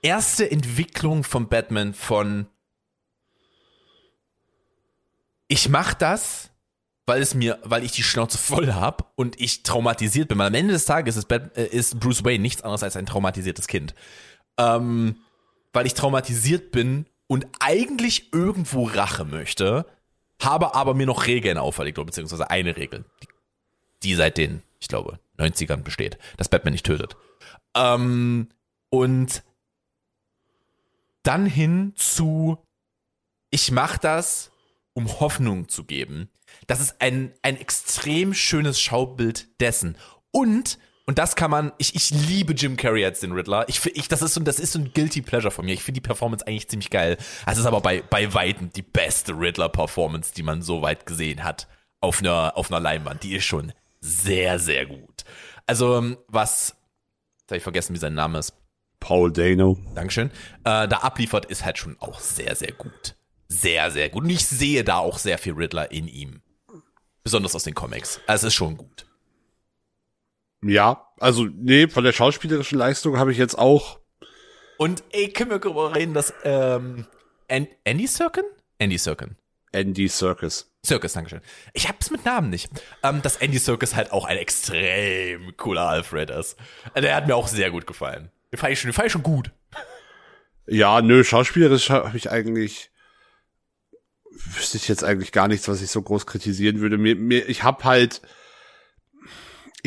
erste 0.02 0.50
Entwicklung 0.50 1.24
von 1.24 1.48
Batman 1.48 1.94
von 1.94 2.48
ich 5.50 5.70
mach 5.70 5.94
das, 5.94 6.50
weil 7.06 7.22
es 7.22 7.34
mir, 7.34 7.60
weil 7.64 7.84
ich 7.84 7.94
die 7.94 8.04
Schnauze 8.04 8.38
voll 8.38 8.74
hab 8.74 9.14
und 9.16 9.40
ich 9.40 9.64
traumatisiert 9.64 10.28
bin. 10.28 10.38
Weil 10.38 10.48
am 10.48 10.54
Ende 10.54 10.74
des 10.74 10.86
Tages 10.86 11.16
ist, 11.16 11.28
Bat, 11.28 11.58
äh, 11.58 11.68
ist 11.68 12.00
Bruce 12.00 12.26
Wayne 12.26 12.42
nichts 12.42 12.64
anderes 12.64 12.84
als 12.84 12.98
ein 12.98 13.06
traumatisiertes 13.06 13.68
Kind. 13.68 13.96
Ähm, 14.58 15.18
weil 15.72 15.86
ich 15.86 15.94
traumatisiert 15.94 16.72
bin 16.72 17.06
und 17.28 17.48
eigentlich 17.60 18.34
irgendwo 18.34 18.86
Rache 18.86 19.24
möchte, 19.24 19.86
habe 20.42 20.76
aber 20.76 20.94
mir 20.94 21.06
noch 21.06 21.28
Regeln 21.28 21.58
auferlegt, 21.58 21.98
beziehungsweise 22.04 22.50
eine 22.50 22.78
Regel, 22.78 23.06
die, 23.24 23.28
die 24.04 24.16
seit 24.16 24.38
den, 24.38 24.64
ich 24.80 24.88
glaube, 24.88 25.20
90ern 25.38 25.84
besteht, 25.84 26.18
dass 26.38 26.50
Batman 26.50 26.74
nicht 26.74 26.86
tötet. 26.86 27.16
Ähm, 27.76 28.50
und 28.90 29.44
dann 31.24 31.46
hin 31.46 31.94
zu, 31.96 32.58
ich 33.50 33.72
mach 33.72 33.98
das, 33.98 34.52
um 34.94 35.20
Hoffnung 35.20 35.68
zu 35.68 35.84
geben. 35.84 36.30
Das 36.68 36.80
ist 36.80 37.02
ein, 37.02 37.34
ein 37.42 37.58
extrem 37.58 38.34
schönes 38.34 38.80
Schaubild 38.80 39.48
dessen. 39.60 39.98
Und, 40.32 40.80
und 41.08 41.18
das 41.18 41.38
kann 41.38 41.50
man, 41.50 41.72
ich, 41.78 41.96
ich 41.96 42.10
liebe 42.10 42.54
Jim 42.54 42.76
Carrey 42.76 43.06
als 43.06 43.22
den 43.22 43.32
Riddler. 43.32 43.68
Ich, 43.70 43.84
ich, 43.86 44.10
das 44.10 44.22
ist 44.22 44.34
so, 44.34 44.42
das 44.42 44.60
ist 44.60 44.74
so 44.74 44.80
ein 44.80 44.92
guilty 44.94 45.22
pleasure 45.22 45.52
von 45.52 45.66
mir. 45.66 45.74
Ich 45.74 45.82
finde 45.82 46.02
die 46.02 46.06
Performance 46.06 46.46
eigentlich 46.46 46.68
ziemlich 46.68 46.90
geil. 46.90 47.18
Es 47.46 47.58
ist 47.58 47.66
aber 47.66 47.80
bei, 47.80 48.02
bei 48.02 48.34
Weitem 48.34 48.72
die 48.74 48.82
beste 48.82 49.32
Riddler-Performance, 49.32 50.34
die 50.36 50.44
man 50.44 50.62
so 50.62 50.82
weit 50.82 51.06
gesehen 51.06 51.46
hat. 51.46 51.70
Auf 52.02 52.20
einer, 52.20 52.58
auf 52.58 52.70
einer 52.70 52.82
Leinwand. 52.82 53.24
Die 53.24 53.36
ist 53.36 53.46
schon 53.46 53.72
sehr, 54.02 54.60
sehr 54.60 54.86
gut. 54.86 55.24
Also, 55.66 55.98
ähm, 55.98 56.18
was, 56.28 56.76
jetzt 57.40 57.52
habe 57.52 57.58
ich 57.58 57.64
vergessen, 57.64 57.96
wie 57.96 58.00
sein 58.00 58.14
Name 58.14 58.40
ist. 58.40 58.54
Paul 59.00 59.32
Dano. 59.32 59.78
Dankeschön, 59.96 60.30
äh, 60.66 60.88
da 60.88 60.98
abliefert, 60.98 61.46
ist 61.46 61.64
halt 61.64 61.78
schon 61.78 61.96
auch 62.00 62.20
sehr, 62.20 62.56
sehr 62.56 62.74
gut. 62.74 63.16
Sehr, 63.48 63.90
sehr 63.92 64.10
gut. 64.10 64.24
Und 64.24 64.30
ich 64.30 64.46
sehe 64.46 64.84
da 64.84 64.98
auch 64.98 65.18
sehr 65.18 65.38
viel 65.38 65.54
Riddler 65.54 65.92
in 65.92 66.08
ihm. 66.08 66.42
Besonders 67.24 67.56
aus 67.56 67.64
den 67.64 67.74
Comics. 67.74 68.20
Also 68.28 68.48
es 68.48 68.54
ist 68.54 68.58
schon 68.58 68.78
gut. 68.78 69.07
Ja, 70.64 71.08
also 71.20 71.46
nee, 71.46 71.88
von 71.88 72.04
der 72.04 72.14
schauspielerischen 72.14 72.78
Leistung 72.78 73.18
habe 73.18 73.32
ich 73.32 73.38
jetzt 73.38 73.58
auch. 73.58 74.00
Und 74.78 75.04
ey, 75.12 75.30
können 75.30 75.50
wir 75.50 75.60
darüber 75.60 75.96
reden, 75.96 76.14
dass 76.14 76.34
ähm, 76.44 77.06
An 77.50 77.68
Andy 77.84 78.08
Serkin? 78.08 78.44
Andy 78.80 78.98
Serkin. 78.98 79.36
Andy 79.72 80.08
Circus. 80.08 80.72
Circus, 80.86 81.14
Dankeschön. 81.14 81.42
Ich 81.74 81.88
hab's 81.88 82.10
mit 82.10 82.26
Namen 82.26 82.50
nicht. 82.50 82.70
Ähm, 83.04 83.22
dass 83.22 83.38
Andy 83.38 83.60
Circus 83.60 83.96
halt 83.96 84.12
auch 84.12 84.26
ein 84.26 84.38
extrem 84.38 85.56
cooler 85.58 85.88
Alfred 85.88 86.30
ist. 86.30 86.58
Der 86.96 87.16
hat 87.16 87.28
mir 87.28 87.36
auch 87.36 87.48
sehr 87.48 87.70
gut 87.72 87.86
gefallen. 87.86 88.32
Den 88.52 88.58
fand 88.58 88.74
ich 88.74 88.80
schon, 88.80 88.90
den 88.90 88.94
fand 88.94 89.08
ich 89.08 89.12
schon 89.12 89.24
gut. 89.24 89.52
Ja, 90.68 91.02
nö, 91.02 91.24
schauspielerisch 91.24 91.90
habe 91.90 92.16
ich 92.18 92.32
eigentlich 92.32 92.92
wüsste 94.56 94.78
ich 94.78 94.88
jetzt 94.88 95.04
eigentlich 95.04 95.32
gar 95.32 95.48
nichts, 95.48 95.68
was 95.68 95.82
ich 95.82 95.90
so 95.90 96.02
groß 96.02 96.26
kritisieren 96.26 96.80
würde. 96.80 96.98
Mir, 96.98 97.16
mir, 97.16 97.48
ich 97.50 97.64
habe 97.64 97.84
halt 97.84 98.22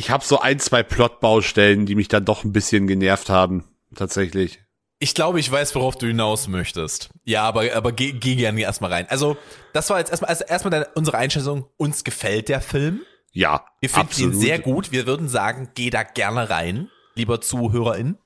ich 0.01 0.11
habe 0.11 0.25
so 0.25 0.41
ein, 0.41 0.59
zwei 0.59 0.83
Plotbaustellen, 0.83 1.87
die 1.87 1.95
mich 1.95 2.09
dann 2.09 2.25
doch 2.25 2.43
ein 2.43 2.53
bisschen 2.53 2.87
genervt 2.87 3.29
haben, 3.29 3.65
tatsächlich. 3.95 4.61
Ich 4.99 5.15
glaube, 5.15 5.39
ich 5.41 5.51
weiß, 5.51 5.75
worauf 5.75 5.97
du 5.97 6.07
hinaus 6.07 6.49
möchtest. 6.49 7.11
Ja, 7.25 7.45
aber, 7.45 7.75
aber 7.75 7.93
geh, 7.93 8.13
geh 8.13 8.35
gerne 8.35 8.61
erstmal 8.63 8.93
rein. 8.93 9.07
Also, 9.09 9.37
das 9.73 9.89
war 9.91 9.99
jetzt 9.99 10.11
erstmal, 10.11 10.31
also 10.31 10.45
erstmal 10.45 10.71
deine, 10.71 10.89
unsere 10.95 11.19
Einschätzung. 11.19 11.67
Uns 11.77 12.03
gefällt 12.03 12.49
der 12.49 12.61
Film. 12.61 13.01
Ja, 13.33 13.65
Wir 13.81 13.91
finden 13.91 14.09
absolut. 14.09 14.35
ihn 14.35 14.41
sehr 14.41 14.59
gut. 14.59 14.91
Wir 14.91 15.07
würden 15.07 15.29
sagen, 15.29 15.69
geh 15.75 15.91
da 15.91 16.03
gerne 16.03 16.51
rein, 16.51 16.91
lieber 17.15 17.41
ZuhörerIn. 17.41 18.19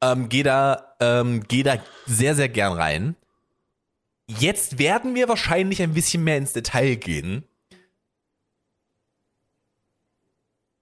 Ähm, 0.00 0.28
geh 0.28 0.42
da, 0.42 0.94
ähm, 1.00 1.42
geh 1.46 1.62
da 1.62 1.76
sehr, 2.06 2.34
sehr 2.34 2.48
gern 2.48 2.72
rein. 2.72 3.16
Jetzt 4.26 4.78
werden 4.78 5.14
wir 5.14 5.28
wahrscheinlich 5.28 5.82
ein 5.82 5.94
bisschen 5.94 6.24
mehr 6.24 6.38
ins 6.38 6.52
Detail 6.52 6.94
gehen. 6.96 7.44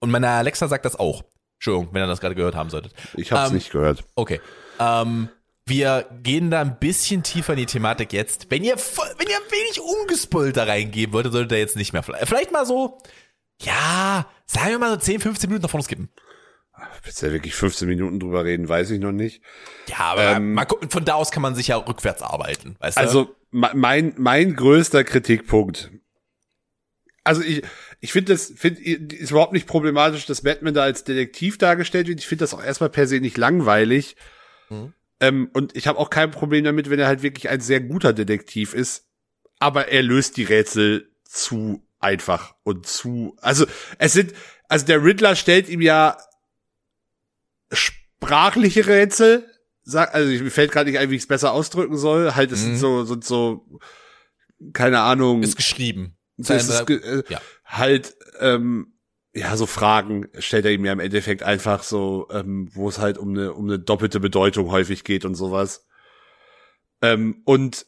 Und 0.01 0.11
meine 0.11 0.29
Alexa 0.29 0.67
sagt 0.67 0.83
das 0.83 0.97
auch. 0.97 1.23
Entschuldigung, 1.55 1.93
wenn 1.93 2.03
ihr 2.03 2.07
das 2.07 2.19
gerade 2.19 2.35
gehört 2.35 2.55
haben 2.55 2.69
solltet. 2.69 2.93
Ich 3.15 3.31
habe 3.31 3.43
es 3.43 3.49
Ähm, 3.51 3.55
nicht 3.55 3.71
gehört. 3.71 4.03
Okay. 4.15 4.41
Ähm, 4.79 5.29
wir 5.65 6.07
gehen 6.23 6.49
da 6.51 6.59
ein 6.61 6.79
bisschen 6.79 7.21
tiefer 7.23 7.53
in 7.53 7.59
die 7.59 7.65
Thematik 7.67 8.11
jetzt. 8.13 8.47
Wenn 8.49 8.63
ihr, 8.63 8.75
wenn 8.75 9.27
ihr 9.29 9.37
ein 9.37 9.51
wenig 9.51 9.79
ungespoilt 9.79 10.57
da 10.57 10.63
reingehen 10.65 11.13
wolltet, 11.13 11.31
solltet 11.33 11.51
ihr 11.53 11.59
jetzt 11.59 11.75
nicht 11.77 11.93
mehr. 11.93 12.01
Vielleicht 12.03 12.51
mal 12.51 12.65
so, 12.65 12.97
ja, 13.61 14.25
sagen 14.47 14.71
wir 14.71 14.79
mal 14.79 14.89
so 14.91 14.97
10, 14.97 15.21
15 15.21 15.49
Minuten 15.49 15.61
nach 15.63 15.69
vorne 15.69 15.83
skippen. 15.85 16.09
Willst 17.03 17.21
du 17.21 17.27
ja 17.27 17.31
wirklich 17.33 17.53
15 17.53 17.87
Minuten 17.87 18.19
drüber 18.19 18.43
reden, 18.43 18.67
weiß 18.67 18.89
ich 18.89 18.99
noch 18.99 19.11
nicht. 19.11 19.43
Ja, 19.87 19.97
aber 19.99 20.31
Ähm, 20.37 20.55
mal 20.55 20.65
gucken, 20.65 20.89
von 20.89 21.05
da 21.05 21.13
aus 21.13 21.29
kann 21.29 21.43
man 21.43 21.53
sich 21.53 21.67
ja 21.67 21.77
rückwärts 21.77 22.23
arbeiten, 22.23 22.75
weißt 22.79 22.97
du? 22.97 23.01
Also 23.01 23.35
me- 23.51 23.69
mein 23.75 24.15
mein 24.17 24.55
größter 24.55 25.03
Kritikpunkt. 25.03 25.91
Also 27.23 27.43
ich 27.43 27.61
ich 28.01 28.11
finde 28.11 28.33
das 28.33 28.51
find, 28.55 28.79
ist 28.79 29.31
überhaupt 29.31 29.53
nicht 29.53 29.67
problematisch, 29.67 30.25
dass 30.25 30.41
Batman 30.41 30.73
da 30.73 30.83
als 30.83 31.03
Detektiv 31.03 31.57
dargestellt 31.57 32.07
wird. 32.07 32.19
Ich 32.19 32.27
finde 32.27 32.43
das 32.43 32.53
auch 32.53 32.63
erstmal 32.63 32.89
per 32.89 33.07
se 33.07 33.19
nicht 33.19 33.37
langweilig. 33.37 34.15
Mhm. 34.69 34.93
Ähm, 35.19 35.49
und 35.53 35.75
ich 35.77 35.87
habe 35.87 35.99
auch 35.99 36.09
kein 36.09 36.31
Problem 36.31 36.63
damit, 36.63 36.89
wenn 36.89 36.99
er 36.99 37.07
halt 37.07 37.21
wirklich 37.21 37.47
ein 37.49 37.61
sehr 37.61 37.79
guter 37.79 38.11
Detektiv 38.11 38.73
ist. 38.73 39.05
Aber 39.59 39.87
er 39.89 40.01
löst 40.01 40.37
die 40.37 40.43
Rätsel 40.43 41.11
zu 41.23 41.87
einfach 41.99 42.55
und 42.63 42.87
zu. 42.87 43.37
Also 43.39 43.65
es 43.99 44.13
sind 44.13 44.33
also 44.67 44.85
der 44.85 45.03
Riddler 45.03 45.35
stellt 45.35 45.69
ihm 45.69 45.81
ja 45.81 46.17
sprachliche 47.71 48.87
Rätsel. 48.87 49.47
Sag, 49.83 50.13
also 50.13 50.29
ich, 50.29 50.41
mir 50.41 50.51
fällt 50.51 50.71
gerade 50.71 50.89
nicht 50.89 50.99
ein, 50.99 51.09
wie 51.09 51.15
ich 51.15 51.23
es 51.23 51.27
besser 51.27 51.51
ausdrücken 51.51 51.97
soll. 51.97 52.35
Halt, 52.35 52.51
es 52.51 52.61
Mhm. 52.61 52.65
sind 52.65 52.77
so, 52.77 53.03
sind 53.05 53.25
so, 53.25 53.67
keine 54.73 55.01
Ahnung, 55.01 55.43
ist 55.43 55.55
geschrieben. 55.55 56.17
so 56.37 56.53
ist 56.53 56.69
es, 56.69 56.79
äh, 56.81 57.23
ja. 57.29 57.41
Halt, 57.71 58.15
ähm, 58.39 58.93
ja, 59.33 59.55
so 59.55 59.65
Fragen 59.65 60.27
stellt 60.39 60.65
er 60.65 60.71
ihm 60.71 60.83
ja 60.85 60.91
im 60.91 60.99
Endeffekt 60.99 61.41
einfach 61.43 61.83
so, 61.83 62.27
ähm, 62.31 62.69
wo 62.73 62.89
es 62.89 62.99
halt 62.99 63.17
um 63.17 63.29
eine, 63.29 63.53
um 63.53 63.65
eine 63.65 63.79
doppelte 63.79 64.19
Bedeutung 64.19 64.71
häufig 64.71 65.03
geht 65.03 65.23
und 65.25 65.35
sowas. 65.35 65.87
Ähm, 67.01 67.41
und 67.45 67.85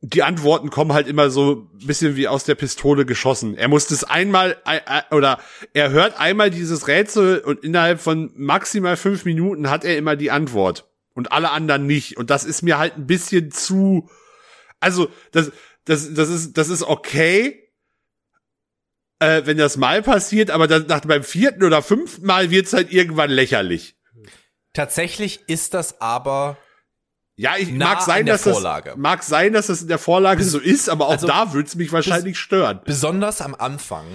die 0.00 0.22
Antworten 0.22 0.70
kommen 0.70 0.92
halt 0.92 1.06
immer 1.06 1.30
so 1.30 1.70
ein 1.80 1.86
bisschen 1.86 2.16
wie 2.16 2.28
aus 2.28 2.44
der 2.44 2.54
Pistole 2.54 3.06
geschossen. 3.06 3.56
Er 3.56 3.68
muss 3.68 3.86
das 3.86 4.04
einmal 4.04 4.56
ei- 4.64 4.86
ei- 4.86 5.14
oder 5.16 5.38
er 5.72 5.90
hört 5.90 6.18
einmal 6.20 6.50
dieses 6.50 6.86
Rätsel 6.86 7.38
und 7.38 7.64
innerhalb 7.64 8.00
von 8.00 8.30
maximal 8.36 8.96
fünf 8.96 9.24
Minuten 9.24 9.70
hat 9.70 9.84
er 9.84 9.96
immer 9.96 10.16
die 10.16 10.30
Antwort 10.30 10.90
und 11.14 11.32
alle 11.32 11.50
anderen 11.50 11.86
nicht. 11.86 12.16
Und 12.18 12.30
das 12.30 12.44
ist 12.44 12.62
mir 12.62 12.78
halt 12.78 12.96
ein 12.96 13.06
bisschen 13.06 13.50
zu. 13.50 14.10
Also 14.80 15.08
das 15.32 15.50
das 15.86 16.12
das 16.12 16.28
ist 16.28 16.58
das 16.58 16.68
ist 16.68 16.82
okay, 16.82 17.65
äh, 19.18 19.42
wenn 19.44 19.56
das 19.56 19.76
mal 19.76 20.02
passiert, 20.02 20.50
aber 20.50 20.66
dann 20.68 20.86
nach 20.86 21.00
beim 21.02 21.24
vierten 21.24 21.62
oder 21.64 21.82
fünften 21.82 22.26
Mal 22.26 22.50
wird's 22.50 22.72
halt 22.72 22.92
irgendwann 22.92 23.30
lächerlich. 23.30 23.96
Tatsächlich 24.72 25.40
ist 25.46 25.72
das 25.74 26.00
aber 26.00 26.58
Ja, 27.36 27.56
ich 27.58 27.72
mag 27.72 28.02
sein, 28.02 28.26
dass 28.26 28.42
das 28.42 28.52
Vorlage. 28.54 28.94
mag 28.96 29.22
sein, 29.22 29.52
dass 29.54 29.68
das 29.68 29.82
in 29.82 29.88
der 29.88 29.98
Vorlage 29.98 30.44
so 30.44 30.58
ist, 30.58 30.88
aber 30.88 31.06
auch 31.06 31.12
also, 31.12 31.26
da 31.26 31.52
würde 31.52 31.66
es 31.66 31.74
mich 31.76 31.92
wahrscheinlich 31.92 32.38
stören. 32.38 32.80
besonders 32.84 33.40
am 33.40 33.54
Anfang, 33.54 34.06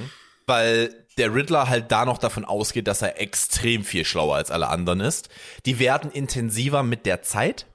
weil 0.45 0.93
der 1.17 1.33
Riddler 1.33 1.67
halt 1.67 1.91
da 1.91 2.05
noch 2.05 2.17
davon 2.19 2.45
ausgeht, 2.45 2.87
dass 2.87 3.01
er 3.01 3.19
extrem 3.19 3.83
viel 3.83 4.05
schlauer 4.05 4.35
als 4.35 4.49
alle 4.51 4.67
anderen 4.69 5.01
ist. 5.01 5.29
Die 5.65 5.77
werden 5.79 6.09
intensiver 6.11 6.83
mit 6.83 7.05
der 7.05 7.21
Zeit. 7.21 7.65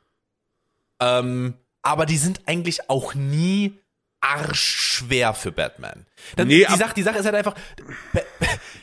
Ähm, 1.00 1.54
aber 1.82 2.06
die 2.06 2.16
sind 2.16 2.40
eigentlich 2.46 2.88
auch 2.88 3.14
nie 3.14 3.78
arschschwer 4.20 5.34
für 5.34 5.52
Batman. 5.52 6.06
Dann, 6.36 6.48
Nee, 6.48 6.66
die, 6.68 6.76
Sache, 6.76 6.94
die 6.94 7.02
Sache 7.02 7.18
ist 7.18 7.24
halt 7.26 7.34
einfach, 7.34 7.54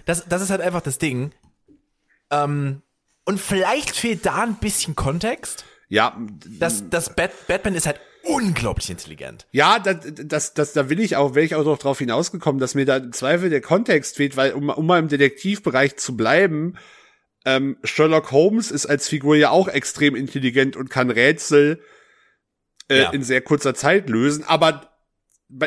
das, 0.06 0.26
das 0.28 0.42
ist 0.42 0.50
halt 0.50 0.62
einfach 0.62 0.82
das 0.82 0.98
Ding. 0.98 1.32
Ähm, 2.32 2.82
und 3.26 3.40
vielleicht 3.40 3.96
fehlt 3.96 4.26
da 4.26 4.44
ein 4.44 4.56
bisschen 4.56 4.96
Kontext. 4.96 5.66
Ja, 5.90 6.18
Das, 6.60 6.90
das 6.90 7.16
Bat, 7.16 7.32
Batman 7.48 7.76
ist 7.76 7.86
halt 7.86 8.00
unglaublich 8.24 8.90
intelligent. 8.90 9.48
ja, 9.52 9.80
das, 9.80 9.98
das, 10.16 10.54
das, 10.54 10.74
da 10.74 10.90
will 10.90 11.00
ich 11.02 11.18
auch, 11.18 11.36
wäre 11.36 11.46
ich 11.46 11.56
auch 11.56 11.66
noch 11.66 11.78
drauf 11.78 12.00
hinausgekommen, 12.00 12.60
dass 12.60 12.74
mir 12.74 12.86
da 12.86 12.98
im 12.98 13.12
Zweifel 13.12 13.50
der 13.50 13.62
Kontext 13.62 14.16
fehlt, 14.16 14.38
weil 14.38 14.54
um, 14.54 14.70
um 14.70 14.86
mal 14.88 15.00
im 15.00 15.10
Detektivbereich 15.10 15.98
zu 15.98 16.16
bleiben, 16.16 16.78
ähm, 17.46 17.78
Sherlock 17.84 18.32
Holmes 18.32 18.72
ist 18.72 18.86
als 18.86 19.10
Figur 19.10 19.36
ja 19.36 19.50
auch 19.50 19.68
extrem 19.68 20.16
intelligent 20.16 20.78
und 20.78 20.90
kann 20.90 21.10
Rätsel 21.12 21.84
äh, 22.88 23.02
Ja. 23.02 23.10
in 23.12 23.24
sehr 23.24 23.42
kurzer 23.42 23.76
Zeit 23.76 24.10
lösen, 24.10 24.46
aber 24.46 24.93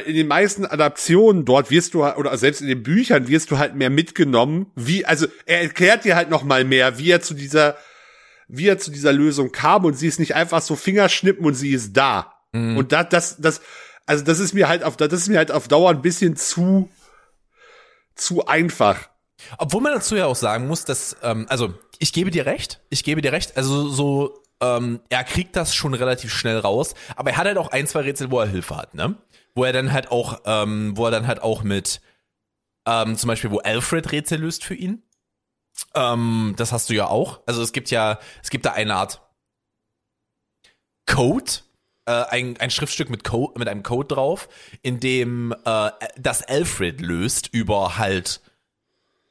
in 0.04 0.14
den 0.14 0.26
meisten 0.26 0.66
Adaptionen 0.66 1.44
dort 1.44 1.70
wirst 1.70 1.94
du 1.94 2.04
halt- 2.04 2.16
oder 2.16 2.36
selbst 2.36 2.60
in 2.60 2.66
den 2.66 2.82
Büchern 2.82 3.28
wirst 3.28 3.50
du 3.50 3.58
halt 3.58 3.74
mehr 3.74 3.90
mitgenommen, 3.90 4.66
wie 4.74 5.04
also 5.04 5.26
er 5.46 5.62
erklärt 5.62 6.04
dir 6.04 6.16
halt 6.16 6.30
noch 6.30 6.42
mal 6.42 6.64
mehr, 6.64 6.98
wie 6.98 7.10
er 7.10 7.20
zu 7.20 7.34
dieser 7.34 7.76
wie 8.48 8.68
er 8.68 8.78
zu 8.78 8.90
dieser 8.90 9.12
Lösung 9.12 9.52
kam 9.52 9.84
und 9.84 9.94
sie 9.94 10.06
ist 10.06 10.20
nicht 10.20 10.34
einfach 10.34 10.62
so 10.62 10.76
Fingerschnippen 10.76 11.44
und 11.44 11.54
sie 11.54 11.70
ist 11.72 11.96
da. 11.96 12.32
Und 12.76 12.92
das 12.92 13.08
das 13.08 13.36
das 13.38 13.60
also 14.06 14.24
das 14.24 14.38
ist 14.38 14.54
mir 14.54 14.68
halt 14.68 14.82
auf 14.82 14.96
das 14.96 15.12
ist 15.12 15.28
mir 15.28 15.38
halt 15.38 15.50
auf 15.52 15.68
Dauer 15.68 15.90
ein 15.90 16.02
bisschen 16.02 16.36
zu 16.36 16.88
zu 18.16 18.46
einfach. 18.46 19.08
Obwohl 19.58 19.82
man 19.82 19.92
dazu 19.92 20.16
ja 20.16 20.26
auch 20.26 20.36
sagen 20.36 20.66
muss, 20.66 20.84
dass, 20.84 21.16
ähm, 21.22 21.46
also 21.48 21.74
ich 21.98 22.12
gebe 22.12 22.30
dir 22.30 22.46
recht, 22.46 22.80
ich 22.90 23.04
gebe 23.04 23.20
dir 23.20 23.32
recht, 23.32 23.56
also 23.56 23.88
so, 23.88 24.42
ähm, 24.60 25.00
er 25.10 25.24
kriegt 25.24 25.54
das 25.56 25.74
schon 25.74 25.94
relativ 25.94 26.32
schnell 26.32 26.58
raus, 26.58 26.94
aber 27.14 27.30
er 27.30 27.36
hat 27.36 27.46
halt 27.46 27.58
auch 27.58 27.70
ein, 27.70 27.86
zwei 27.86 28.00
Rätsel, 28.00 28.30
wo 28.30 28.40
er 28.40 28.46
Hilfe 28.46 28.76
hat, 28.76 28.94
ne? 28.94 29.16
Wo 29.56 29.64
er 29.64 29.72
dann 29.72 29.92
halt 29.92 30.12
auch, 30.12 30.42
ähm, 30.44 30.96
wo 30.96 31.06
er 31.06 31.10
dann 31.10 31.26
halt 31.26 31.42
auch 31.42 31.64
mit, 31.64 32.00
ähm, 32.86 33.16
zum 33.16 33.26
Beispiel, 33.26 33.50
wo 33.50 33.58
Alfred 33.58 34.12
Rätsel 34.12 34.38
löst 34.38 34.62
für 34.62 34.74
ihn. 34.74 35.02
Ähm, 35.94 36.54
das 36.56 36.72
hast 36.72 36.88
du 36.90 36.94
ja 36.94 37.08
auch. 37.08 37.40
Also 37.46 37.62
es 37.62 37.72
gibt 37.72 37.90
ja, 37.90 38.20
es 38.42 38.50
gibt 38.50 38.64
da 38.64 38.72
eine 38.72 38.94
Art 38.94 39.20
Code, 41.06 41.50
äh, 42.04 42.24
ein, 42.30 42.56
ein 42.58 42.70
Schriftstück 42.70 43.10
mit, 43.10 43.24
Code, 43.24 43.58
mit 43.58 43.68
einem 43.68 43.82
Code 43.82 44.14
drauf, 44.14 44.48
in 44.82 45.00
dem 45.00 45.54
äh, 45.64 45.90
das 46.18 46.42
Alfred 46.42 47.00
löst 47.00 47.48
über 47.52 47.98
halt 47.98 48.40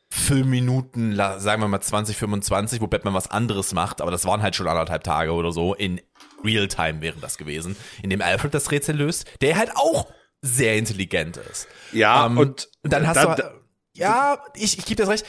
Filmminuten, 0.09 1.15
sagen 1.15 1.61
wir 1.61 1.67
mal 1.67 1.81
20, 1.81 2.15
25, 2.15 2.81
wo 2.81 2.87
Batman 2.87 3.13
was 3.13 3.29
anderes 3.29 3.73
macht, 3.73 4.01
aber 4.01 4.11
das 4.11 4.25
waren 4.25 4.41
halt 4.41 4.55
schon 4.55 4.67
anderthalb 4.67 5.03
Tage 5.03 5.33
oder 5.33 5.51
so. 5.51 5.73
In 5.73 5.99
Realtime 6.45 7.01
wäre 7.01 7.17
das 7.19 7.37
gewesen, 7.37 7.75
in 8.03 8.09
dem 8.09 8.21
Alfred 8.21 8.53
das 8.53 8.71
Rätsel 8.71 8.95
löst, 8.95 9.25
der 9.41 9.57
halt 9.57 9.71
auch 9.75 10.07
sehr 10.41 10.75
intelligent 10.77 11.37
ist. 11.37 11.67
Ja, 11.91 12.27
Ähm, 12.27 12.37
und 12.37 12.69
dann 12.83 13.07
hast 13.07 13.17
da- 13.17 13.35
du, 13.35 13.61
ja, 13.93 14.43
ich, 14.55 14.77
ich 14.77 14.85
gebe 14.85 14.95
dir 14.97 15.03
das 15.03 15.09
recht. 15.09 15.25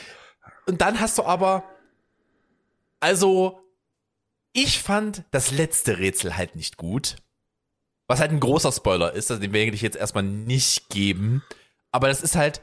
Und 0.66 0.80
dann 0.80 1.00
hast 1.00 1.16
du 1.18 1.24
aber, 1.24 1.62
also, 3.00 3.60
ich 4.52 4.80
fand 4.82 5.24
das 5.30 5.50
letzte 5.50 5.98
Rätsel 5.98 6.36
halt 6.36 6.56
nicht 6.56 6.76
gut. 6.76 7.16
Was 8.08 8.20
halt 8.20 8.30
ein 8.30 8.40
großer 8.40 8.72
Spoiler 8.72 9.12
ist, 9.12 9.30
also 9.30 9.40
den 9.40 9.52
werde 9.52 9.72
ich 9.72 9.82
jetzt 9.82 9.96
erstmal 9.96 10.22
nicht 10.22 10.88
geben. 10.88 11.42
Aber 11.92 12.08
das 12.08 12.22
ist 12.22 12.36
halt, 12.36 12.60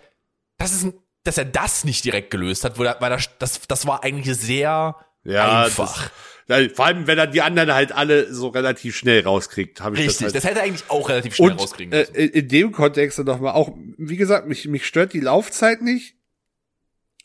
das 0.57 0.71
ist 0.73 0.83
ein, 0.85 0.93
dass 1.23 1.37
er 1.37 1.45
das 1.45 1.83
nicht 1.83 2.03
direkt 2.05 2.31
gelöst 2.31 2.63
hat, 2.63 2.77
weil 2.79 2.95
das, 3.09 3.29
das, 3.39 3.61
das 3.67 3.85
war 3.87 4.03
eigentlich 4.03 4.37
sehr 4.37 4.95
ja, 5.23 5.63
einfach. 5.63 6.03
Das, 6.03 6.11
vor 6.73 6.85
allem 6.85 7.07
wenn 7.07 7.17
er 7.17 7.27
die 7.27 7.41
anderen 7.41 7.73
halt 7.73 7.91
alle 7.91 8.33
so 8.33 8.49
relativ 8.49 8.95
schnell 8.95 9.23
rauskriegt, 9.23 9.81
habe 9.81 9.95
ich 9.95 10.07
Richtig, 10.07 10.25
das 10.25 10.33
das, 10.33 10.43
halt 10.43 10.55
hätte 10.55 10.59
er 10.65 10.65
eigentlich 10.67 10.89
auch 10.89 11.09
relativ 11.09 11.35
schnell 11.35 11.51
und 11.51 11.59
rauskriegen 11.59 11.93
äh, 11.93 11.99
müssen. 11.99 12.15
in 12.15 12.29
in 12.29 12.47
dem 12.49 12.71
Kontext 12.71 13.19
noch 13.19 13.39
mal 13.39 13.51
auch, 13.53 13.71
wie 13.97 14.17
gesagt, 14.17 14.47
mich, 14.47 14.67
mich 14.67 14.85
stört 14.85 15.13
die 15.13 15.19
Laufzeit 15.21 15.81
nicht. 15.81 16.15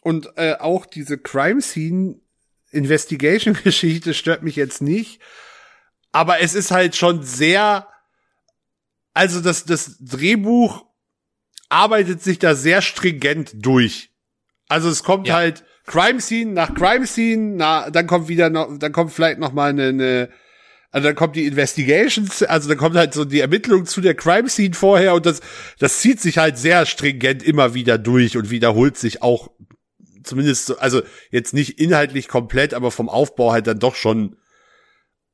Und 0.03 0.29
äh, 0.37 0.55
auch 0.59 0.87
diese 0.87 1.19
Crime 1.19 1.61
Scene 1.61 2.21
Investigation 2.71 3.55
Geschichte 3.65 4.15
stört 4.15 4.43
mich 4.43 4.57
jetzt 4.57 4.81
nicht. 4.83 5.21
Aber 6.13 6.41
es 6.41 6.55
ist 6.55 6.71
halt 6.71 6.97
schon 6.97 7.23
sehr, 7.23 7.89
also 9.15 9.41
das, 9.41 9.65
das 9.65 9.97
Drehbuch 10.01 10.85
arbeitet 11.69 12.23
sich 12.23 12.39
da 12.39 12.55
sehr 12.55 12.81
stringent 12.83 13.53
durch. 13.55 14.11
Also 14.69 14.89
es 14.89 15.03
kommt 15.03 15.27
Ja. 15.27 15.35
halt 15.35 15.65
Crime 15.89 16.21
Scene 16.21 16.53
nach 16.53 16.75
Crime 16.75 17.07
Scene, 17.07 17.57
na, 17.57 17.91
dann 17.91 18.07
kommt 18.07 18.29
wieder 18.29 18.51
noch, 18.51 18.79
dann 18.79 18.93
kommt 18.93 19.13
vielleicht 19.13 19.41
noch 19.41 19.53
mal 19.53 19.71
eine, 19.71 19.89
eine 19.89 20.29
also 20.91 21.09
dann 21.09 21.17
kommt 21.17 21.37
die 21.37 21.47
Investigations, 21.47 22.43
also 22.45 22.69
dann 22.69 22.79
kommt 22.79 22.97
halt 22.97 23.13
so 23.13 23.25
die 23.25 23.41
Ermittlung 23.41 23.85
zu 23.85 24.01
der 24.01 24.15
Crime 24.15 24.49
Scene 24.49 24.75
vorher 24.75 25.15
und 25.15 25.27
das, 25.27 25.41
das 25.79 25.99
zieht 26.01 26.21
sich 26.21 26.39
halt 26.39 26.57
sehr 26.57 26.87
stringent 26.87 27.43
immer 27.43 27.75
wieder 27.75 27.99
durch 27.99 28.37
und 28.37 28.51
wiederholt 28.51 28.97
sich 28.97 29.23
auch 29.23 29.51
zumindest 30.23 30.67
so, 30.67 30.79
also 30.79 31.03
jetzt 31.31 31.55
nicht 31.55 31.81
inhaltlich 31.81 32.29
komplett, 32.29 32.75
aber 32.75 32.91
vom 32.91 33.09
Aufbau 33.09 33.53
halt 33.53 33.67
dann 33.67 33.79
doch 33.79 33.97
schon 33.97 34.37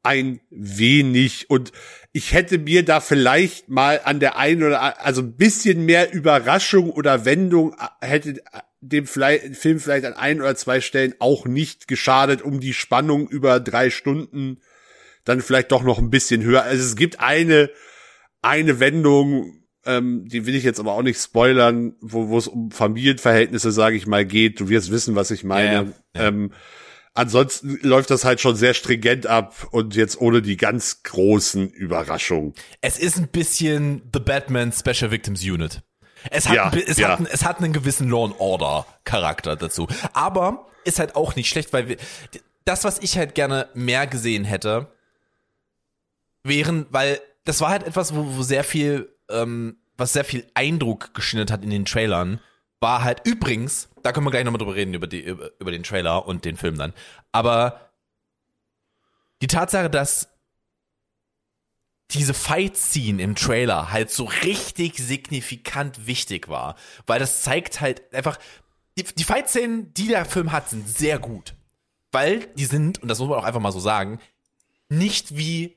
ein 0.03 0.41
wenig. 0.51 1.51
Und 1.51 1.73
ich 2.13 2.33
hätte 2.33 2.59
mir 2.59 2.85
da 2.85 3.01
vielleicht 3.01 3.69
mal 3.69 4.01
an 4.05 4.21
der 4.21 4.37
einen 4.37 4.63
oder 4.63 5.05
also 5.05 5.23
ein 5.23 5.37
bisschen 5.37 5.85
mehr 5.85 6.13
Überraschung 6.13 6.91
oder 6.91 7.25
Wendung 7.25 7.75
äh, 7.75 8.07
hätte 8.07 8.43
dem 8.89 9.07
Film 9.07 9.81
vielleicht 9.81 10.05
an 10.05 10.15
ein 10.15 10.41
oder 10.41 10.55
zwei 10.57 10.81
Stellen 10.81 11.15
auch 11.19 11.47
nicht 11.47 11.89
geschadet, 11.89 12.43
um 12.43 12.61
die 12.61 12.75
Spannung 12.75 13.29
über 13.29 13.61
drei 13.61 13.91
Stunden 13.91 14.61
dann 15.25 15.41
vielleicht 15.41 15.73
doch 15.73 15.83
noch 15.83 15.99
ein 15.99 16.11
bisschen 16.11 16.43
höher. 16.43 16.63
Also 16.63 16.85
es 16.85 16.97
gibt 16.97 17.21
eine 17.21 17.71
eine 18.43 18.79
Wendung, 18.79 19.65
ähm, 19.87 20.27
die 20.27 20.47
will 20.47 20.55
ich 20.55 20.65
jetzt 20.65 20.79
aber 20.79 20.93
auch 20.93 21.03
nicht 21.03 21.19
spoilern, 21.19 21.95
wo 22.01 22.29
wo 22.29 22.39
es 22.39 22.47
um 22.47 22.71
Familienverhältnisse, 22.71 23.73
sage 23.73 23.97
ich 23.97 24.07
mal, 24.07 24.27
geht. 24.27 24.61
Du 24.61 24.69
wirst 24.69 24.91
wissen, 24.91 25.15
was 25.15 25.31
ich 25.31 25.45
meine. 25.45 25.95
Ja, 26.15 26.21
ja. 26.21 26.29
Ähm, 26.29 26.53
ansonsten 27.15 27.79
läuft 27.83 28.11
das 28.11 28.25
halt 28.25 28.41
schon 28.41 28.57
sehr 28.57 28.75
stringent 28.75 29.27
ab 29.27 29.69
und 29.71 29.97
jetzt 29.97 30.21
ohne 30.21 30.43
die 30.43 30.59
ganz 30.59 31.03
großen 31.03 31.71
Überraschungen. 31.71 32.53
Es 32.83 32.99
ist 32.99 33.17
ein 33.17 33.29
bisschen 33.29 34.03
The 34.13 34.21
Batman 34.21 34.73
Special 34.73 35.11
Victims 35.11 35.43
Unit. 35.43 35.83
Es 36.31 36.49
hat, 36.49 36.57
Ja, 36.57 36.73
es, 36.73 36.99
ja. 36.99 37.19
hat, 37.19 37.29
es 37.31 37.45
hat 37.45 37.59
einen 37.59 37.73
gewissen 37.73 38.09
Law 38.09 38.25
and 38.25 38.35
Order 38.39 38.87
Charakter 39.05 39.57
dazu. 39.57 39.87
Aber 40.13 40.67
ist 40.85 40.99
halt 40.99 41.17
auch 41.17 41.37
nicht 41.37 41.49
schlecht, 41.49 41.73
weil 41.73 41.89
wir, 41.89 41.97
das, 42.65 42.85
was 42.85 42.99
ich 42.99 43.17
halt 43.19 43.35
gerne 43.35 43.69
mehr 43.75 44.07
gesehen 44.07 44.45
hätte, 44.45 44.89
wären, 46.43 46.87
weil 46.91 47.21
das 47.45 47.61
war 47.61 47.71
halt 47.71 47.85
etwas, 47.85 48.15
wo, 48.15 48.37
wo 48.37 48.43
sehr 48.43 48.65
viel, 48.65 49.15
ähm, 49.31 49.77
was 49.97 50.13
sehr 50.13 50.25
viel 50.25 50.47
Eindruck 50.55 51.15
geschindet 51.15 51.51
hat 51.51 51.63
in 51.63 51.71
den 51.71 51.85
Trailern, 51.85 52.41
war 52.81 53.03
halt 53.03 53.23
übrigens, 53.25 53.89
da 54.03 54.13
können 54.13 54.27
wir 54.27 54.31
gleich 54.31 54.45
nochmal 54.45 54.59
drüber 54.59 54.75
reden, 54.75 54.95
über, 54.95 55.07
die, 55.07 55.21
über, 55.21 55.51
über 55.59 55.71
den 55.71 55.83
Trailer 55.83 56.27
und 56.27 56.45
den 56.45 56.57
Film 56.57 56.77
dann, 56.77 56.93
aber 57.33 57.91
die 59.41 59.47
Tatsache, 59.47 59.91
dass 59.91 60.29
diese 62.15 62.35
Fight-Scene 62.35 63.23
im 63.23 63.35
Trailer 63.35 63.91
halt 63.93 64.11
so 64.11 64.25
richtig 64.25 64.99
signifikant 64.99 66.07
wichtig 66.07 66.49
war, 66.49 66.77
weil 67.07 67.19
das 67.19 67.43
zeigt 67.43 67.81
halt 67.81 68.15
einfach, 68.15 68.39
die, 68.97 69.03
die 69.03 69.25
Fight-Szenen, 69.25 69.93
die 69.95 70.09
der 70.09 70.25
Film 70.25 70.53
hat, 70.53 70.71
sind 70.71 70.89
sehr 70.89 71.19
gut. 71.19 71.55
Weil 72.13 72.47
die 72.55 72.65
sind, 72.65 73.03
und 73.03 73.09
das 73.09 73.19
muss 73.19 73.29
man 73.29 73.39
auch 73.39 73.45
einfach 73.45 73.61
mal 73.61 73.73
so 73.73 73.81
sagen, 73.81 74.21
nicht 74.89 75.37
wie 75.37 75.77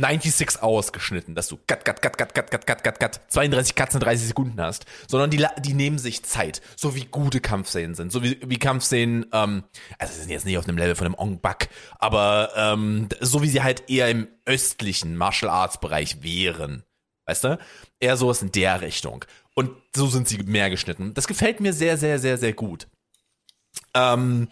96 0.00 0.62
Hours 0.62 0.92
geschnitten, 0.92 1.34
dass 1.34 1.48
du 1.48 1.58
gat, 1.66 1.84
gat, 1.84 2.00
gat, 2.00 2.16
gat, 2.16 2.32
gat, 2.32 2.50
gat, 2.50 2.66
gat, 2.66 2.84
gat, 2.84 3.00
gat, 3.00 3.20
32 3.28 3.74
Cuts 3.74 3.94
in 3.94 4.00
30 4.00 4.28
Sekunden 4.28 4.60
hast, 4.60 4.86
sondern 5.08 5.30
die, 5.30 5.44
die 5.60 5.74
nehmen 5.74 5.98
sich 5.98 6.22
Zeit, 6.24 6.62
so 6.76 6.94
wie 6.94 7.04
gute 7.06 7.40
Kampfszenen 7.40 7.96
sind, 7.96 8.12
so 8.12 8.22
wie, 8.22 8.38
wie 8.46 8.58
Kampfszenen, 8.58 9.26
ähm, 9.32 9.64
also 9.98 10.14
sie 10.14 10.20
sind 10.20 10.30
jetzt 10.30 10.46
nicht 10.46 10.56
auf 10.56 10.68
einem 10.68 10.78
Level 10.78 10.94
von 10.94 11.06
einem 11.06 11.16
Ong 11.18 11.40
Bak, 11.40 11.68
aber 11.98 12.52
ähm, 12.54 13.08
so 13.20 13.42
wie 13.42 13.48
sie 13.48 13.62
halt 13.62 13.90
eher 13.90 14.08
im 14.08 14.28
östlichen 14.44 15.16
Martial 15.16 15.50
Arts 15.50 15.80
Bereich 15.80 16.22
wären, 16.22 16.84
weißt 17.26 17.44
du? 17.44 17.58
Eher 17.98 18.16
sowas 18.16 18.40
in 18.40 18.52
der 18.52 18.80
Richtung. 18.80 19.24
Und 19.54 19.72
so 19.96 20.06
sind 20.06 20.28
sie 20.28 20.38
mehr 20.38 20.70
geschnitten. 20.70 21.12
Das 21.14 21.26
gefällt 21.26 21.58
mir 21.58 21.72
sehr, 21.72 21.98
sehr, 21.98 22.20
sehr, 22.20 22.38
sehr 22.38 22.52
gut. 22.52 22.86
Ähm, 23.94 24.48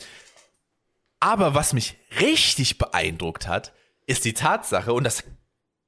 aber 1.20 1.54
was 1.54 1.72
mich 1.72 1.96
richtig 2.20 2.78
beeindruckt 2.78 3.46
hat, 3.46 3.72
ist 4.06 4.24
die 4.24 4.34
Tatsache, 4.34 4.92
und 4.92 5.04
das, 5.04 5.24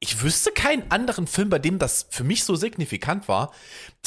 ich 0.00 0.22
wüsste 0.22 0.52
keinen 0.52 0.90
anderen 0.90 1.26
Film, 1.26 1.50
bei 1.50 1.58
dem 1.58 1.78
das 1.78 2.06
für 2.10 2.24
mich 2.24 2.44
so 2.44 2.54
signifikant 2.54 3.28
war. 3.28 3.52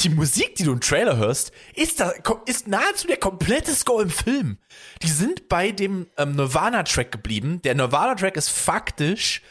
Die 0.00 0.08
Musik, 0.08 0.54
die 0.56 0.64
du 0.64 0.72
im 0.72 0.80
Trailer 0.80 1.16
hörst, 1.16 1.52
ist, 1.74 2.00
da, 2.00 2.12
ist 2.46 2.68
nahezu 2.68 3.06
der 3.06 3.18
komplette 3.18 3.74
Score 3.74 4.02
im 4.02 4.10
Film. 4.10 4.58
Die 5.02 5.10
sind 5.10 5.48
bei 5.48 5.70
dem 5.70 6.06
ähm, 6.16 6.36
Nirvana-Track 6.36 7.12
geblieben. 7.12 7.60
Der 7.62 7.74
Nirvana-Track 7.74 8.36
ist 8.36 8.48
faktisch 8.48 9.42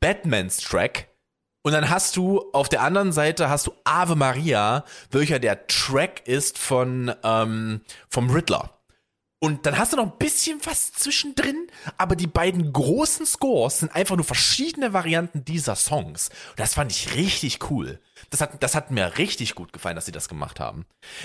Batmans 0.00 0.58
Track. 0.58 1.08
Und 1.62 1.72
dann 1.72 1.90
hast 1.90 2.16
du 2.16 2.50
auf 2.52 2.70
der 2.70 2.80
anderen 2.82 3.12
Seite 3.12 3.50
hast 3.50 3.66
du 3.66 3.72
Ave 3.84 4.16
Maria, 4.16 4.84
welcher 5.10 5.38
der 5.38 5.66
Track 5.66 6.26
ist 6.26 6.56
von 6.56 7.14
ähm, 7.22 7.82
vom 8.08 8.30
Riddler. 8.30 8.79
Und 9.42 9.64
dann 9.64 9.78
hast 9.78 9.94
du 9.94 9.96
noch 9.96 10.04
ein 10.04 10.18
bisschen 10.18 10.60
was 10.64 10.92
zwischendrin, 10.92 11.66
aber 11.96 12.14
die 12.14 12.26
beiden 12.26 12.74
großen 12.74 13.24
Scores 13.24 13.78
sind 13.78 13.94
einfach 13.94 14.16
nur 14.16 14.24
verschiedene 14.24 14.92
Varianten 14.92 15.46
dieser 15.46 15.76
Songs. 15.76 16.28
Und 16.50 16.60
das 16.60 16.74
fand 16.74 16.92
ich 16.92 17.14
richtig 17.14 17.70
cool. 17.70 18.00
Das 18.28 18.42
hat, 18.42 18.62
das 18.62 18.74
hat 18.74 18.90
mir 18.90 19.16
richtig 19.16 19.54
gut 19.54 19.72
gefallen, 19.72 19.96
dass 19.96 20.04
sie 20.04 20.12
das 20.12 20.28
gemacht 20.28 20.60
haben. 20.60 20.84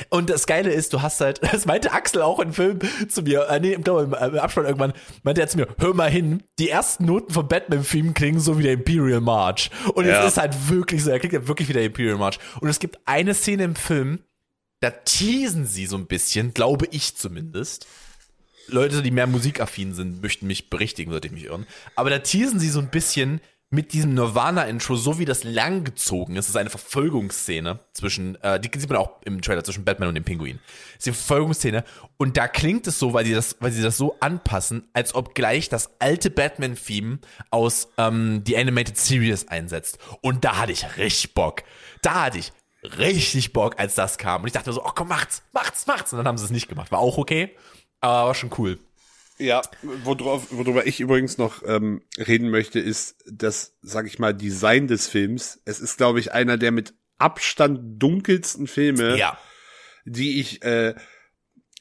Und 0.09 0.29
das 0.29 0.47
Geile 0.47 0.71
ist, 0.71 0.93
du 0.93 1.01
hast 1.01 1.19
halt, 1.19 1.41
das 1.53 1.65
meinte 1.65 1.91
Axel 1.91 2.21
auch 2.21 2.39
im 2.39 2.53
Film 2.53 2.79
zu 3.09 3.21
mir, 3.21 3.49
äh, 3.49 3.59
nee, 3.59 3.73
im, 3.73 3.83
im, 3.83 4.13
im 4.13 4.39
Abspann 4.39 4.63
irgendwann, 4.63 4.93
meinte 5.23 5.41
er 5.41 5.49
zu 5.49 5.57
mir, 5.57 5.67
hör 5.77 5.93
mal 5.93 6.09
hin, 6.09 6.41
die 6.57 6.69
ersten 6.69 7.03
Noten 7.03 7.33
vom 7.33 7.49
Batman-Film 7.49 8.13
klingen 8.13 8.39
so 8.39 8.57
wie 8.57 8.63
der 8.63 8.73
Imperial 8.73 9.19
March. 9.19 9.69
Und 9.93 10.05
Ja. 10.05 10.21
es 10.21 10.31
ist 10.31 10.37
halt 10.37 10.69
wirklich 10.69 11.03
so, 11.03 11.09
er 11.11 11.19
klingt 11.19 11.33
ja 11.33 11.49
wirklich 11.49 11.67
wie 11.67 11.73
der 11.73 11.83
Imperial 11.83 12.15
March. 12.17 12.39
Und 12.61 12.69
es 12.69 12.79
gibt 12.79 12.97
eine 13.05 13.33
Szene 13.33 13.65
im 13.65 13.75
Film, 13.75 14.19
da 14.79 14.89
teasen 14.91 15.65
sie 15.65 15.85
so 15.85 15.97
ein 15.97 16.07
bisschen, 16.07 16.53
glaube 16.53 16.87
ich 16.91 17.17
zumindest. 17.17 17.87
Leute, 18.67 19.01
die 19.01 19.11
mehr 19.11 19.27
musikaffin 19.27 19.93
sind, 19.93 20.21
möchten 20.21 20.47
mich 20.47 20.69
berichtigen, 20.69 21.11
sollte 21.11 21.27
ich 21.27 21.33
mich 21.33 21.45
irren. 21.45 21.67
Aber 21.95 22.09
da 22.09 22.19
teasen 22.19 22.59
sie 22.59 22.69
so 22.69 22.79
ein 22.79 22.89
bisschen 22.89 23.41
mit 23.71 23.93
diesem 23.93 24.13
Nirvana-Intro, 24.13 24.95
so 24.95 25.19
wie 25.19 25.25
das 25.25 25.43
langgezogen 25.43 26.35
ist. 26.35 26.45
Es 26.45 26.49
ist 26.49 26.55
eine 26.55 26.69
Verfolgungsszene 26.69 27.79
zwischen, 27.93 28.41
äh, 28.41 28.59
die 28.59 28.69
sieht 28.79 28.89
man 28.89 28.99
auch 28.99 29.21
im 29.25 29.41
Trailer, 29.41 29.63
zwischen 29.63 29.83
Batman 29.83 30.09
und 30.09 30.15
dem 30.15 30.23
Pinguin. 30.23 30.59
Es 30.97 31.05
ist 31.05 31.07
eine 31.07 31.15
Verfolgungsszene. 31.15 31.83
Und 32.17 32.37
da 32.37 32.47
klingt 32.47 32.87
es 32.87 32.99
so, 32.99 33.13
weil 33.13 33.25
sie 33.25 33.33
das, 33.33 33.57
weil 33.59 33.71
sie 33.71 33.81
das 33.81 33.97
so 33.97 34.17
anpassen, 34.19 34.87
als 34.93 35.15
ob 35.15 35.35
gleich 35.35 35.67
das 35.67 35.89
alte 35.99 36.29
Batman-Theme 36.29 37.19
aus 37.49 37.89
ähm, 37.97 38.43
die 38.45 38.57
Animated 38.57 38.97
Series 38.97 39.47
einsetzt. 39.47 39.97
Und 40.21 40.45
da 40.45 40.57
hatte 40.57 40.71
ich 40.71 40.97
richtig 40.97 41.33
Bock. 41.33 41.63
Da 42.01 42.25
hatte 42.25 42.37
ich 42.37 42.53
richtig 42.97 43.51
Bock, 43.51 43.79
als 43.79 43.95
das 43.95 44.17
kam. 44.17 44.41
Und 44.41 44.47
ich 44.47 44.53
dachte 44.53 44.69
mir 44.69 44.73
so, 44.75 44.85
oh 44.85 44.91
komm, 44.93 45.07
macht's, 45.07 45.41
macht's, 45.53 45.87
macht's. 45.87 46.13
Und 46.13 46.17
dann 46.17 46.27
haben 46.27 46.37
sie 46.37 46.45
es 46.45 46.51
nicht 46.51 46.69
gemacht. 46.69 46.91
War 46.91 46.99
auch 46.99 47.17
okay, 47.17 47.55
aber 48.05 48.27
war 48.27 48.35
schon 48.35 48.51
cool. 48.57 48.79
Ja, 49.37 49.61
worauf, 49.81 50.47
worüber 50.51 50.87
ich 50.87 51.01
übrigens 51.01 51.37
noch 51.37 51.61
ähm, 51.65 52.01
reden 52.17 52.49
möchte, 52.49 52.79
ist 52.79 53.17
das, 53.29 53.73
sag 53.81 54.07
ich 54.07 54.17
mal, 54.17 54.33
Design 54.33 54.87
des 54.87 55.07
Films. 55.07 55.59
Es 55.65 55.79
ist, 55.81 55.97
glaube 55.97 56.19
ich, 56.21 56.31
einer 56.31 56.57
der 56.57 56.71
mit 56.71 56.93
Abstand 57.17 58.01
dunkelsten 58.01 58.67
Filme, 58.67 59.17
Ja. 59.17 59.37
die 60.05 60.39
ich 60.39 60.63
äh, 60.63 60.95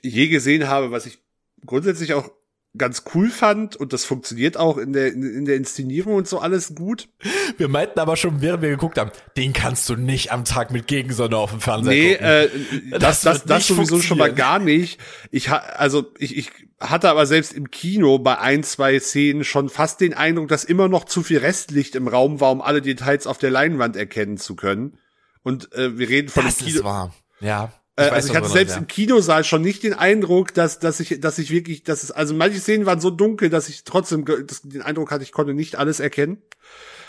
je 0.02 0.28
gesehen 0.28 0.66
habe, 0.68 0.90
was 0.90 1.06
ich 1.06 1.18
grundsätzlich 1.64 2.14
auch 2.14 2.30
ganz 2.76 3.04
cool 3.14 3.30
fand 3.30 3.76
und 3.76 3.92
das 3.92 4.04
funktioniert 4.04 4.56
auch 4.56 4.78
in 4.78 4.92
der 4.92 5.12
in 5.12 5.44
der 5.44 5.56
Inszenierung 5.56 6.14
und 6.16 6.26
so 6.28 6.40
alles 6.40 6.74
gut. 6.74 7.08
Wir 7.56 7.68
meinten 7.68 8.00
aber 8.00 8.16
schon, 8.16 8.40
während 8.42 8.62
wir 8.62 8.70
geguckt 8.70 8.98
haben, 8.98 9.10
den 9.36 9.52
kannst 9.52 9.88
du 9.88 9.94
nicht 9.96 10.32
am 10.32 10.44
Tag 10.44 10.70
mit 10.72 10.86
Gegensonne 10.86 11.36
auf 11.36 11.50
dem 11.50 11.60
Fernseher 11.60 11.92
Nee, 11.94 12.12
gucken. 12.14 12.26
äh, 12.26 12.48
das, 12.98 13.20
Das 13.20 13.20
das, 13.22 13.44
das 13.44 13.66
sowieso 13.68 14.00
schon 14.00 14.18
mal 14.18 14.32
gar 14.32 14.58
nicht. 14.58 14.98
Ich 15.30 15.50
also 15.50 16.12
ich, 16.18 16.36
ich 16.36 16.50
hatte 16.80 17.08
aber 17.08 17.26
selbst 17.26 17.52
im 17.52 17.70
Kino 17.70 18.18
bei 18.18 18.38
ein, 18.38 18.62
zwei 18.64 18.98
Szenen 18.98 19.44
schon 19.44 19.68
fast 19.68 20.00
den 20.00 20.12
Eindruck, 20.12 20.48
dass 20.48 20.64
immer 20.64 20.88
noch 20.88 21.04
zu 21.04 21.22
viel 21.22 21.38
Restlicht 21.38 21.94
im 21.94 22.08
Raum 22.08 22.40
war, 22.40 22.50
um 22.50 22.60
alle 22.60 22.82
Details 22.82 23.26
auf 23.26 23.38
der 23.38 23.50
Leinwand 23.50 23.96
erkennen 23.96 24.36
zu 24.36 24.56
können. 24.56 24.98
Und 25.42 25.72
äh, 25.74 25.96
wir 25.98 26.08
reden 26.08 26.28
von 26.28 26.44
das 26.44 26.58
dem 26.58 26.66
ist 26.66 26.72
Kino. 26.74 26.84
wahr. 26.84 27.14
Ja. 27.40 27.72
Äh, 27.96 28.02
weiß, 28.06 28.12
also 28.12 28.28
ich 28.30 28.36
hatte 28.36 28.48
selbst 28.48 28.72
meinst, 28.72 28.80
im 28.80 28.86
Kinosaal 28.88 29.44
schon 29.44 29.62
nicht 29.62 29.82
den 29.84 29.94
Eindruck, 29.94 30.52
dass, 30.52 30.80
dass 30.80 30.98
ich, 30.98 31.20
dass 31.20 31.38
ich 31.38 31.50
wirklich, 31.50 31.84
dass 31.84 32.02
es, 32.02 32.10
also 32.10 32.34
manche 32.34 32.58
Szenen 32.58 32.86
waren 32.86 33.00
so 33.00 33.10
dunkel, 33.10 33.50
dass 33.50 33.68
ich 33.68 33.84
trotzdem 33.84 34.24
das, 34.24 34.62
den 34.62 34.82
Eindruck 34.82 35.12
hatte, 35.12 35.22
ich 35.22 35.32
konnte 35.32 35.54
nicht 35.54 35.76
alles 35.76 36.00
erkennen. 36.00 36.42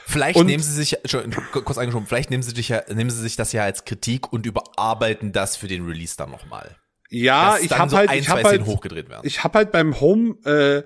Vielleicht 0.05 0.37
Und- 0.37 0.45
nehmen 0.45 0.61
sie 0.61 0.71
sich, 0.71 0.97
kurz 1.51 1.77
eingeschoben, 1.79 2.07
vielleicht 2.07 2.29
nehmen 2.29 2.43
sie, 2.43 2.55
sich 2.55 2.69
ja, 2.69 2.83
nehmen 2.93 3.09
sie 3.09 3.21
sich 3.21 3.35
das 3.35 3.51
ja 3.51 3.63
als 3.63 3.85
Kritik 3.85 4.31
und 4.31 4.45
überarbeiten 4.45 5.31
das 5.31 5.57
für 5.57 5.67
den 5.67 5.85
Release 5.85 6.15
dann 6.17 6.29
nochmal. 6.29 6.75
Ja, 7.09 7.57
ich 7.59 7.71
habe 7.71 7.89
so 7.89 7.97
halt, 7.97 8.09
ein, 8.09 8.19
ich 8.19 8.29
habe 8.29 8.43
halt, 8.43 8.65
hochgedreht 8.65 9.09
werden. 9.09 9.25
ich 9.25 9.43
habe 9.43 9.57
halt 9.57 9.71
beim 9.71 9.99
Home 9.99 10.35
äh, 10.45 10.83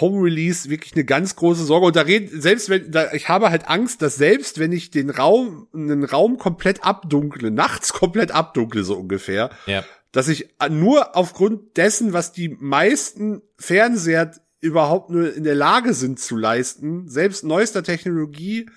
Home 0.00 0.22
Release 0.22 0.70
wirklich 0.70 0.94
eine 0.94 1.04
ganz 1.04 1.36
große 1.36 1.64
Sorge 1.64 1.86
und 1.86 1.96
da 1.96 2.02
red, 2.02 2.30
selbst 2.30 2.68
wenn 2.68 2.90
da, 2.90 3.12
ich 3.12 3.28
habe 3.28 3.50
halt 3.50 3.68
Angst, 3.68 4.02
dass 4.02 4.16
selbst 4.16 4.58
wenn 4.58 4.72
ich 4.72 4.90
den 4.90 5.10
Raum 5.10 5.68
einen 5.74 6.04
Raum 6.04 6.38
komplett 6.38 6.84
abdunkle, 6.84 7.50
nachts 7.50 7.92
komplett 7.92 8.30
abdunkle 8.30 8.84
so 8.84 8.96
ungefähr, 8.96 9.50
ja. 9.66 9.84
dass 10.12 10.28
ich 10.28 10.48
nur 10.70 11.16
aufgrund 11.16 11.76
dessen, 11.76 12.12
was 12.12 12.32
die 12.32 12.48
meisten 12.48 13.42
Fernseher 13.56 14.32
überhaupt 14.60 15.10
nur 15.10 15.34
in 15.34 15.44
der 15.44 15.56
Lage 15.56 15.92
sind 15.92 16.20
zu 16.20 16.36
leisten, 16.36 17.08
selbst 17.08 17.44
neuester 17.44 17.82
Technologie, 17.82 18.70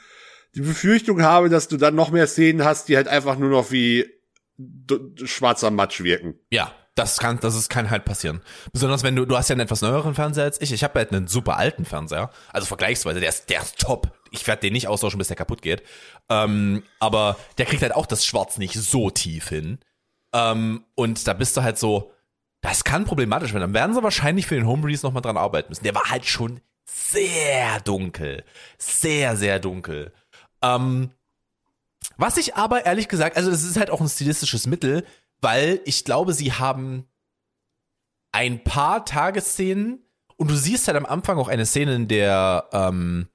die 0.55 0.61
Befürchtung 0.61 1.22
habe, 1.22 1.49
dass 1.49 1.68
du 1.68 1.78
dann 1.78 1.95
noch 1.95 2.11
mehr 2.11 2.28
Szenen 2.28 2.63
hast, 2.63 2.89
die 2.89 2.95
halt 2.95 3.07
einfach 3.07 3.38
nur 3.38 3.49
noch 3.49 3.72
wie 3.72 4.05
schwarzer 5.24 5.70
Matsch 5.70 6.01
wirken. 6.01 6.39
Ja, 6.49 6.74
das 6.96 7.18
kann, 7.18 7.39
das 7.41 7.56
ist, 7.56 7.70
kann 7.70 7.89
halt 7.89 8.06
passieren. 8.06 8.41
Besonders 8.74 9.04
wenn 9.04 9.16
du, 9.16 9.26
du 9.26 9.38
hast 9.38 9.50
ja 9.50 9.54
einen 9.54 9.62
etwas 9.62 9.82
neueren 9.82 10.16
Fernseher 10.16 10.46
als 10.46 10.62
ich. 10.62 10.72
Ich 10.72 10.84
habe 10.84 10.98
halt 11.00 11.12
einen 11.12 11.28
super 11.28 11.58
alten 11.58 11.86
Fernseher. 11.86 12.32
Also 12.52 12.68
vergleichsweise, 12.68 13.20
der 13.20 13.30
ist, 13.30 13.50
der 13.50 13.62
ist 13.62 13.80
top. 13.80 14.18
Ich 14.32 14.48
werde 14.48 14.62
den 14.62 14.74
nicht 14.74 14.88
austauschen, 14.88 15.18
bis 15.18 15.28
der 15.28 15.36
kaputt 15.38 15.62
geht. 15.62 15.84
Ähm, 16.30 16.84
aber 17.00 17.38
der 17.58 17.66
kriegt 17.66 17.82
halt 17.82 17.93
auch 17.93 18.06
das 18.06 18.26
Schwarz 18.26 18.58
nicht 18.58 18.76
so 18.76 19.10
tief 19.10 19.50
hin. 19.50 19.80
Ähm, 20.34 20.86
und 20.96 21.28
da 21.28 21.34
bist 21.34 21.56
du 21.58 21.64
halt 21.64 21.78
so, 21.78 22.12
Das 22.62 22.84
kann 22.84 23.06
problematisch 23.06 23.54
werden. 23.54 23.62
Dann 23.62 23.74
werden 23.76 23.93
sie 23.93 24.02
wahrscheinlich 24.02 24.48
für 24.48 24.56
den 24.56 24.66
Home 24.66 24.84
Release 24.86 25.06
nochmal 25.06 25.22
dran 25.22 25.38
arbeiten 25.38 25.70
müssen. 25.70 25.84
Der 25.84 25.93
war 25.93 26.10
halt 26.10 26.26
schon 26.26 26.62
sehr 26.86 27.80
dunkel. 27.82 28.43
Sehr, 28.80 29.38
sehr 29.38 29.60
dunkel. 29.60 30.12
Ähm, 30.64 31.12
was 32.18 32.38
ich 32.38 32.56
aber 32.56 32.86
ehrlich 32.86 33.08
gesagt, 33.08 33.38
also 33.38 33.52
das 33.52 33.64
ist 33.64 33.78
halt 33.78 33.91
auch 33.91 34.02
ein 34.02 34.10
stilistisches 34.10 34.66
Mittel, 34.66 35.06
weil 35.46 35.80
ich 35.86 36.04
glaube, 36.06 36.34
sie 36.34 36.54
haben 36.54 37.06
ein 38.32 38.64
paar 38.64 39.06
Tagesszenen 39.06 40.00
und 40.38 40.50
du 40.50 40.56
siehst 40.56 40.88
halt 40.88 40.98
am 40.98 41.06
Anfang 41.06 41.38
auch 41.38 41.48
eine 41.50 41.68
Szene, 41.68 41.93
in 41.93 42.08
der 42.08 42.68
ähm, 42.74 43.28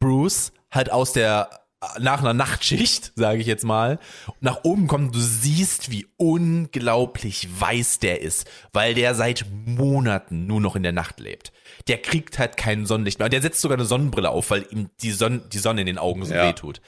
Bruce 0.00 0.52
halt 0.72 0.90
aus 0.90 1.12
der 1.12 1.60
nach 1.98 2.18
einer 2.20 2.34
Nachtschicht, 2.34 3.12
sage 3.16 3.40
ich 3.40 3.46
jetzt 3.46 3.64
mal, 3.64 4.00
nach 4.40 4.64
oben 4.64 4.88
kommt, 4.88 5.14
du 5.14 5.20
siehst, 5.20 5.90
wie 5.90 6.06
unglaublich 6.16 7.48
weiß 7.60 8.00
der 8.00 8.22
ist, 8.22 8.48
weil 8.72 8.94
der 8.94 9.14
seit 9.14 9.46
Monaten 9.64 10.46
nur 10.46 10.60
noch 10.60 10.74
in 10.74 10.82
der 10.82 10.92
Nacht 10.92 11.20
lebt. 11.20 11.52
Der 11.86 12.02
kriegt 12.02 12.40
halt 12.40 12.56
kein 12.56 12.86
Sonnenlicht 12.86 13.18
mehr. 13.20 13.26
Und 13.26 13.32
der 13.32 13.42
setzt 13.42 13.60
sogar 13.60 13.78
eine 13.78 13.84
Sonnenbrille 13.86 14.30
auf, 14.30 14.50
weil 14.50 14.66
ihm 14.70 14.90
die 15.00 15.12
Sonne, 15.12 15.38
die 15.52 15.58
Sonne 15.58 15.80
in 15.82 15.86
den 15.86 15.98
Augen 15.98 16.24
so 16.24 16.34
Ja. 16.34 16.48
weh 16.48 16.52
tut. 16.54 16.80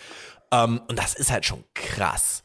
Ähm, 0.53 0.81
und 0.89 0.99
das 0.99 1.14
ist 1.14 1.31
halt 1.31 1.45
schon 1.45 1.64
krass. 1.75 2.43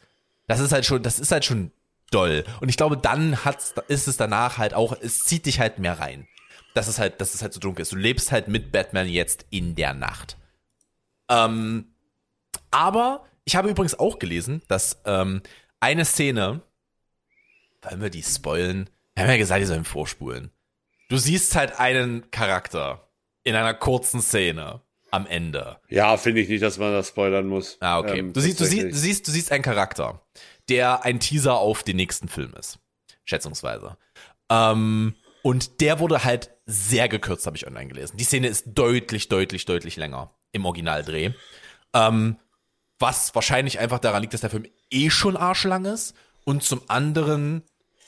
Das 0.48 0.60
ist 0.60 0.72
halt 0.72 0.86
schon, 0.86 1.04
das 1.04 1.20
ist 1.20 1.32
halt 1.32 1.46
schon 1.46 1.72
doll. 2.10 2.44
Und 2.62 2.70
ich 2.70 2.78
glaube, 2.78 2.98
dann 2.98 3.44
hat's, 3.46 3.74
ist 3.88 4.08
es 4.08 4.18
danach 4.18 4.58
halt 4.58 4.74
auch, 4.74 4.96
es 5.00 5.24
zieht 5.26 5.46
dich 5.46 5.60
halt 5.60 5.80
mehr 5.80 6.00
rein. 6.00 6.28
Das 6.74 6.88
ist 6.88 7.00
halt, 7.00 7.20
dass 7.22 7.34
es 7.34 7.42
halt 7.42 7.54
so 7.54 7.60
dunkel 7.60 7.82
ist. 7.84 7.92
Du 7.92 7.96
lebst 7.96 8.32
halt 8.32 8.48
mit 8.48 8.72
Batman 8.72 9.08
jetzt 9.08 9.46
in 9.50 9.76
der 9.76 9.94
Nacht. 9.94 10.38
Ähm, 11.30 11.94
aber 12.72 13.26
ich 13.46 13.56
habe 13.56 13.70
übrigens 13.70 13.98
auch 13.98 14.20
gelesen, 14.20 14.62
dass 14.68 15.02
ähm, 15.06 15.42
eine 15.80 16.06
Szene, 16.06 16.62
wollen 17.82 18.02
wir 18.02 18.10
die 18.10 18.24
spoilen? 18.24 18.90
Wir 19.16 19.24
haben 19.24 19.32
ja 19.32 19.38
gesagt, 19.38 19.62
die 19.62 19.66
sollen 19.66 19.86
vorspulen. 19.86 20.52
Du 21.10 21.18
siehst 21.18 21.56
halt 21.56 21.80
einen 21.80 22.30
Charakter 22.32 23.10
in 23.44 23.56
einer 23.56 23.74
kurzen 23.74 24.22
Szene 24.22 24.82
am 25.12 25.26
Ende. 25.28 25.78
Ja, 25.90 26.18
finde 26.18 26.42
ich 26.42 26.50
nicht, 26.50 26.64
dass 26.64 26.78
man 26.78 26.92
das 26.92 27.10
spoilern 27.10 27.48
muss. 27.48 27.78
Ah, 27.80 28.00
okay. 28.00 28.20
Ähm, 28.20 28.34
du, 28.34 28.40
siehst, 28.40 28.60
du, 28.60 28.66
siehst, 28.66 28.86
du, 28.86 28.96
siehst, 28.96 29.28
du 29.28 29.32
siehst 29.32 29.52
einen 29.52 29.64
Charakter, 29.64 30.22
der 30.70 31.06
ein 31.06 31.20
Teaser 31.20 31.56
auf 31.58 31.84
den 31.84 31.96
nächsten 31.96 32.28
Film 32.28 32.54
ist. 32.58 32.80
Schätzungsweise. 33.26 33.98
Ähm, 34.50 35.16
und 35.42 35.82
der 35.82 36.00
wurde 36.00 36.24
halt 36.24 36.52
sehr 36.66 37.08
gekürzt, 37.08 37.46
habe 37.46 37.58
ich 37.58 37.66
online 37.66 37.88
gelesen. 37.88 38.18
Die 38.18 38.24
Szene 38.24 38.48
ist 38.48 38.66
deutlich, 38.68 39.30
deutlich, 39.30 39.66
deutlich 39.66 39.96
länger 39.96 40.34
im 40.52 40.66
Originaldreh. 40.66 41.32
Ähm, 41.94 42.38
was 43.00 43.34
wahrscheinlich 43.34 43.80
einfach 43.80 44.00
daran 44.00 44.22
liegt, 44.22 44.34
dass 44.34 44.42
der 44.42 44.50
Film 44.50 44.68
eh 44.92 45.10
schon 45.10 45.38
arschlang 45.38 45.86
ist. 45.86 46.14
Und 46.44 46.64
zum 46.64 46.82
anderen, 46.88 47.64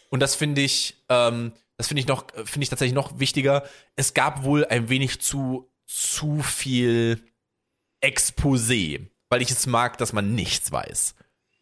und 0.10 0.20
das 0.20 0.36
finde 0.36 0.62
ich, 0.62 0.98
ähm, 1.10 1.54
das 1.78 1.88
finde 1.88 2.02
ich 2.02 2.08
noch, 2.08 2.28
finde 2.46 2.64
ich 2.64 2.70
tatsächlich 2.70 2.96
noch 2.96 3.20
wichtiger, 3.20 3.64
es 3.96 4.14
gab 4.14 4.44
wohl 4.44 4.66
ein 4.66 4.90
wenig 4.90 5.22
zu, 5.22 5.71
zu 5.92 6.42
viel 6.42 7.22
Exposé, 8.02 9.08
weil 9.30 9.42
ich 9.42 9.52
es 9.52 9.68
mag, 9.68 9.98
dass 9.98 10.14
man 10.14 10.34
nichts 10.34 10.72
weiß. 10.72 11.16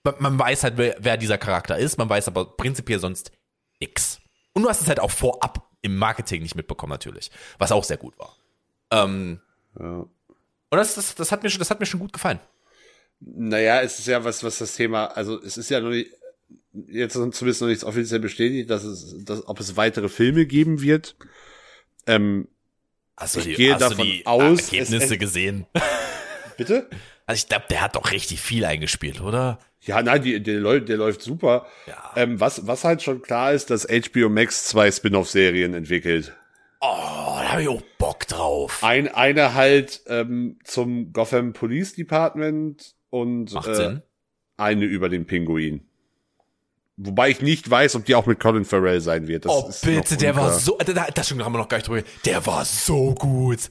Man, 0.04 0.16
man 0.20 0.40
weiß 0.40 0.64
halt, 0.64 0.78
wer, 0.78 0.96
wer 1.00 1.18
dieser 1.18 1.38
Charakter 1.38 1.78
ist, 1.78 1.98
man 1.98 2.10
weiß 2.10 2.28
aber 2.28 2.46
prinzipiell 2.46 3.00
sonst 3.00 3.32
nix. 3.80 4.20
Und 4.54 4.64
du 4.64 4.70
hast 4.70 4.82
es 4.82 4.88
halt 4.88 5.00
auch 5.00 5.12
vorab 5.12 5.70
im 5.82 5.98
Marketing 5.98 6.44
nicht 6.44 6.56
mitbekommen, 6.56 6.92
natürlich. 6.92 7.32
Was 7.58 7.72
auch 7.72 7.84
sehr 7.84 7.98
gut 7.98 8.18
war. 8.20 8.36
Ähm, 8.92 9.42
Ja. 9.80 9.86
und 10.00 10.10
das, 10.72 10.96
das, 10.96 11.16
das, 11.16 11.32
hat 11.32 11.42
mir 11.44 11.50
schon, 11.50 11.60
das 11.60 11.72
hat 11.72 11.80
mir 11.80 11.86
schon 11.86 12.00
gut 12.00 12.14
gefallen. 12.14 12.40
Naja, 13.20 13.82
es 13.82 14.00
ist 14.00 14.08
ja 14.08 14.24
was, 14.24 14.44
was 14.44 14.60
das 14.60 14.76
Thema, 14.76 15.08
also 15.08 15.42
es 15.42 15.58
ist 15.58 15.70
ja 15.70 15.80
noch 15.80 15.90
nicht, 15.90 16.12
jetzt 16.72 17.14
zumindest 17.14 17.62
noch 17.62 17.68
nichts 17.68 17.84
offiziell 17.84 18.20
bestätigt, 18.20 18.70
dass 18.70 18.84
es, 18.84 19.24
dass, 19.26 19.46
ob 19.48 19.60
es 19.60 19.76
weitere 19.76 20.08
Filme 20.08 20.46
geben 20.46 20.82
wird. 20.82 21.16
Ähm, 22.08 22.48
Du 23.34 23.40
Ich 23.40 23.46
die, 23.46 23.54
gehe 23.56 23.78
davon 23.78 24.06
die 24.06 24.26
aus, 24.26 24.72
Ergebnisse 24.72 25.14
es- 25.14 25.20
gesehen? 25.20 25.66
bitte? 26.58 26.90
Also 27.26 27.44
ich 27.44 27.48
glaube, 27.50 27.66
der 27.70 27.82
hat 27.82 27.96
doch 27.96 28.12
richtig 28.12 28.42
viel 28.42 28.66
eingespielt, 28.66 29.22
oder? 29.22 29.60
Ja, 29.82 30.02
nein, 30.02 30.22
die, 30.24 30.42
der, 30.42 30.60
läuft, 30.60 30.90
der 30.90 30.98
läuft 30.98 31.22
super. 31.22 31.68
Ja. 31.88 32.12
Ähm, 32.16 32.40
was, 32.40 32.68
was 32.68 32.84
halt 32.84 33.02
schon 33.02 33.22
klar 33.22 33.54
ist, 33.54 33.70
dass 33.70 33.88
HBO 33.88 34.30
Max 34.30 34.66
zwei 34.66 34.92
Spin-off-Serien 34.92 35.74
entwickelt. 35.74 36.36
Oh, 36.82 36.88
da 36.88 37.52
habe 37.52 37.62
ich 37.64 37.68
auch 37.68 37.82
Bock 37.98 38.28
drauf. 38.28 38.84
Ein, 38.84 39.08
eine 39.10 39.54
halt 39.54 40.02
ähm, 40.08 40.60
zum 40.64 41.14
Gotham 41.14 41.54
Police 41.54 41.94
Department 41.94 42.96
und 43.10 43.54
Macht 43.54 43.68
äh, 43.70 43.76
Sinn. 43.76 44.02
eine 44.58 44.86
über 44.86 45.08
den 45.10 45.26
Pinguin. 45.26 45.89
Wobei 47.02 47.30
ich 47.30 47.42
nicht 47.42 47.70
weiß, 47.70 47.96
ob 47.96 48.04
die 48.06 48.14
auch 48.16 48.26
mit 48.26 48.40
Colin 48.42 48.66
Farrell 48.66 49.00
sein 49.00 49.28
wird. 49.28 49.46
Das 49.46 49.52
Oh, 49.54 49.68
ist 49.70 49.82
bitte, 49.82 50.18
der 50.18 50.36
war 50.36 50.52
so, 50.60 50.78
da- 50.78 50.92
da- 50.92 51.08
das 51.14 51.30
schon 51.30 51.42
haben 51.44 51.54
wir 51.54 51.60
noch 51.60 51.70
gar 51.70 51.78
nicht 51.78 51.88
drüber. 51.88 52.04
Der 52.26 52.46
war 52.46 52.66
so 52.66 53.14
gut. 53.16 53.70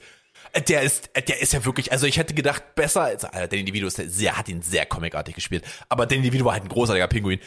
Äh, 0.51 0.61
Der 0.63 0.81
ist, 0.81 1.11
äh, 1.13 1.21
der 1.21 1.39
ist 1.39 1.53
ja 1.53 1.63
wirklich, 1.63 1.91
also 1.91 2.07
ich 2.07 2.17
hätte 2.17 2.33
gedacht, 2.33 2.73
besser 2.73 3.01
als, 3.03 3.23
äh, 3.25 3.47
Danny 3.47 3.65
DeVito 3.65 3.85
ist 3.85 3.97
sehr, 3.97 4.35
hat 4.35 4.49
ihn 4.49 4.63
sehr 4.63 4.87
comicartig 4.87 5.35
gespielt. 5.35 5.63
Aber 5.89 6.07
Danny 6.07 6.23
DeVito 6.23 6.43
war 6.43 6.53
halt 6.53 6.63
ein 6.63 6.69
großartiger 6.69 7.07
Pinguin. 7.07 7.39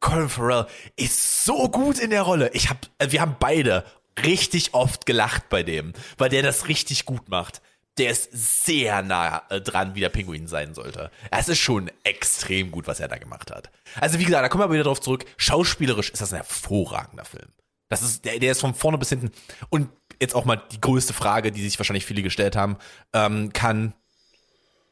Colin 0.00 0.28
Farrell 0.30 0.66
ist 0.96 1.44
so 1.44 1.68
gut 1.68 1.98
in 1.98 2.08
der 2.10 2.22
Rolle. 2.22 2.50
Ich 2.54 2.70
hab, 2.70 2.78
äh, 2.98 3.12
wir 3.12 3.20
haben 3.20 3.36
beide 3.38 3.84
richtig 4.24 4.72
oft 4.72 5.04
gelacht 5.04 5.48
bei 5.50 5.62
dem, 5.62 5.92
weil 6.16 6.30
der 6.30 6.42
das 6.42 6.68
richtig 6.68 7.04
gut 7.04 7.28
macht. 7.28 7.60
Der 7.98 8.10
ist 8.10 8.30
sehr 8.64 9.02
nah 9.02 9.42
äh, 9.50 9.60
dran, 9.60 9.94
wie 9.94 10.00
der 10.00 10.08
Pinguin 10.08 10.46
sein 10.46 10.72
sollte. 10.74 11.10
Es 11.30 11.48
ist 11.50 11.58
schon 11.58 11.90
extrem 12.04 12.70
gut, 12.70 12.86
was 12.86 13.00
er 13.00 13.08
da 13.08 13.18
gemacht 13.18 13.50
hat. 13.50 13.70
Also 14.00 14.18
wie 14.18 14.24
gesagt, 14.24 14.42
da 14.42 14.48
kommen 14.48 14.64
wir 14.64 14.72
wieder 14.72 14.84
drauf 14.84 15.00
zurück. 15.00 15.26
Schauspielerisch 15.36 16.08
ist 16.10 16.22
das 16.22 16.32
ein 16.32 16.36
hervorragender 16.36 17.26
Film. 17.26 17.48
Das 17.90 18.00
ist, 18.00 18.24
der, 18.24 18.38
der 18.38 18.52
ist 18.52 18.60
von 18.62 18.74
vorne 18.74 18.96
bis 18.96 19.10
hinten. 19.10 19.30
Und 19.68 19.90
jetzt 20.20 20.34
auch 20.34 20.46
mal 20.46 20.56
die 20.72 20.80
größte 20.80 21.12
Frage, 21.12 21.52
die 21.52 21.62
sich 21.62 21.78
wahrscheinlich 21.78 22.06
viele 22.06 22.22
gestellt 22.22 22.56
haben, 22.56 22.78
ähm, 23.12 23.52
kann, 23.52 23.92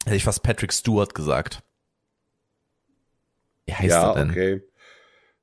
hätte 0.05 0.17
ich 0.17 0.23
fast 0.23 0.43
Patrick 0.43 0.71
Stewart 0.71 1.15
gesagt. 1.15 1.63
Wie 3.65 3.73
heißt 3.73 3.89
Ja, 3.89 4.09
er 4.11 4.15
denn? 4.15 4.29
okay. 4.29 4.61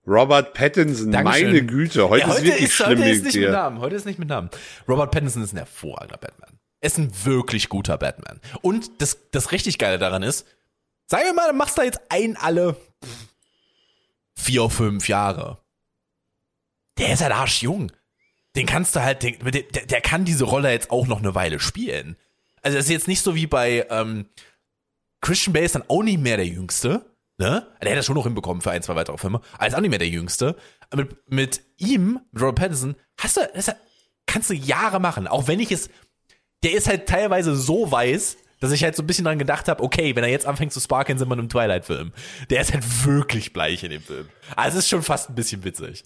Robert 0.07 0.55
Pattinson, 0.55 1.11
Dankeschön. 1.11 1.47
meine 1.47 1.67
Güte, 1.67 2.09
heute 2.09 2.27
Ja, 2.29 2.33
ist 2.35 2.45
wirklich 2.45 2.75
schlimm 2.75 2.89
heute 3.01 3.11
ist 3.11 3.25
nicht 3.25 3.37
mit. 3.37 3.51
Namen. 3.51 3.81
Heute 3.81 3.97
ist 3.97 4.07
nicht 4.07 4.19
mit 4.21 4.29
Namen. 4.29 4.49
Robert 4.89 5.11
Pattinson 5.11 5.43
ist 5.43 5.53
ein 5.53 5.59
hervorragender 5.59 6.17
Batman. 6.17 6.58
Ist 6.81 6.99
ein 6.99 7.13
wirklich 7.25 7.69
guter 7.69 7.99
Batman. 7.99 8.41
Und 8.63 9.03
das, 9.03 9.19
das 9.31 9.53
richtig 9.53 9.79
Geile 9.79 9.99
daran 9.99 10.23
ist, 10.23 10.47
sagen 11.07 11.25
wir 11.25 11.35
mal, 11.35 11.51
du 11.51 11.57
machst 11.57 11.77
da 11.77 11.83
jetzt 11.83 12.01
ein 12.09 12.37
alle 12.37 12.77
vier, 14.37 14.71
fünf 14.71 15.09
Jahre. 15.09 15.59
Der 16.99 17.13
ist 17.13 17.23
halt 17.23 17.33
arschjung. 17.33 17.93
Den 18.57 18.67
kannst 18.67 18.97
du 18.97 19.03
halt, 19.03 19.23
den, 19.23 19.39
der, 19.39 19.63
der 19.63 20.01
kann 20.01 20.25
diese 20.25 20.45
Rolle 20.45 20.71
jetzt 20.71 20.91
auch 20.91 21.07
noch 21.07 21.19
eine 21.19 21.35
Weile 21.35 21.61
spielen. 21.61 22.17
Also 22.63 22.77
das 22.77 22.87
ist 22.87 22.91
jetzt 22.91 23.09
nicht 23.09 23.23
so 23.23 23.35
wie 23.35 23.47
bei 23.47 23.87
ähm, 23.91 24.27
Christian 25.21 25.53
Bale 25.53 25.67
ist 25.67 25.75
dann 25.75 25.85
auch 25.89 26.03
nicht 26.03 26.21
mehr 26.21 26.37
der 26.37 26.47
Jüngste. 26.47 27.05
Ne? 27.39 27.67
Der 27.81 27.91
hätte 27.91 27.97
das 27.97 28.07
schon 28.07 28.17
noch 28.17 28.25
hinbekommen 28.25 28.63
für 28.63 28.71
ein, 28.71 28.83
zwei 28.83 28.97
weitere 28.97 29.17
Filme. 29.17 29.41
Ist 29.65 29.75
auch 29.75 29.81
nicht 29.81 29.91
mehr 29.91 29.99
der 29.99 30.09
Jüngste. 30.09 30.57
Mit, 30.95 31.31
mit 31.31 31.63
ihm, 31.77 32.21
mit 32.33 32.43
Robert 32.43 32.57
Pattinson, 32.57 32.97
hast 33.21 33.37
du, 33.37 33.49
das 33.55 33.71
kannst 34.27 34.51
du 34.51 34.55
Jahre 34.55 35.01
machen. 35.01 35.29
Auch 35.29 35.47
wenn 35.47 35.61
ich 35.61 35.71
es, 35.71 35.89
der 36.63 36.73
ist 36.73 36.89
halt 36.89 37.09
teilweise 37.09 37.57
so 37.57 37.91
weiß, 37.91 38.37
dass 38.61 38.73
ich 38.73 38.83
halt 38.83 38.97
so 38.97 39.03
ein 39.03 39.07
bisschen 39.07 39.25
dran 39.25 39.39
gedacht 39.39 39.69
habe, 39.69 39.83
okay, 39.83 40.17
wenn 40.17 40.25
er 40.25 40.31
jetzt 40.31 40.47
anfängt 40.47 40.73
zu 40.73 40.81
sparkeln, 40.81 41.19
sind 41.19 41.29
wir 41.29 41.35
in 41.35 41.41
einem 41.41 41.49
Twilight-Film. 41.49 42.13
Der 42.51 42.61
ist 42.61 42.73
halt 42.73 42.85
wirklich 43.05 43.53
bleich 43.53 43.85
in 43.85 43.91
dem 43.91 44.03
Film. 44.03 44.29
Also 44.57 44.79
es 44.79 44.85
ist 44.85 44.91
schon 44.91 45.03
fast 45.03 45.31
ein 45.31 45.35
bisschen 45.35 45.65
witzig. 45.65 46.05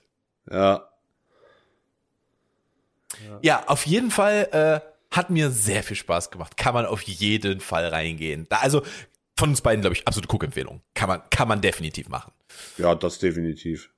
Ja. 0.50 0.88
Ja, 3.40 3.64
auf 3.66 3.86
jeden 3.86 4.10
Fall 4.10 4.48
äh, 4.52 5.14
hat 5.14 5.30
mir 5.30 5.50
sehr 5.50 5.82
viel 5.82 5.96
Spaß 5.96 6.30
gemacht. 6.30 6.56
Kann 6.56 6.74
man 6.74 6.86
auf 6.86 7.02
jeden 7.02 7.60
Fall 7.60 7.86
reingehen. 7.88 8.46
Da, 8.48 8.58
also 8.58 8.82
von 9.38 9.50
uns 9.50 9.60
beiden, 9.60 9.80
glaube 9.80 9.94
ich, 9.94 10.06
absolute 10.06 10.28
Guckempfehlung. 10.28 10.82
Kann 10.94 11.08
man, 11.08 11.22
kann 11.30 11.48
man 11.48 11.60
definitiv 11.60 12.08
machen. 12.08 12.32
Ja, 12.78 12.94
das 12.94 13.18
definitiv. 13.18 13.91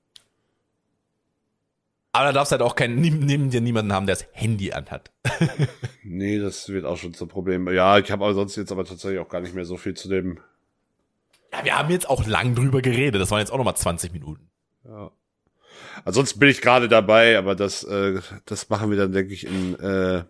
Aber 2.14 2.26
da 2.26 2.32
darfst 2.32 2.52
halt 2.52 2.62
auch 2.62 2.76
keinen, 2.76 3.00
neben, 3.00 3.50
dir 3.50 3.60
niemanden 3.60 3.92
haben, 3.92 4.06
der 4.06 4.14
das 4.14 4.26
Handy 4.32 4.72
anhat. 4.72 5.10
Nee, 6.06 6.38
das 6.38 6.68
wird 6.68 6.84
auch 6.84 6.98
schon 6.98 7.14
zum 7.14 7.28
Problem. 7.28 7.66
Ja, 7.72 7.98
ich 7.98 8.10
habe 8.12 8.24
aber 8.24 8.34
sonst 8.34 8.54
jetzt 8.56 8.70
aber 8.70 8.84
tatsächlich 8.84 9.18
auch 9.18 9.28
gar 9.28 9.40
nicht 9.40 9.54
mehr 9.54 9.64
so 9.64 9.78
viel 9.78 9.94
zu 9.94 10.08
dem. 10.08 10.38
Ja, 11.50 11.64
wir 11.64 11.78
haben 11.78 11.90
jetzt 11.90 12.08
auch 12.08 12.26
lang 12.26 12.54
drüber 12.54 12.82
geredet. 12.82 13.20
Das 13.20 13.30
waren 13.30 13.40
jetzt 13.40 13.50
auch 13.50 13.56
nochmal 13.56 13.74
20 13.74 14.12
Minuten. 14.12 14.48
Ansonsten 16.04 16.38
bin 16.38 16.50
ich 16.50 16.60
gerade 16.60 16.88
dabei, 16.88 17.36
aber 17.38 17.56
das, 17.56 17.82
äh, 17.84 18.20
das 18.44 18.68
machen 18.68 18.90
wir 18.90 18.98
dann, 18.98 19.12
denke 19.12 19.32
ich, 19.32 19.46
in, 19.46 19.74
äh, 19.80 20.24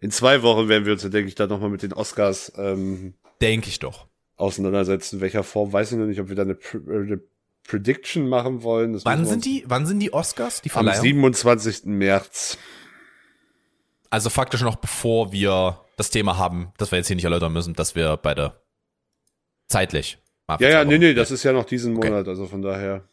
in 0.00 0.10
zwei 0.10 0.42
Wochen 0.42 0.68
werden 0.68 0.84
wir 0.84 0.92
uns 0.92 1.02
dann, 1.02 1.10
denke 1.10 1.28
ich, 1.28 1.34
dann 1.34 1.48
nochmal 1.48 1.70
mit 1.70 1.82
den 1.82 1.94
Oscars 1.94 2.52
ähm, 2.56 3.14
Denke 3.40 3.68
ich 3.68 3.80
doch. 3.80 4.06
auseinandersetzen. 4.36 5.16
In 5.16 5.22
welcher 5.22 5.42
Form 5.42 5.72
weiß 5.72 5.90
ich 5.92 5.98
noch 5.98 6.06
nicht, 6.06 6.20
ob 6.20 6.28
wir 6.28 6.36
da 6.36 6.42
eine, 6.42 6.52
äh, 6.52 7.02
eine 7.02 7.20
Prediction 7.68 8.28
machen 8.28 8.62
wollen. 8.62 8.92
Das 8.92 9.04
Wann 9.04 9.24
sind 9.26 9.44
die, 9.44 9.64
wann 9.66 9.86
sind 9.86 10.00
die 10.00 10.12
Oscars, 10.12 10.62
die 10.62 10.68
uns- 10.68 10.76
Am 10.76 10.84
Verleihung? 10.86 11.02
27. 11.02 11.84
März. 11.86 12.58
Also 14.10 14.30
faktisch 14.30 14.62
noch 14.62 14.76
bevor 14.76 15.32
wir 15.32 15.80
das 15.96 16.10
Thema 16.10 16.38
haben, 16.38 16.72
das 16.78 16.90
wir 16.92 16.98
jetzt 16.98 17.06
hier 17.08 17.16
nicht 17.16 17.24
erläutern 17.24 17.52
müssen, 17.52 17.74
dass 17.74 17.94
wir 17.94 18.16
beide 18.16 18.60
zeitlich. 19.68 20.18
Ja, 20.60 20.68
ja, 20.68 20.84
nee, 20.84 20.98
nee, 20.98 21.12
das 21.14 21.30
ist 21.32 21.42
ja 21.42 21.52
noch 21.52 21.64
diesen 21.64 21.96
Okay. 21.96 22.08
Monat, 22.10 22.28
also 22.28 22.46
von 22.46 22.62
daher. 22.62 23.08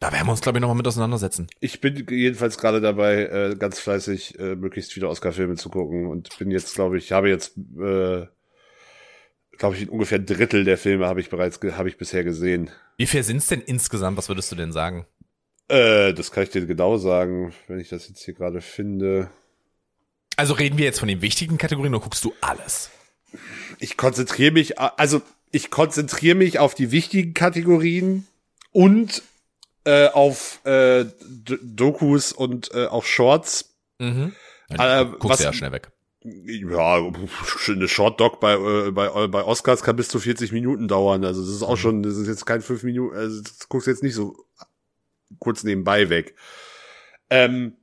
Da 0.00 0.10
werden 0.12 0.26
wir 0.26 0.30
uns, 0.32 0.40
glaube 0.40 0.58
ich, 0.58 0.60
nochmal 0.62 0.76
mit 0.78 0.88
auseinandersetzen. 0.88 1.46
Ich 1.60 1.80
bin 1.80 2.06
jedenfalls 2.08 2.58
gerade 2.58 2.80
dabei, 2.80 3.24
äh, 3.26 3.56
ganz 3.56 3.78
fleißig 3.78 4.38
äh, 4.38 4.56
möglichst 4.56 4.92
viele 4.92 5.08
Oscar-Filme 5.08 5.54
zu 5.56 5.68
gucken 5.68 6.06
und 6.06 6.36
bin 6.38 6.50
jetzt, 6.50 6.74
glaube 6.74 6.96
ich, 6.98 7.12
habe 7.12 7.28
jetzt, 7.28 7.56
äh, 7.58 8.26
glaube 9.58 9.76
ich, 9.76 9.88
ungefähr 9.90 10.18
ein 10.18 10.26
Drittel 10.26 10.64
der 10.64 10.78
Filme 10.78 11.06
habe 11.06 11.20
ich 11.20 11.28
bereits, 11.30 11.60
habe 11.62 11.88
ich 11.88 11.98
bisher 11.98 12.24
gesehen. 12.24 12.70
Wie 13.02 13.06
viel 13.08 13.24
sind's 13.24 13.48
denn 13.48 13.60
insgesamt? 13.60 14.16
Was 14.16 14.28
würdest 14.28 14.52
du 14.52 14.54
denn 14.54 14.70
sagen? 14.70 15.06
Äh, 15.66 16.14
das 16.14 16.30
kann 16.30 16.44
ich 16.44 16.50
dir 16.50 16.64
genau 16.66 16.98
sagen, 16.98 17.52
wenn 17.66 17.80
ich 17.80 17.88
das 17.88 18.08
jetzt 18.08 18.24
hier 18.24 18.32
gerade 18.32 18.60
finde. 18.60 19.28
Also 20.36 20.54
reden 20.54 20.78
wir 20.78 20.84
jetzt 20.84 21.00
von 21.00 21.08
den 21.08 21.20
wichtigen 21.20 21.58
Kategorien 21.58 21.92
oder 21.96 22.04
guckst 22.04 22.24
du 22.24 22.32
alles? 22.40 22.90
Ich 23.80 23.96
konzentriere 23.96 24.52
mich, 24.52 24.78
also 24.78 25.20
ich 25.50 25.72
konzentriere 25.72 26.36
mich 26.36 26.60
auf 26.60 26.76
die 26.76 26.92
wichtigen 26.92 27.34
Kategorien 27.34 28.28
und 28.70 29.24
äh, 29.82 30.06
auf 30.06 30.64
äh, 30.64 31.04
Dokus 31.60 32.30
und 32.30 32.72
äh, 32.72 32.86
auch 32.86 33.02
Shorts. 33.04 33.74
Mhm. 33.98 34.32
Äh, 34.68 35.06
guckst 35.06 35.28
was- 35.28 35.42
ja 35.42 35.52
schnell 35.52 35.72
weg. 35.72 35.90
Ja, 36.24 37.10
eine 37.68 37.88
Short 37.88 38.20
Doc 38.20 38.38
bei, 38.38 38.54
äh, 38.54 38.90
bei, 38.92 39.26
bei 39.26 39.42
Oscars 39.42 39.82
kann 39.82 39.96
bis 39.96 40.08
zu 40.08 40.20
40 40.20 40.52
Minuten 40.52 40.86
dauern. 40.86 41.24
Also 41.24 41.40
das 41.40 41.50
ist 41.50 41.62
auch 41.62 41.76
schon, 41.76 42.02
das 42.02 42.16
ist 42.16 42.28
jetzt 42.28 42.46
kein 42.46 42.62
5 42.62 42.84
Minuten, 42.84 43.16
also 43.16 43.42
das 43.42 43.68
guckst 43.68 43.88
jetzt 43.88 44.02
nicht 44.02 44.14
so 44.14 44.36
kurz 45.38 45.64
nebenbei 45.64 46.10
weg. 46.10 46.36
Ähm, 47.30 47.76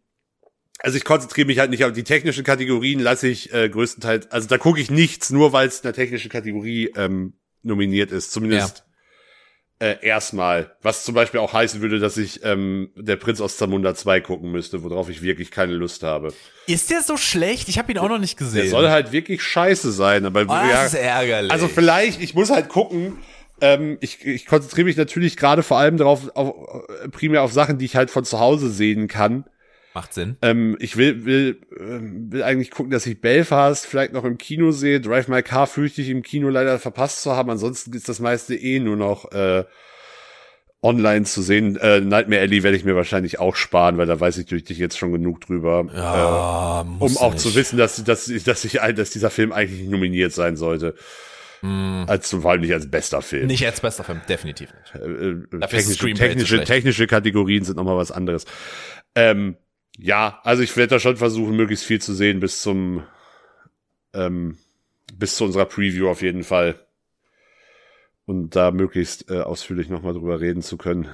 also 0.80 0.98
ich 0.98 1.04
konzentriere 1.04 1.48
mich 1.48 1.60
halt 1.60 1.72
nicht 1.72 1.84
auf 1.84 1.92
die 1.92 2.06
technischen 2.06 2.46
Kategorien, 2.46 3.02
lasse 3.02 3.28
ich 3.28 3.54
äh, 3.54 3.68
größtenteils, 3.68 4.32
also 4.32 4.48
da 4.48 4.58
gucke 4.58 4.80
ich 4.80 4.90
nichts, 4.90 5.30
nur 5.30 5.52
weil 5.52 5.68
es 5.68 5.80
in 5.80 5.84
der 5.84 5.94
technischen 5.94 6.32
Kategorie 6.32 6.94
ähm, 6.96 7.34
nominiert 7.62 8.12
ist. 8.12 8.32
Zumindest 8.32 8.86
äh, 9.80 9.96
erstmal. 10.02 10.76
Was 10.82 11.06
zum 11.06 11.16
Beispiel 11.16 11.40
auch 11.40 11.54
heißen 11.54 11.82
würde, 11.82 12.00
dass 12.00 12.18
ich 12.18 12.44
ähm, 12.44 12.90
der 12.96 13.16
Prinz 13.16 13.40
aus 13.40 13.58
Zamunda 13.58 13.96
2 13.96 14.20
gucken 14.22 14.52
müsste, 14.52 14.84
worauf 14.84 15.10
ich 15.10 15.22
wirklich 15.22 15.52
keine 15.52 15.74
Lust 15.74 16.04
habe. 16.04 16.34
Ist 16.68 16.90
der 16.92 17.02
so 17.02 17.16
schlecht? 17.16 17.70
Ich 17.70 17.80
habe 17.80 17.92
ihn 17.92 17.98
auch 17.98 18.10
noch 18.10 18.20
nicht 18.20 18.38
gesehen. 18.38 18.64
Der 18.64 18.70
soll 18.70 18.90
halt 18.90 19.12
wirklich 19.12 19.42
scheiße 19.42 19.92
sein, 19.92 20.26
aber 20.26 20.42
oh, 20.42 20.52
ja, 20.52 20.84
das 20.84 20.94
ist 20.94 21.00
ärgerlich. 21.00 21.52
also 21.52 21.68
vielleicht, 21.68 22.22
ich 22.22 22.36
muss 22.36 22.50
halt 22.50 22.70
gucken. 22.70 23.18
Ähm, 23.62 23.98
ich, 24.02 24.26
ich 24.26 24.46
konzentriere 24.46 24.86
mich 24.86 24.98
natürlich 24.98 25.36
gerade 25.36 25.64
vor 25.64 25.78
allem 25.78 25.98
darauf, 25.98 26.34
auf, 26.36 26.54
äh, 27.04 27.10
primär 27.10 27.44
auf 27.44 27.52
Sachen, 27.52 27.78
die 27.78 27.86
ich 27.86 27.96
halt 27.96 28.12
von 28.12 28.24
zu 28.24 28.40
Hause 28.40 28.70
sehen 28.70 29.08
kann. 29.08 29.46
Macht 30.00 30.14
Sinn. 30.14 30.38
Ähm, 30.42 30.78
ich 30.80 30.96
will, 30.96 31.26
will, 31.26 31.60
ähm, 31.78 32.32
will 32.32 32.42
eigentlich 32.42 32.72
gucken, 32.72 32.90
dass 32.90 33.06
ich 33.06 33.20
Belfast 33.20 33.86
vielleicht 33.86 34.14
noch 34.14 34.24
im 34.24 34.38
Kino 34.38 34.72
sehe. 34.72 35.02
Drive 35.02 35.28
My 35.28 35.44
Car 35.44 35.68
fürchte 35.68 36.02
ich 36.02 36.08
im 36.08 36.22
Kino 36.22 36.48
leider 36.48 36.80
verpasst 36.80 37.22
zu 37.22 37.34
haben. 37.36 37.50
Ansonsten 37.50 37.92
ist 37.92 38.08
das 38.08 38.22
meiste 38.22 38.56
eh 38.56 38.80
nur 38.80 38.96
noch 38.96 39.30
äh, 39.34 39.66
online 40.82 41.26
zu 41.26 41.42
sehen. 41.42 41.76
Äh, 41.76 42.00
Nightmare 42.00 42.40
Alley 42.40 42.64
werde 42.64 42.78
ich 42.78 42.86
mir 42.86 42.96
wahrscheinlich 42.96 43.40
auch 43.40 43.58
sparen, 43.58 43.98
weil 43.98 44.06
da 44.06 44.18
weiß 44.18 44.38
ich 44.38 44.46
durch 44.46 44.64
dich 44.64 44.78
jetzt 44.78 44.98
schon 44.98 45.12
genug 45.12 45.42
drüber. 45.42 45.86
Ja, 45.94 46.80
äh, 46.80 46.84
muss 46.86 47.18
um 47.18 47.22
auch 47.22 47.34
nicht. 47.34 47.42
zu 47.42 47.54
wissen, 47.54 47.78
dass, 47.78 48.02
dass, 48.02 48.32
dass, 48.46 48.64
ich, 48.64 48.80
dass 48.96 49.10
dieser 49.10 49.30
Film 49.30 49.52
eigentlich 49.52 49.90
nominiert 49.90 50.32
sein 50.32 50.56
sollte. 50.56 50.96
Als 51.62 52.30
vor 52.30 52.52
allem 52.52 52.62
nicht 52.62 52.74
als 52.74 52.90
bester 52.90 53.22
Film. 53.22 53.48
Nicht 53.48 53.66
als 53.66 53.82
bester 53.82 54.06
Film, 54.06 54.22
definitiv 54.30 54.70
nicht. 54.74 54.96
Äh, 54.96 55.58
äh, 55.58 55.68
technische, 55.68 56.14
technische, 56.14 56.64
technische 56.64 57.06
Kategorien 57.06 57.66
sind 57.66 57.76
nochmal 57.76 57.98
was 57.98 58.14
anderes. 58.14 58.46
Ähm, 59.14 59.58
ja, 60.02 60.40
also 60.44 60.64
ich 60.64 60.76
werde 60.78 60.96
da 60.96 61.00
schon 61.00 61.18
versuchen, 61.18 61.56
möglichst 61.56 61.86
viel 61.86 62.02
zu 62.02 62.14
sehen 62.14 62.40
bis 62.40 62.62
zum 62.62 63.04
ähm, 64.14 64.58
bis 65.14 65.36
zu 65.36 65.46
unserer 65.46 65.66
Preview 65.66 66.10
auf 66.10 66.22
jeden 66.22 66.44
Fall. 66.44 66.86
Und 68.26 68.56
da 68.56 68.72
möglichst 68.72 69.30
äh, 69.30 69.42
ausführlich 69.42 69.90
nochmal 69.90 70.14
drüber 70.14 70.40
reden 70.40 70.62
zu 70.62 70.78
können. 70.78 71.10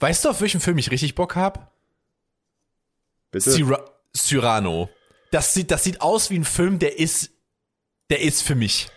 Weißt 0.00 0.24
du, 0.24 0.28
auf 0.28 0.40
welchen 0.40 0.60
Film 0.60 0.78
ich 0.78 0.90
richtig 0.90 1.14
Bock 1.14 1.36
hab? 1.36 1.72
Bitte? 3.30 3.50
Cyra 3.50 3.84
Cyrano. 4.14 4.90
Das 5.30 5.54
sieht, 5.54 5.70
das 5.70 5.84
sieht 5.84 6.00
aus 6.00 6.30
wie 6.30 6.38
ein 6.38 6.44
Film, 6.44 6.78
der 6.78 6.98
ist, 6.98 7.30
der 8.10 8.20
ist 8.20 8.42
für 8.42 8.54
mich. 8.54 8.88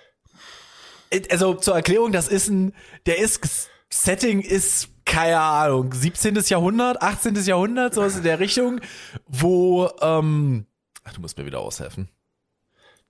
Äh, 1.09 1.21
Also 1.29 1.53
zur 1.53 1.75
Erklärung, 1.75 2.11
das 2.11 2.27
ist 2.27 2.49
ein, 2.49 2.73
der 3.05 3.19
ist, 3.19 3.69
Setting 3.89 4.41
ist, 4.41 4.89
keine 5.11 5.39
Ahnung, 5.39 5.93
17. 5.93 6.35
Jahrhundert, 6.47 7.01
18. 7.01 7.35
Jahrhundert, 7.43 7.93
sowas 7.93 8.15
in 8.15 8.23
der 8.23 8.39
Richtung, 8.39 8.79
wo, 9.27 9.89
ähm, 10.01 10.65
ach, 11.03 11.13
du 11.13 11.19
musst 11.21 11.37
mir 11.37 11.45
wieder 11.45 11.59
aushelfen. 11.59 12.07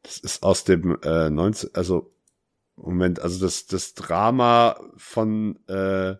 Das 0.02 0.18
ist 0.18 0.41
aus 0.41 0.64
dem 0.64 0.97
äh, 1.04 1.30
19, 1.30 1.70
also 1.76 2.12
Moment, 2.76 3.20
also 3.20 3.45
das 3.45 3.68
das 3.68 3.93
Drama 3.93 4.80
von 4.97 5.60
äh, 5.68 6.16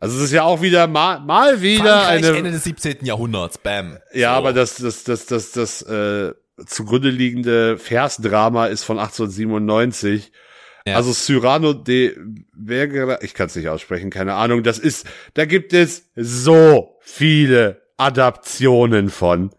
also 0.00 0.16
es 0.16 0.24
ist 0.24 0.32
ja 0.32 0.44
auch 0.44 0.62
wieder 0.62 0.86
mal, 0.86 1.20
mal 1.20 1.60
wieder 1.60 2.00
Frankreich, 2.04 2.24
eine 2.24 2.36
Ende 2.38 2.50
des 2.52 2.64
17. 2.64 3.04
Jahrhunderts, 3.04 3.58
bam. 3.58 3.98
Ja, 4.14 4.32
So. 4.32 4.38
aber 4.38 4.52
das, 4.54 4.76
das, 4.76 5.04
das, 5.04 5.26
das, 5.26 5.50
das 5.52 5.82
äh, 5.82 6.32
zugrunde 6.66 7.10
liegende 7.10 7.76
Versdrama 7.76 8.66
ist 8.66 8.84
von 8.84 8.98
1897. 8.98 10.32
Ja. 10.88 10.96
Also 10.96 11.12
Cyrano 11.12 11.72
de 11.72 12.16
Vergara, 12.52 13.18
ich 13.22 13.34
kann 13.34 13.46
es 13.46 13.56
nicht 13.56 13.68
aussprechen, 13.68 14.10
keine 14.10 14.34
Ahnung. 14.34 14.62
Das 14.62 14.78
ist, 14.78 15.06
da 15.34 15.44
gibt 15.44 15.72
es 15.72 16.10
so 16.14 16.98
viele 17.00 17.82
Adaptionen 17.96 19.10
von. 19.10 19.50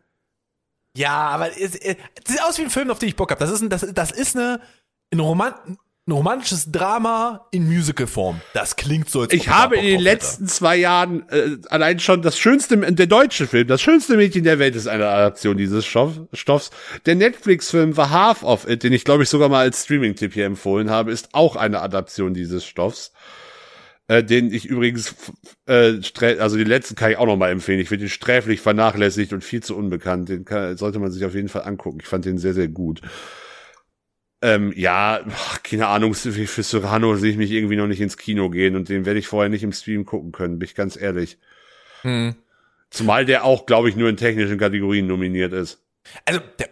Ja, 0.96 1.30
aber 1.30 1.50
es, 1.50 1.76
es 1.76 1.96
sieht 2.26 2.42
aus 2.44 2.58
wie 2.58 2.64
ein 2.64 2.70
Film, 2.70 2.90
auf 2.90 3.00
den 3.00 3.10
ich 3.10 3.16
Bock 3.16 3.32
habe. 3.32 3.40
Das 3.40 3.52
ist 3.52 3.64
das, 3.70 3.94
das 3.94 4.12
ist 4.12 4.36
eine, 4.36 4.60
ein, 5.14 5.20
Roman, 5.20 5.54
ein 6.10 6.12
romantisches 6.12 6.72
Drama 6.72 7.48
in 7.52 7.68
Musical-Form. 7.68 8.42
Das 8.54 8.76
klingt 8.76 9.10
so, 9.10 9.22
als 9.22 9.34
Ich 9.34 9.48
habe 9.48 9.78
in 9.78 9.86
den 9.86 10.02
letzten 10.02 10.48
zwei 10.48 10.76
Jahren 10.76 11.28
äh, 11.30 11.58
allein 11.70 12.00
schon 12.00 12.22
das 12.22 12.38
schönste, 12.38 12.78
der 12.78 13.08
deutsche 13.08 13.48
Film, 13.48 13.68
das 13.68 13.82
schönste 13.82 14.18
Mädchen 14.18 14.44
der 14.44 14.60
Welt 14.60 14.76
ist 14.76 14.88
eine 14.88 15.08
Adaption 15.08 15.56
dieses 15.58 15.86
Stoff, 15.86 16.20
Stoffs. 16.34 16.72
Der 17.06 17.16
Netflix-Film 17.16 17.94
The 17.94 18.02
Half 18.02 18.44
of 18.44 18.68
It, 18.68 18.84
den 18.84 18.94
ich 18.94 19.06
glaube 19.06 19.24
ich 19.24 19.30
sogar 19.30 19.50
mal 19.50 19.62
als 19.62 19.84
Streaming-Tipp 19.86 20.34
hier 20.34 20.46
empfohlen 20.46 20.90
habe, 20.90 21.12
ist 21.12 21.30
auch 21.34 21.56
eine 21.56 21.82
Adaption 21.82 22.34
dieses 22.34 22.66
Stoffs. 22.66 23.14
Äh, 24.08 24.24
den 24.24 24.52
ich 24.52 24.66
übrigens, 24.66 25.14
äh, 25.68 26.00
also 26.40 26.58
den 26.58 26.68
letzten 26.68 26.96
kann 26.96 27.12
ich 27.12 27.18
auch 27.18 27.28
noch 27.28 27.38
mal 27.38 27.52
empfehlen. 27.52 27.80
Ich 27.80 27.90
finde 27.90 28.06
den 28.06 28.10
sträflich 28.10 28.60
vernachlässigt 28.60 29.34
und 29.34 29.44
viel 29.44 29.62
zu 29.62 29.78
unbekannt. 29.78 30.30
Den 30.30 30.46
kann, 30.46 30.76
sollte 30.78 30.98
man 30.98 31.12
sich 31.12 31.24
auf 31.26 31.36
jeden 31.36 31.48
Fall 31.48 31.62
angucken. 31.64 32.00
Ich 32.02 32.08
fand 32.08 32.26
den 32.26 32.40
sehr, 32.40 32.56
sehr 32.56 32.70
gut. 32.70 33.02
Ähm, 34.42 34.74
ja, 34.76 35.20
keine 35.64 35.88
Ahnung, 35.88 36.14
für, 36.14 36.64
Cyrano 36.64 37.16
sehe 37.18 37.32
ich 37.32 37.38
mich 37.38 37.52
irgendwie 37.52 37.76
noch 37.76 37.88
nicht 37.88 38.00
ins 38.00 38.16
Kino 38.18 38.50
gehen 38.50 38.76
und 38.78 38.88
den 38.88 39.06
werde 39.06 39.20
ich 39.20 39.28
vorher 39.28 39.50
nicht 39.50 39.64
im 39.64 39.74
Stream 39.74 40.06
gucken 40.06 40.32
können, 40.32 40.60
bin 40.60 40.66
ich 40.68 40.76
ganz 40.76 40.96
ehrlich. 40.96 41.38
Hm. 42.04 42.36
Zumal 42.90 43.26
der 43.26 43.44
auch, 43.44 43.66
glaube 43.66 43.90
ich, 43.90 43.96
nur 43.98 44.08
in 44.10 44.16
technischen 44.18 44.58
Kategorien 44.58 45.08
nominiert 45.08 45.52
ist. 45.54 45.84
Also, 46.26 46.40
der, 46.58 46.70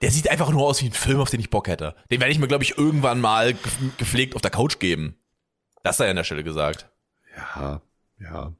der 0.00 0.10
sieht 0.12 0.30
einfach 0.30 0.50
nur 0.50 0.62
aus 0.66 0.80
wie 0.80 0.86
ein 0.86 0.92
Film, 0.92 1.20
auf 1.20 1.28
den 1.30 1.40
ich 1.40 1.50
Bock 1.50 1.66
hätte. 1.66 1.96
Den 2.10 2.20
werde 2.20 2.32
ich 2.32 2.38
mir, 2.38 2.48
glaube 2.48 2.62
ich, 2.64 2.78
irgendwann 2.78 3.20
mal 3.20 3.52
ge- 3.54 3.60
gepflegt 3.98 4.36
auf 4.36 4.40
der 4.42 4.50
Couch 4.52 4.78
geben. 4.78 5.16
Das 5.82 5.96
sei 5.96 6.08
an 6.08 6.16
der 6.16 6.24
Stelle 6.24 6.44
gesagt. 6.44 6.88
Ja, 7.36 7.82
ja. 8.20 8.52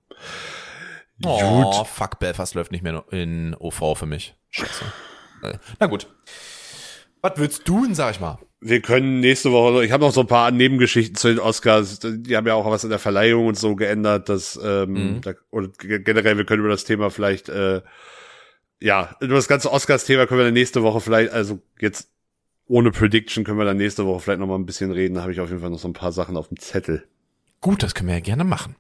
Oh, 1.25 1.63
Gut. 1.73 1.87
fuck, 1.87 2.19
Belfast 2.19 2.55
läuft 2.55 2.73
nicht 2.73 2.83
mehr 2.83 3.05
in 3.13 3.55
OV 3.55 3.97
für 3.97 4.07
mich. 4.07 4.35
Scheiße. 4.51 4.85
Äh, 5.43 5.55
Na 5.79 5.87
gut. 5.87 6.09
Was 7.23 7.33
willst 7.37 7.69
du 7.69 7.85
denn, 7.85 7.95
sag 7.95 8.11
ich 8.15 8.21
mal? 8.21 8.39
Wir 8.61 8.81
können 8.81 9.21
nächste 9.21 9.51
Woche, 9.53 9.85
ich 9.85 9.91
habe 9.93 10.05
noch 10.05 10.13
so 10.13 10.21
ein 10.21 10.27
paar 10.27 10.51
Nebengeschichten 10.51 11.17
zu 11.17 11.29
den 11.29 11.39
Oscars, 11.41 11.99
die 12.01 12.37
haben 12.37 12.47
ja 12.47 12.55
auch 12.55 12.69
was 12.71 12.85
in 12.85 12.91
der 12.91 12.99
Verleihung 12.99 13.47
und 13.47 13.59
so 13.59 13.75
geändert, 13.75 14.29
dass, 14.29 14.59
ähm, 14.63 15.17
Mhm. 15.17 15.21
da, 15.23 15.33
oder 15.51 15.69
generell, 15.79 16.37
wir 16.37 16.45
können 16.45 16.61
über 16.61 16.69
das 16.71 16.85
Thema 16.85 17.11
vielleicht, 17.11 17.49
äh, 17.49 17.81
ja, 18.81 19.17
über 19.21 19.35
das 19.35 19.49
ganze 19.49 19.73
Oscars-Thema 19.73 20.27
können 20.27 20.41
wir 20.41 20.45
dann 20.45 20.55
nächste 20.55 20.83
Woche 20.83 21.01
vielleicht, 21.01 21.33
also 21.33 21.61
jetzt 21.81 22.11
ohne 22.67 22.91
Prediction 22.93 23.43
können 23.45 23.59
wir 23.59 23.65
dann 23.65 23.77
nächste 23.77 24.07
Woche 24.07 24.21
vielleicht 24.21 24.41
noch 24.41 24.47
mal 24.47 24.57
ein 24.57 24.67
bisschen 24.67 24.93
reden, 24.93 25.15
da 25.15 25.23
habe 25.23 25.33
ich 25.33 25.41
auf 25.41 25.49
jeden 25.49 25.61
Fall 25.61 25.71
noch 25.71 25.79
so 25.79 25.89
ein 25.89 25.93
paar 25.95 26.13
Sachen 26.13 26.37
auf 26.37 26.49
dem 26.49 26.59
Zettel. 26.59 27.05
Gut, 27.61 27.83
das 27.83 27.95
können 27.95 28.09
wir 28.09 28.15
ja 28.17 28.21
gerne 28.21 28.45
machen. 28.45 28.77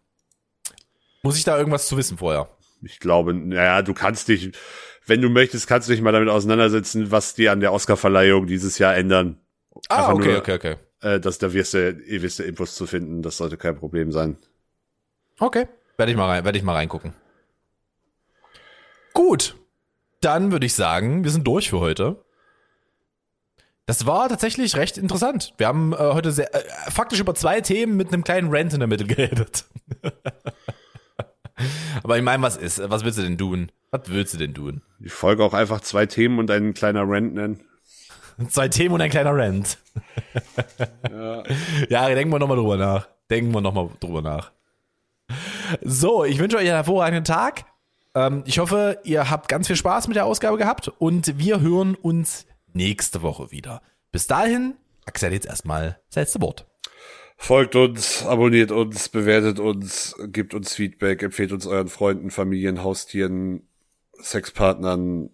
Muss 1.22 1.36
ich 1.36 1.44
da 1.44 1.56
irgendwas 1.58 1.86
zu 1.86 1.96
wissen 1.96 2.18
vorher? 2.18 2.48
Ich 2.82 2.98
glaube, 2.98 3.32
naja, 3.34 3.82
du 3.82 3.94
kannst 3.94 4.26
dich, 4.28 4.52
wenn 5.06 5.20
du 5.22 5.28
möchtest, 5.28 5.66
kannst 5.66 5.88
du 5.88 5.92
dich 5.92 6.00
mal 6.02 6.12
damit 6.12 6.28
auseinandersetzen, 6.28 7.10
was 7.10 7.34
die 7.34 7.48
an 7.48 7.60
der 7.60 7.72
Oscar-Verleihung 7.72 8.46
dieses 8.46 8.78
Jahr 8.78 8.94
ändern. 8.96 9.40
Ah, 9.88 9.96
Einfach 10.08 10.14
okay, 10.14 10.28
nur- 10.28 10.38
okay, 10.38 10.52
okay. 10.54 10.76
Äh, 11.00 11.18
dass 11.20 11.38
da 11.38 11.52
wirst 11.52 11.74
du, 11.74 11.98
wirst 12.06 12.38
du 12.38 12.44
Infos 12.44 12.74
zu 12.76 12.86
finden, 12.86 13.22
das 13.22 13.36
sollte 13.36 13.56
kein 13.56 13.76
Problem 13.76 14.12
sein. 14.12 14.36
Okay. 15.40 15.66
Werde 15.96 16.12
ich 16.12 16.16
mal 16.18 16.26
rein, 16.28 16.44
werde 16.44 16.56
ich 16.58 16.64
mal 16.64 16.74
reingucken. 16.74 17.14
Gut. 19.12 19.56
Dann 20.20 20.52
würde 20.52 20.66
ich 20.66 20.74
sagen, 20.74 21.24
wir 21.24 21.30
sind 21.32 21.44
durch 21.46 21.70
für 21.70 21.80
heute. 21.80 22.24
Das 23.86 24.06
war 24.06 24.28
tatsächlich 24.28 24.76
recht 24.76 24.96
interessant. 24.96 25.52
Wir 25.58 25.66
haben 25.66 25.92
äh, 25.92 25.96
heute 25.96 26.30
sehr, 26.30 26.54
äh, 26.54 26.62
faktisch 26.90 27.18
über 27.18 27.34
zwei 27.34 27.60
Themen 27.60 27.96
mit 27.96 28.12
einem 28.12 28.22
kleinen 28.22 28.54
Rant 28.54 28.72
in 28.72 28.78
der 28.78 28.86
Mitte 28.86 29.04
geredet. 29.06 29.64
Aber 32.04 32.16
ich 32.16 32.22
meine, 32.22 32.42
was 32.42 32.56
ist? 32.56 32.80
Was 32.88 33.04
willst 33.04 33.18
du 33.18 33.22
denn 33.22 33.36
tun? 33.38 33.72
Was 33.92 34.08
willst 34.08 34.32
du 34.32 34.38
denn 34.38 34.54
tun? 34.54 34.80
Ich 35.00 35.12
folge 35.12 35.44
auch 35.44 35.52
einfach 35.52 35.82
zwei 35.82 36.06
Themen 36.06 36.38
und 36.38 36.50
ein 36.50 36.72
kleiner 36.72 37.02
Rant 37.06 37.34
nennen. 37.34 37.60
Zwei 38.48 38.68
Themen 38.68 38.94
und 38.94 39.02
ein 39.02 39.10
kleiner 39.10 39.36
Rant. 39.36 39.76
ja. 41.10 41.42
ja, 41.90 42.08
denken 42.08 42.32
wir 42.32 42.38
nochmal 42.38 42.56
drüber 42.56 42.78
nach. 42.78 43.06
Denken 43.28 43.52
wir 43.52 43.60
nochmal 43.60 43.90
drüber 44.00 44.22
nach. 44.22 44.52
So, 45.82 46.24
ich 46.24 46.38
wünsche 46.38 46.56
euch 46.56 46.62
einen 46.62 46.70
hervorragenden 46.70 47.24
Tag. 47.24 47.66
Ähm, 48.14 48.42
ich 48.46 48.58
hoffe, 48.58 48.98
ihr 49.04 49.28
habt 49.28 49.48
ganz 49.48 49.66
viel 49.66 49.76
Spaß 49.76 50.08
mit 50.08 50.16
der 50.16 50.24
Ausgabe 50.24 50.56
gehabt 50.56 50.88
und 50.88 51.38
wir 51.38 51.60
hören 51.60 51.94
uns 51.94 52.46
nächste 52.72 53.20
Woche 53.20 53.50
wieder. 53.50 53.82
Bis 54.10 54.26
dahin, 54.26 54.74
Axel 55.04 55.34
jetzt 55.34 55.46
erstmal 55.46 56.00
das 56.08 56.16
letzte 56.16 56.40
Wort. 56.40 56.66
Folgt 57.36 57.76
uns, 57.76 58.24
abonniert 58.24 58.72
uns, 58.72 59.10
bewertet 59.10 59.60
uns, 59.60 60.16
gebt 60.28 60.54
uns 60.54 60.74
Feedback, 60.74 61.22
empfehlt 61.22 61.52
uns 61.52 61.66
euren 61.66 61.88
Freunden, 61.88 62.30
Familien, 62.30 62.82
Haustieren, 62.82 63.68
Sexpartnern, 64.22 65.30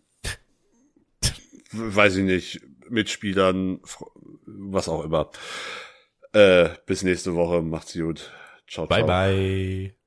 weiß 1.73 2.17
ich 2.17 2.25
nicht, 2.25 2.61
Mitspielern, 2.89 3.81
was 4.47 4.89
auch 4.89 5.05
immer. 5.05 5.31
Äh, 6.33 6.71
bis 6.87 7.03
nächste 7.03 7.35
Woche, 7.35 7.63
macht's 7.63 7.95
gut. 7.95 8.31
Ciao, 8.67 8.87
ciao. 8.87 8.87
Bye, 8.87 9.05
bye. 9.05 9.98